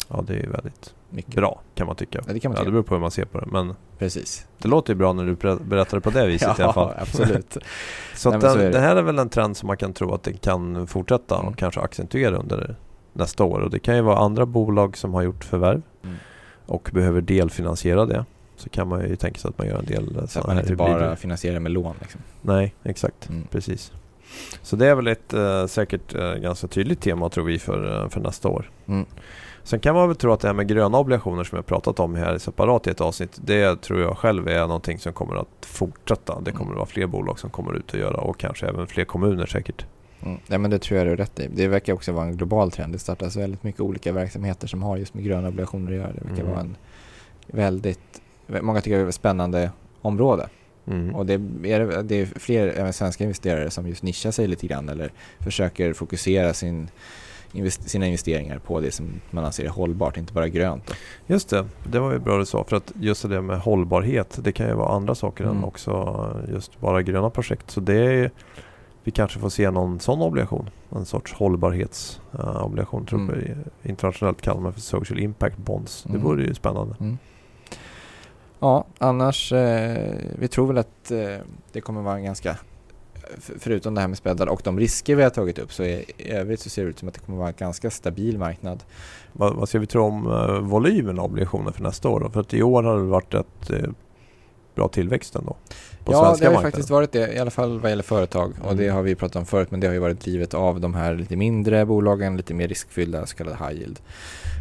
Ja, 0.10 0.24
det 0.28 0.34
är 0.40 0.48
väldigt 0.48 0.94
mycket. 1.10 1.36
bra 1.36 1.62
kan 1.76 1.88
man 1.88 1.96
tycka. 1.96 2.22
Ja, 2.28 2.34
det 2.34 2.40
kan 2.40 2.52
man 2.52 2.56
Ja, 2.56 2.60
det 2.60 2.66
tycka. 2.66 2.72
beror 2.72 2.84
på 2.84 2.94
hur 2.96 3.02
man 3.02 3.12
ser 3.12 3.26
på 3.26 3.40
det. 3.40 3.46
Men 3.52 3.76
Precis. 3.98 4.48
det 4.58 4.68
låter 4.68 4.94
ju 4.94 4.98
bra 4.98 5.14
när 5.14 5.26
du 5.26 5.36
ber- 5.36 5.64
berättar 5.64 5.98
det 5.98 6.02
på 6.02 6.10
det 6.10 6.28
viset 6.28 6.60
i 6.60 6.62
alla 6.62 6.74
fall. 6.74 6.94
absolut. 6.98 7.58
Så, 8.16 8.30
Nej, 8.32 8.42
så 8.42 8.48
den, 8.48 8.60
är 8.60 8.64
det. 8.64 8.70
det 8.70 8.80
här 8.80 8.96
är 8.96 9.02
väl 9.02 9.20
en 9.20 9.30
trend 9.30 9.58
som 9.58 9.68
man 9.68 9.78
kan 9.78 9.94
tro 9.94 10.14
att 10.14 10.24
det 10.24 10.34
kan 10.34 10.88
fortsätta 10.88 11.36
Mm. 11.40 11.48
och 11.48 11.58
kanske 11.58 11.82
accentuera 11.82 12.38
under 12.38 12.76
nästa 13.14 13.44
år. 13.44 13.60
Och 13.60 13.70
det 13.70 13.80
kan 13.80 13.96
ju 13.96 14.02
vara 14.02 14.18
andra 14.18 14.46
bolag 14.46 14.98
som 14.98 15.14
har 15.14 15.22
gjort 15.22 15.44
förvärv 15.44 15.82
Mm. 16.04 16.16
och 16.66 16.90
behöver 16.94 17.22
delfinansiera 17.22 18.06
det. 18.06 18.26
Så 18.64 18.70
kan 18.70 18.88
man 18.88 19.10
ju 19.10 19.16
tänka 19.16 19.40
sig 19.40 19.50
att 19.50 19.58
man 19.58 19.68
gör 19.68 19.80
en 19.80 19.86
del 19.86 20.28
Så 20.30 20.40
att 20.40 20.48
man 20.48 20.58
inte 20.58 20.70
hybrider. 20.70 20.94
bara 21.00 21.16
finansierar 21.16 21.60
med 21.60 21.72
lån. 21.72 21.96
Liksom. 22.02 22.22
Nej, 22.42 22.76
exakt. 22.84 23.30
Mm. 23.30 23.48
Precis. 23.52 23.92
Så 24.62 24.76
det 24.76 24.88
är 24.88 24.96
väl 24.96 25.08
ett 25.08 25.34
eh, 25.34 25.66
säkert 25.66 26.16
eh, 26.16 26.34
ganska 26.34 26.68
tydligt 26.68 27.02
tema 27.02 27.30
tror 27.30 27.46
vi 27.46 27.60
för, 27.60 28.04
eh, 28.04 28.10
för 28.10 28.20
nästa 28.22 28.50
år. 28.50 28.70
Mm. 28.88 29.06
Sen 29.64 29.80
kan 29.80 29.96
man 29.96 30.08
väl 30.08 30.18
tro 30.18 30.32
att 30.32 30.40
det 30.40 30.48
här 30.48 30.54
med 30.54 30.68
gröna 30.68 30.98
obligationer 30.98 31.44
som 31.44 31.56
jag 31.56 31.66
pratat 31.66 32.00
om 32.00 32.16
här 32.16 32.38
separat 32.38 32.88
i 32.88 32.90
ett 32.90 33.02
avsnitt. 33.02 33.40
Det 33.44 33.82
tror 33.82 34.02
jag 34.02 34.18
själv 34.18 34.48
är 34.48 34.60
någonting 34.68 35.00
som 35.00 35.14
kommer 35.14 35.36
att 35.36 35.66
fortsätta. 35.66 36.40
Det 36.42 36.52
kommer 36.52 36.72
att 36.72 36.78
vara 36.78 36.86
fler 36.86 37.08
bolag 37.08 37.40
som 37.40 37.50
kommer 37.50 37.74
ut 37.76 37.94
och 37.94 38.00
göra 38.00 38.18
och 38.18 38.38
kanske 38.40 38.68
även 38.68 38.88
fler 38.88 39.06
kommuner 39.06 39.46
säkert. 39.46 39.86
Mm. 40.26 40.38
Nej, 40.48 40.60
men 40.60 40.72
det 40.72 40.80
tror 40.80 40.98
jag 40.98 41.08
du 41.08 41.12
har 41.12 41.18
rätt 41.18 41.40
i. 41.40 41.48
Det 41.56 41.68
verkar 41.68 41.94
också 41.94 42.12
vara 42.12 42.26
en 42.26 42.38
global 42.38 42.72
trend. 42.72 42.94
Det 42.94 43.00
startas 43.00 43.36
väldigt 43.36 43.64
mycket 43.64 43.82
olika 43.82 44.12
verksamheter 44.12 44.68
som 44.68 44.84
har 44.84 44.98
just 44.98 45.14
med 45.14 45.24
gröna 45.24 45.48
obligationer 45.48 45.92
att 45.92 45.98
göra. 45.98 46.12
Det 46.14 46.22
verkar 46.28 46.42
Mm. 46.44 46.52
vara 46.52 46.60
en 46.62 46.76
väldigt, 47.48 48.22
många 48.48 48.82
tycker 48.82 48.98
det 48.98 49.04
är 49.04 49.08
ett 49.08 49.16
spännande 49.16 49.72
område. 50.02 50.50
Mm. 50.88 51.16
Och 51.16 51.26
det 51.26 51.34
är, 51.34 52.04
det 52.04 52.16
är 52.22 52.26
fler 52.26 52.68
även 52.68 52.94
svenska 52.94 53.24
investerare 53.24 53.70
som 53.70 53.88
just 53.88 54.04
nischar 54.04 54.32
sig 54.32 54.48
lite 54.48 54.68
grann 54.68 54.90
eller 54.90 55.12
försöker 55.40 55.94
fokusera 55.94 56.54
sin, 56.54 56.90
invest, 57.52 57.90
sina 57.90 58.06
investeringar 58.08 58.60
på 58.60 58.80
det 58.80 58.92
som 58.92 59.06
man 59.32 59.46
anser 59.46 59.66
är 59.66 59.70
hållbart, 59.70 60.18
inte 60.18 60.34
bara 60.34 60.48
grönt. 60.48 60.88
Då. 60.88 60.94
Just 61.28 61.50
det, 61.50 61.66
det 61.92 62.00
var 62.00 62.12
ju 62.14 62.20
bra 62.20 62.38
du 62.38 62.46
sa. 62.46 62.64
För 62.64 62.76
att 62.76 62.92
just 63.00 63.30
det 63.30 63.42
med 63.42 63.60
hållbarhet, 63.60 64.40
det 64.44 64.52
kan 64.52 64.68
ju 64.68 64.74
vara 64.74 64.90
andra 64.96 65.16
saker 65.16 65.44
än 65.44 65.50
Mm. 65.50 65.64
också 65.64 66.42
just 66.54 66.80
bara 66.80 67.02
gröna 67.02 67.30
projekt. 67.30 67.72
Så 67.72 67.80
det 67.80 67.96
är 67.96 68.32
vi 69.06 69.12
kanske 69.12 69.40
får 69.40 69.50
se 69.50 69.72
någon 69.72 70.00
sån 70.00 70.22
obligation. 70.22 70.70
En 70.96 71.06
sorts 71.06 71.34
hållbarhetsobligation. 71.34 73.06
tror 73.06 73.20
Mm. 73.20 73.40
jag 73.48 73.90
internationellt 73.92 74.42
kallar 74.42 74.62
man 74.62 74.74
för 74.74 74.82
social 74.82 75.20
impact 75.20 75.58
bonds. 75.58 76.04
Det 76.04 76.10
Mm. 76.10 76.22
vore 76.22 76.44
ju 76.44 76.54
spännande. 76.54 76.96
Ja, 78.64 78.86
annars, 78.98 79.52
eh, 79.54 80.14
vi 80.40 80.48
tror 80.48 80.68
väl 80.68 80.78
att 80.78 81.12
eh, 81.12 81.38
det 81.72 81.82
kommer 81.82 82.02
vara 82.02 82.16
en 82.16 82.24
ganska, 82.24 82.58
förutom 83.60 83.96
det 83.96 84.02
här 84.02 84.08
med 84.08 84.18
späddar 84.18 84.48
och 84.48 84.62
de 84.64 84.80
risker 84.80 85.16
vi 85.16 85.24
har 85.24 85.30
tagit 85.30 85.60
upp, 85.60 85.74
så 85.74 85.84
i 85.84 86.06
i 86.18 86.30
övrigt 86.32 86.60
så 86.60 86.70
ser 86.70 86.84
det 86.84 86.90
ut 86.90 87.00
som 87.00 87.08
att 87.08 87.14
det 87.14 87.20
kommer 87.20 87.38
vara 87.38 87.48
en 87.48 87.54
ganska 87.58 87.90
stabil 87.92 88.38
marknad. 88.38 88.84
Vad, 89.34 89.56
vad 89.56 89.70
ska 89.70 89.80
vi 89.80 89.88
tro 89.88 90.04
om 90.04 90.28
eh, 90.32 90.60
volymen 90.60 91.20
av 91.20 91.26
obligationer 91.26 91.72
för 91.72 91.84
nästa 91.84 92.10
år 92.10 92.20
då? 92.20 92.30
För 92.30 92.42
att 92.42 92.54
i 92.54 92.64
år 92.64 92.84
har 92.84 92.98
det 92.98 93.04
varit 93.04 93.34
ett 93.34 93.70
eh, 93.70 93.90
bra 94.76 94.88
tillväxt 94.88 95.36
ändå. 95.36 95.56
På 96.06 96.14
ja, 96.14 96.18
det 96.20 96.26
har 96.26 96.30
marknaden. 96.32 96.62
faktiskt 96.62 96.90
varit 96.90 97.12
det, 97.12 97.34
i 97.34 97.40
alla 97.40 97.52
fall 97.52 97.80
vad 97.80 97.92
gäller 97.92 98.04
företag. 98.04 98.54
Och 98.60 98.72
Mm. 98.72 98.78
det 98.78 98.88
har 98.90 99.02
vi 99.02 99.16
pratat 99.16 99.36
om 99.36 99.46
förut, 99.46 99.72
men 99.72 99.80
det 99.80 99.88
har 99.88 99.94
ju 99.94 100.00
varit 100.00 100.20
drivet 100.20 100.54
av 100.54 100.80
de 100.80 100.94
här 100.94 101.16
lite 101.16 101.36
mindre 101.36 101.86
bolagen, 101.86 102.38
lite 102.38 102.54
mer 102.54 102.68
riskfyllda, 102.68 103.26
så 103.26 103.36
kallade 103.36 103.58
high 103.58 103.80
yield, 103.80 104.00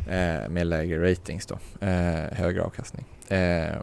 eh, 0.08 0.50
med 0.50 0.66
lägre 0.66 1.10
ratings 1.10 1.46
då, 1.46 1.54
eh, 1.80 2.32
högre 2.32 2.62
avkastning. 2.62 3.04
Eh, 3.32 3.82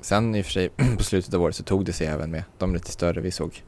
sen 0.00 0.34
i 0.34 0.40
och 0.40 0.44
för 0.44 0.52
sig 0.52 0.68
på 0.96 1.02
slutet 1.04 1.34
av 1.34 1.42
året 1.42 1.56
så 1.56 1.62
tog 1.62 1.84
det 1.84 1.92
sig 1.92 2.06
även 2.06 2.30
med 2.30 2.42
de 2.58 2.74
lite 2.74 2.90
större, 2.90 3.20
vi 3.20 3.30
såg 3.30 3.62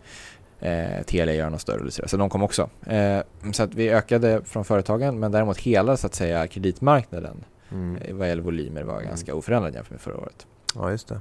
eh, 0.60 1.02
Telia 1.06 1.34
göra 1.34 1.50
något 1.50 1.60
större, 1.60 2.08
så 2.08 2.16
de 2.16 2.30
kom 2.30 2.42
också. 2.42 2.70
Eh, 2.86 3.20
så 3.52 3.62
att 3.62 3.74
vi 3.74 3.90
ökade 3.90 4.40
från 4.44 4.64
företagen, 4.64 5.18
men 5.20 5.32
däremot 5.32 5.58
hela 5.58 5.96
så 5.96 6.06
att 6.06 6.14
säga 6.14 6.46
kreditmarknaden 6.46 7.44
Mm. 7.72 7.96
eh, 7.96 8.14
vad 8.14 8.28
gäller 8.28 8.42
volymer 8.42 8.82
var 8.82 8.94
Mm. 8.96 9.06
ganska 9.08 9.34
oförändrad 9.34 9.74
jämfört 9.74 9.90
med 9.90 10.00
förra 10.00 10.16
året. 10.18 10.46
Ja, 10.74 10.90
just 10.90 11.08
det. 11.08 11.20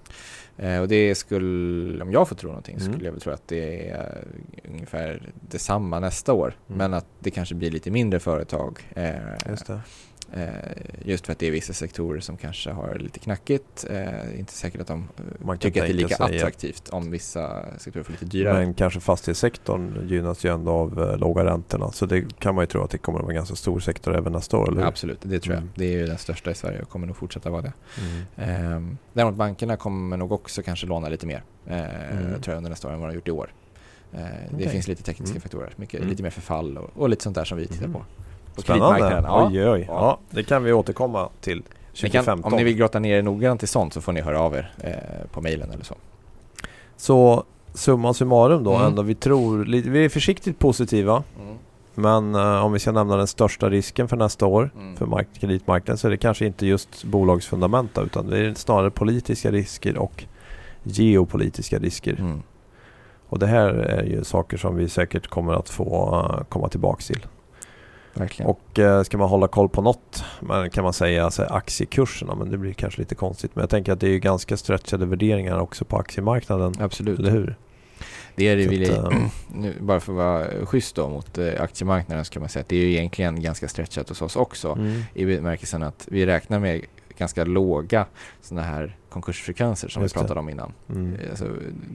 Eh, 0.57 0.81
och 0.81 0.87
det 0.87 1.15
skulle, 1.15 2.03
om 2.03 2.11
jag 2.11 2.27
får 2.27 2.35
tro 2.35 2.47
någonting, 2.49 2.75
Mm. 2.77 2.91
skulle 2.93 3.05
jag 3.05 3.11
väl 3.11 3.21
tro 3.21 3.33
att 3.33 3.47
det 3.47 3.89
är 3.89 4.23
ungefär 4.69 5.29
detsamma 5.49 5.99
nästa 5.99 6.33
år. 6.33 6.53
Mm. 6.67 6.77
Men 6.77 6.93
att 6.93 7.05
det 7.19 7.31
kanske 7.31 7.55
blir 7.55 7.71
lite 7.71 7.91
mindre 7.91 8.19
företag. 8.19 8.79
Eh, 8.95 9.15
Just 10.31 10.35
det. 10.35 10.41
eh, 10.41 11.07
just 11.09 11.25
för 11.25 11.33
att 11.33 11.39
det 11.39 11.47
är 11.47 11.51
vissa 11.51 11.73
sektorer 11.73 12.19
som 12.19 12.37
kanske 12.37 12.71
har 12.71 12.95
lite 12.99 13.19
knackigt. 13.19 13.85
Eh, 13.89 14.39
inte 14.39 14.53
säkert 14.53 14.81
att 14.81 14.87
de 14.87 14.99
eh, 15.17 15.23
Man 15.45 15.57
tycker 15.57 15.81
att 15.81 15.87
det 15.87 15.91
är 15.93 15.95
lika 15.95 16.15
attraktivt 16.15 16.89
om 16.89 17.11
vissa 17.11 17.65
sektorer 17.77 18.03
får 18.03 18.11
lite 18.11 18.25
dyrare. 18.25 18.53
Men 18.65 18.73
kanske 18.73 18.99
fastighetssektorn 18.99 20.07
gynnas 20.09 20.43
ju 20.45 20.53
ändå 20.53 20.71
av 20.71 21.17
låga 21.19 21.45
räntorna. 21.45 21.91
Så 21.91 22.05
det 22.05 22.39
kan 22.39 22.55
man 22.55 22.61
ju 22.63 22.67
tro 22.67 22.83
att 22.83 22.89
det 22.89 22.97
kommer 22.97 23.19
att 23.19 23.23
vara 23.25 23.31
en 23.31 23.35
ganska 23.35 23.55
stor 23.55 23.79
sektor 23.79 24.15
även 24.17 24.33
nästa 24.33 24.57
år, 24.57 24.67
eller 24.71 24.81
hur? 24.81 24.87
Absolut, 24.87 25.19
det 25.21 25.39
tror 25.39 25.53
jag. 25.53 25.61
Mm. 25.61 25.73
Det 25.75 25.85
är 25.85 25.97
ju 25.99 26.05
den 26.05 26.17
största 26.17 26.51
i 26.51 26.55
Sverige 26.55 26.81
och 26.81 26.89
kommer 26.89 27.07
nog 27.07 27.15
fortsätta 27.17 27.49
vara 27.49 27.61
det. 27.61 27.73
Mm. 28.37 28.85
Eh, 28.89 28.95
däremot 29.13 29.35
bankerna 29.35 29.77
kommer 29.77 30.17
nog 30.17 30.31
också 30.31 30.61
kanske 30.63 30.87
låna 30.87 31.09
lite 31.09 31.25
mer. 31.27 31.43
Mm. 31.67 32.41
Tror 32.41 32.53
jag 32.53 32.57
under 32.57 32.69
nästa 32.69 32.87
år 32.87 32.91
än 32.93 32.99
vad 32.99 33.09
de 33.09 33.11
har 33.11 33.15
gjort 33.15 33.27
i 33.27 33.31
år. 33.31 33.53
Det 34.11 34.49
Okej. 34.53 34.69
finns 34.69 34.87
lite 34.87 35.03
tekniska 35.03 35.33
Mm. 35.33 35.41
faktorer, 35.41 35.73
mycket, 35.75 35.97
Mm. 35.99 36.09
lite 36.09 36.23
mer 36.23 36.29
förfall 36.29 36.77
och, 36.77 36.89
och 37.01 37.09
lite 37.09 37.23
sånt 37.23 37.35
där 37.35 37.45
som 37.45 37.57
vi 37.57 37.67
tittar 37.67 37.85
Mm. 37.85 37.93
på. 37.93 38.05
På 38.55 38.61
kreditmarknaden. 38.61 39.23
Ja. 39.23 39.47
Oj, 39.51 39.69
oj. 39.69 39.85
Ja. 39.87 40.19
Det 40.29 40.43
kan 40.43 40.63
vi 40.63 40.73
återkomma 40.73 41.29
till 41.41 41.57
Ni 41.57 41.63
2015. 42.09 42.43
kan, 42.43 42.53
om 42.53 42.57
ni 42.57 42.63
vill 42.63 42.75
grotta 42.75 42.99
ner 42.99 43.17
er 43.17 43.21
noggrant 43.21 43.63
i 43.63 43.67
sånt 43.67 43.93
så 43.93 44.01
får 44.01 44.11
ni 44.13 44.21
höra 44.21 44.39
av 44.41 44.55
er 44.55 44.71
eh, 44.83 45.27
på 45.31 45.41
mejlen 45.41 45.71
eller 45.71 45.83
så. 45.83 45.95
Så 46.97 47.43
summa 47.73 48.13
summarum 48.13 48.63
då, 48.63 48.73
Mm. 48.75 48.87
ändå 48.87 49.01
vi 49.01 49.15
tror, 49.15 49.65
vi 49.89 50.05
är 50.05 50.09
försiktigt 50.09 50.59
positiva. 50.59 51.23
Men 51.95 52.35
eh, 52.35 52.65
om 52.65 52.71
vi 52.73 52.79
ska 52.79 52.91
nämna 52.91 53.15
den 53.17 53.27
största 53.27 53.69
risken 53.69 54.07
för 54.07 54.17
nästa 54.17 54.45
år 54.45 54.71
Mm. 54.75 54.95
för 54.95 55.05
mark- 55.05 55.39
kreditmarknaden 55.39 55.97
så 55.97 56.07
är 56.07 56.11
det 56.11 56.17
kanske 56.17 56.45
inte 56.45 56.65
just 56.65 57.03
bolagsfundamenta 57.03 58.01
utan 58.01 58.27
det 58.27 58.37
är 58.39 58.53
snarare 58.53 58.91
politiska 58.91 59.51
risker 59.51 59.97
och 59.97 60.23
geopolitiska 60.83 61.79
risker. 61.79 62.15
Mm. 62.19 62.41
Och 63.29 63.39
det 63.39 63.47
här 63.47 63.67
är 63.69 64.03
ju 64.03 64.23
saker 64.23 64.57
som 64.57 64.75
vi 64.75 64.89
säkert 64.89 65.27
kommer 65.27 65.53
att 65.53 65.69
få 65.69 66.15
eh, 66.39 66.43
komma 66.49 66.67
tillbaks 66.69 67.07
till. 67.07 67.25
Verkligen. 68.13 68.49
Och 68.49 68.79
eh, 68.79 69.03
ska 69.03 69.17
man 69.17 69.29
hålla 69.29 69.47
koll 69.47 69.69
på 69.69 69.81
något 69.81 70.23
kan 70.71 70.83
man 70.83 70.93
säga 70.93 71.25
alltså 71.25 71.43
aktiekurserna 71.43 72.35
men 72.35 72.51
det 72.51 72.57
blir 72.57 72.73
kanske 72.73 73.01
lite 73.01 73.15
konstigt. 73.15 73.51
Men 73.55 73.61
jag 73.61 73.69
tänker 73.69 73.91
att 73.91 73.99
det 73.99 74.07
är 74.07 74.17
ganska 74.17 74.57
stretchade 74.57 75.05
värderingar 75.05 75.59
också 75.59 75.85
på 75.85 75.97
aktiemarknaden. 75.97 76.73
Absolut. 76.79 77.19
Eller 77.19 77.31
hur? 77.31 77.55
Det 78.35 78.47
är 78.47 78.55
det 78.55 78.63
Så 78.63 78.69
vi, 78.69 78.89
att, 78.89 79.13
eh, 79.13 79.19
nu, 79.53 79.73
bara 79.79 79.99
för 79.99 80.11
att 80.11 80.17
vara 80.17 80.65
schysst 80.65 80.95
då 80.95 81.09
mot 81.09 81.37
eh, 81.37 81.61
aktiemarknaden 81.61 82.25
så 82.25 82.31
kan 82.31 82.41
man 82.41 82.49
säga 82.49 82.61
att 82.61 82.69
det 82.69 82.75
är 82.75 82.79
ju 82.85 82.91
egentligen 82.91 83.41
ganska 83.41 83.67
stretchat 83.67 84.09
hos 84.09 84.21
oss 84.21 84.35
också. 84.35 84.71
Mm. 84.71 85.01
I 85.13 85.25
bemärkelsen 85.25 85.83
att 85.83 86.07
vi 86.11 86.25
räknar 86.25 86.59
med 86.59 86.81
ganska 87.17 87.43
låga 87.43 88.05
sådana 88.41 88.67
här 88.67 88.95
konkursfrekvenser 89.09 89.87
som 89.87 90.01
Just 90.01 90.15
vi 90.15 90.19
det. 90.19 90.21
pratade 90.21 90.39
om 90.39 90.49
innan. 90.49 90.73
Mm. 90.89 91.17
Alltså, 91.29 91.47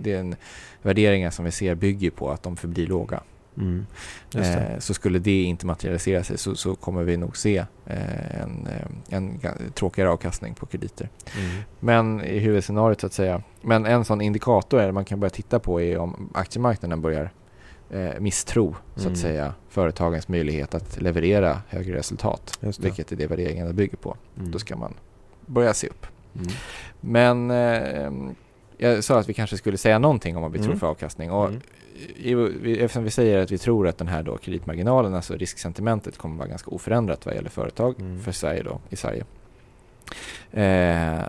det 0.02 0.12
är 0.12 0.20
en 0.20 0.36
värderingar 0.82 1.30
som 1.30 1.44
vi 1.44 1.50
ser 1.50 1.74
bygger 1.74 2.10
på 2.10 2.30
att 2.30 2.42
de 2.42 2.56
förblir 2.56 2.86
låga. 2.86 3.20
Mm. 3.58 3.86
Eh, 4.34 4.78
så 4.78 4.94
skulle 4.94 5.18
det 5.18 5.42
inte 5.42 5.66
materialisera 5.66 6.24
sig 6.24 6.38
så, 6.38 6.54
så 6.54 6.74
kommer 6.74 7.02
vi 7.02 7.16
nog 7.16 7.36
se 7.36 7.56
eh, 7.86 8.40
en, 8.42 8.66
eh, 8.66 9.16
en 9.16 9.38
ga- 9.40 9.70
tråkigare 9.74 10.10
avkastning 10.10 10.54
på 10.54 10.66
krediter. 10.66 11.08
Mm. 11.38 11.62
Men 11.80 12.20
i 12.24 12.38
huvudscenariot 12.38 13.00
så 13.00 13.06
att 13.06 13.12
säga. 13.12 13.42
Men 13.62 13.86
en 13.86 14.04
sån 14.04 14.20
indikator 14.20 14.80
är 14.80 14.92
man 14.92 15.04
kan 15.04 15.20
börja 15.20 15.30
titta 15.30 15.58
på 15.58 15.80
är 15.80 15.98
om 15.98 16.30
aktiemarknaden 16.34 17.00
börjar 17.00 17.30
eh, 17.90 18.10
misstro 18.20 18.76
så 18.94 19.00
Mm. 19.00 19.12
att 19.12 19.18
säga 19.18 19.54
företagens 19.68 20.28
möjlighet 20.28 20.74
att 20.74 21.00
leverera 21.00 21.60
högre 21.68 21.96
resultat. 21.96 22.58
Vilket 22.78 23.12
är 23.12 23.16
det 23.16 23.26
värderingarna 23.26 23.72
bygger 23.72 23.96
på. 23.96 24.16
Mm. 24.38 24.50
Då 24.50 24.58
ska 24.58 24.76
man 24.76 24.94
börja 25.46 25.74
se 25.74 25.86
upp. 25.88 26.06
Mm. 26.36 26.48
Men 27.00 27.50
eh, 27.50 28.10
jag 28.78 29.04
sa 29.04 29.18
att 29.18 29.28
vi 29.28 29.34
kanske 29.34 29.56
skulle 29.56 29.76
säga 29.78 29.98
någonting 29.98 30.36
om 30.36 30.42
vad 30.42 30.52
vi 30.52 30.58
tror 30.58 30.66
Mm. 30.68 30.80
för 30.80 30.86
avkastning. 30.86 31.30
Och 31.30 31.48
Mm. 31.48 31.60
i, 32.64 32.78
eftersom 32.80 33.04
vi 33.04 33.10
säger 33.10 33.38
att 33.38 33.50
vi 33.50 33.58
tror 33.58 33.88
att 33.88 33.98
den 33.98 34.08
här 34.08 34.22
då 34.22 34.36
kreditmarginalen, 34.36 35.14
alltså 35.14 35.34
risksentimentet 35.36 36.18
kommer 36.18 36.36
vara 36.38 36.48
ganska 36.48 36.70
oförändrat 36.70 37.26
vad 37.26 37.34
gäller 37.34 37.50
företag 37.50 37.94
Mm. 38.00 38.20
för 38.20 38.32
Sverige 38.32 38.62
då, 38.62 38.80
i 38.90 38.96
Sverige. 38.96 39.24
Eh, 40.52 41.22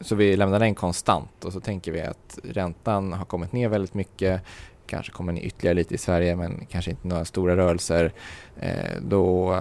så 0.00 0.14
vi 0.14 0.36
lämnar 0.36 0.58
den 0.58 0.74
konstant 0.74 1.44
och 1.44 1.52
så 1.52 1.60
tänker 1.60 1.92
vi 1.92 2.00
att 2.00 2.38
räntan 2.44 3.12
har 3.12 3.24
kommit 3.24 3.52
ner 3.52 3.68
väldigt 3.68 3.94
mycket, 3.94 4.40
kanske 4.86 5.12
kommer 5.12 5.32
ner 5.32 5.42
ytterligare 5.42 5.74
lite 5.74 5.94
i 5.94 5.98
Sverige 5.98 6.36
men 6.36 6.66
kanske 6.70 6.90
inte 6.90 7.08
några 7.08 7.24
stora 7.24 7.56
rörelser. 7.56 8.12
Eh, 8.60 9.00
då, 9.02 9.58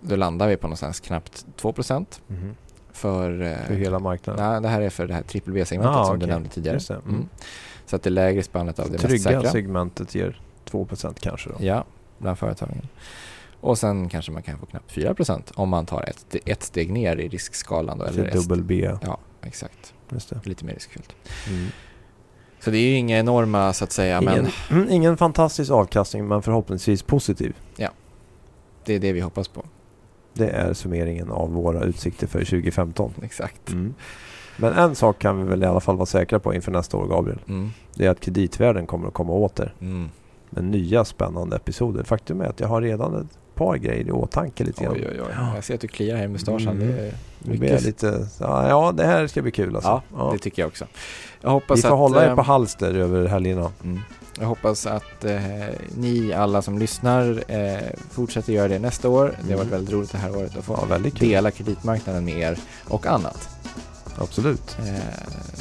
då 0.00 0.16
landar 0.16 0.48
vi 0.48 0.56
på 0.56 0.66
någonstans 0.66 1.00
knappt 1.00 1.46
2 1.56 1.74
Mhm. 2.26 2.54
För, 2.92 3.42
eh, 3.42 3.66
För 3.66 3.74
hela 3.74 3.98
marknaden? 3.98 4.52
Nej, 4.52 4.60
det 4.62 4.68
här 4.68 4.80
är 4.80 4.90
för 4.90 5.06
det 5.06 5.14
här 5.14 5.22
triple 5.22 5.52
B-segmentet 5.54 5.96
Ah, 5.96 6.04
som 6.04 6.18
du 6.18 6.24
okej. 6.24 6.34
nämnde 6.34 6.48
tidigare. 6.50 6.78
Mm. 6.94 7.14
Mm. 7.14 7.28
Så 7.86 7.96
att 7.96 8.02
det 8.02 8.10
lägre 8.10 8.42
spannet 8.42 8.78
av 8.78 8.86
det 8.86 8.92
mest 8.92 9.04
Trygga 9.04 9.22
säkra. 9.22 9.50
segmentet 9.50 10.14
ger 10.14 10.40
2% 10.70 11.20
kanske 11.20 11.48
då? 11.50 11.54
Ja, 11.58 11.84
bland 12.18 12.38
företagen. 12.38 12.88
Och 13.60 13.78
sen 13.78 14.08
kanske 14.08 14.32
man 14.32 14.42
kan 14.42 14.58
få 14.58 14.66
knappt 14.66 14.92
4% 14.92 15.52
om 15.54 15.68
man 15.68 15.86
tar 15.86 16.02
ett, 16.02 16.36
ett 16.46 16.62
steg 16.62 16.90
ner 16.92 17.16
i 17.16 17.28
riskskalan. 17.28 17.98
Då, 17.98 18.04
eller 18.04 18.30
dubbel 18.32 18.62
B. 18.62 18.90
Ja, 19.02 19.18
exakt. 19.42 19.94
Lite 20.42 20.64
mer 20.64 20.74
riskfyllt. 20.74 21.14
Mm. 21.48 21.66
Så 22.60 22.70
det 22.70 22.78
är 22.78 22.88
ju 22.88 22.94
inga 22.94 23.18
enorma 23.18 23.72
så 23.72 23.84
att 23.84 23.92
säga, 23.92 24.20
ingen, 24.22 24.48
men 24.70 24.90
ingen 24.90 25.16
fantastisk 25.16 25.70
avkastning 25.70 26.28
men 26.28 26.42
förhoppningsvis 26.42 27.02
positiv. 27.02 27.54
det 28.84 28.94
är 28.94 28.98
det 28.98 29.12
vi 29.12 29.20
hoppas 29.20 29.48
på. 29.48 29.64
Det 30.34 30.48
är 30.48 30.72
summeringen 30.72 31.30
av 31.30 31.52
våra 31.52 31.84
utsikter 31.84 32.26
för 32.26 32.38
2015. 32.38 33.12
Exakt. 33.22 33.70
Mm. 33.70 33.94
Men 34.56 34.72
en 34.72 34.94
sak 34.94 35.18
kan 35.18 35.38
vi 35.38 35.44
väl 35.50 35.62
i 35.62 35.66
alla 35.66 35.80
fall 35.80 35.96
vara 35.96 36.06
säkra 36.06 36.38
på 36.38 36.54
inför 36.54 36.72
nästa 36.72 36.96
år 36.96 37.06
Gabriel. 37.06 37.38
Mm. 37.48 37.70
Det 37.94 38.06
är 38.06 38.10
att 38.10 38.20
kreditvärlden 38.20 38.86
kommer 38.86 39.08
att 39.08 39.14
komma 39.14 39.32
åter 39.32 39.74
Mm. 39.80 40.08
med 40.50 40.64
nya 40.64 41.04
spännande 41.04 41.56
episoder. 41.56 42.04
Faktum 42.04 42.40
är 42.40 42.44
att 42.44 42.60
jag 42.60 42.68
har 42.68 42.82
redan 42.82 43.20
ett 43.20 43.38
par 43.54 43.76
grejer 43.76 44.08
i 44.08 44.10
åtanke 44.10 44.64
lite 44.64 44.84
grann. 44.84 44.92
Oj, 44.92 45.06
oj, 45.10 45.20
oj. 45.20 45.34
Jag 45.54 45.64
ser 45.64 45.74
att 45.74 45.80
du 45.80 45.88
kliar 45.88 46.16
här 46.16 46.24
i 46.24 46.28
mustaschen. 46.28 46.68
Mm. 46.82 46.88
Det, 46.88 47.12
mycket, 47.50 47.84
lite, 47.84 48.26
ja, 48.40 48.68
ja, 48.68 48.92
det 48.92 49.06
här 49.06 49.26
ska 49.26 49.42
bli 49.42 49.50
kul 49.50 49.76
alltså. 49.76 50.02
ja, 50.16 50.30
det 50.32 50.38
tycker 50.38 50.62
jag 50.62 50.66
också. 50.66 50.84
Jag 51.40 51.50
hoppas 51.50 51.78
Vi 51.78 51.82
får 51.82 51.88
att, 51.88 51.98
hålla 51.98 52.24
er 52.24 52.28
eh, 52.28 52.34
på 52.34 52.42
halster 52.42 52.94
över 52.94 53.26
helgerna. 53.26 53.72
Mm. 53.84 54.00
Jag 54.40 54.46
hoppas 54.46 54.86
att 54.86 55.24
eh, 55.24 55.40
ni 55.96 56.32
alla 56.32 56.62
som 56.62 56.78
lyssnar 56.78 57.44
eh, 57.48 57.78
fortsätter 58.10 58.52
göra 58.52 58.68
det 58.68 58.78
nästa 58.78 59.08
år. 59.08 59.34
Det 59.42 59.52
har 59.52 59.58
varit 59.58 59.66
Mm. 59.68 59.70
väldigt 59.70 59.94
roligt 59.94 60.12
det 60.12 60.18
här 60.18 60.36
året 60.36 60.56
att 60.58 60.64
få 60.64 60.86
Ja, 60.90 60.98
dela 60.98 61.50
kreditmarknaden 61.50 62.24
med 62.24 62.38
er 62.38 62.58
och 62.88 63.06
annat. 63.06 63.48
Absolut. 64.18 64.76
Eh, 64.78 64.94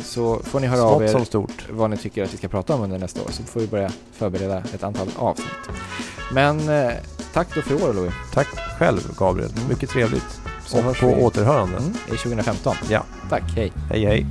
så 0.04 0.40
får 0.44 0.60
ni 0.60 0.68
höra 0.68 0.84
av 0.84 1.00
Smått 1.00 1.12
som 1.12 1.22
er 1.22 1.26
stort. 1.26 1.66
vad 1.72 1.90
ni 1.90 1.98
tycker 1.98 2.24
att 2.24 2.34
vi 2.34 2.38
ska 2.38 2.48
prata 2.48 2.74
om 2.76 2.82
under 2.82 2.98
nästa 3.00 3.22
år 3.22 3.30
så 3.32 3.44
får 3.44 3.60
vi 3.60 3.68
börja 3.68 3.92
förbereda 4.12 4.64
ett 4.74 4.84
antal 4.84 5.08
avsnitt. 5.18 5.48
Men 6.34 6.70
eh, 6.70 6.92
tack 7.34 7.48
då 7.56 7.62
för 7.62 7.72
i 7.80 7.84
år 7.84 7.94
Louis. 7.94 8.14
Tack 8.34 8.48
själv 8.80 9.00
Gabriel. 9.18 9.52
Mm. 9.52 9.68
Mycket 9.70 9.90
trevligt. 9.90 10.40
Så 10.66 10.78
och 10.90 10.96
på 10.98 11.08
vi. 11.08 11.14
återhörande. 11.24 11.78
Mm, 11.78 11.94
I 12.08 12.18
2015. 12.18 12.76
Ja. 12.90 13.04
Tack, 13.30 13.44
hej. 13.56 13.72
Hej 13.90 14.06
hej. 14.06 14.26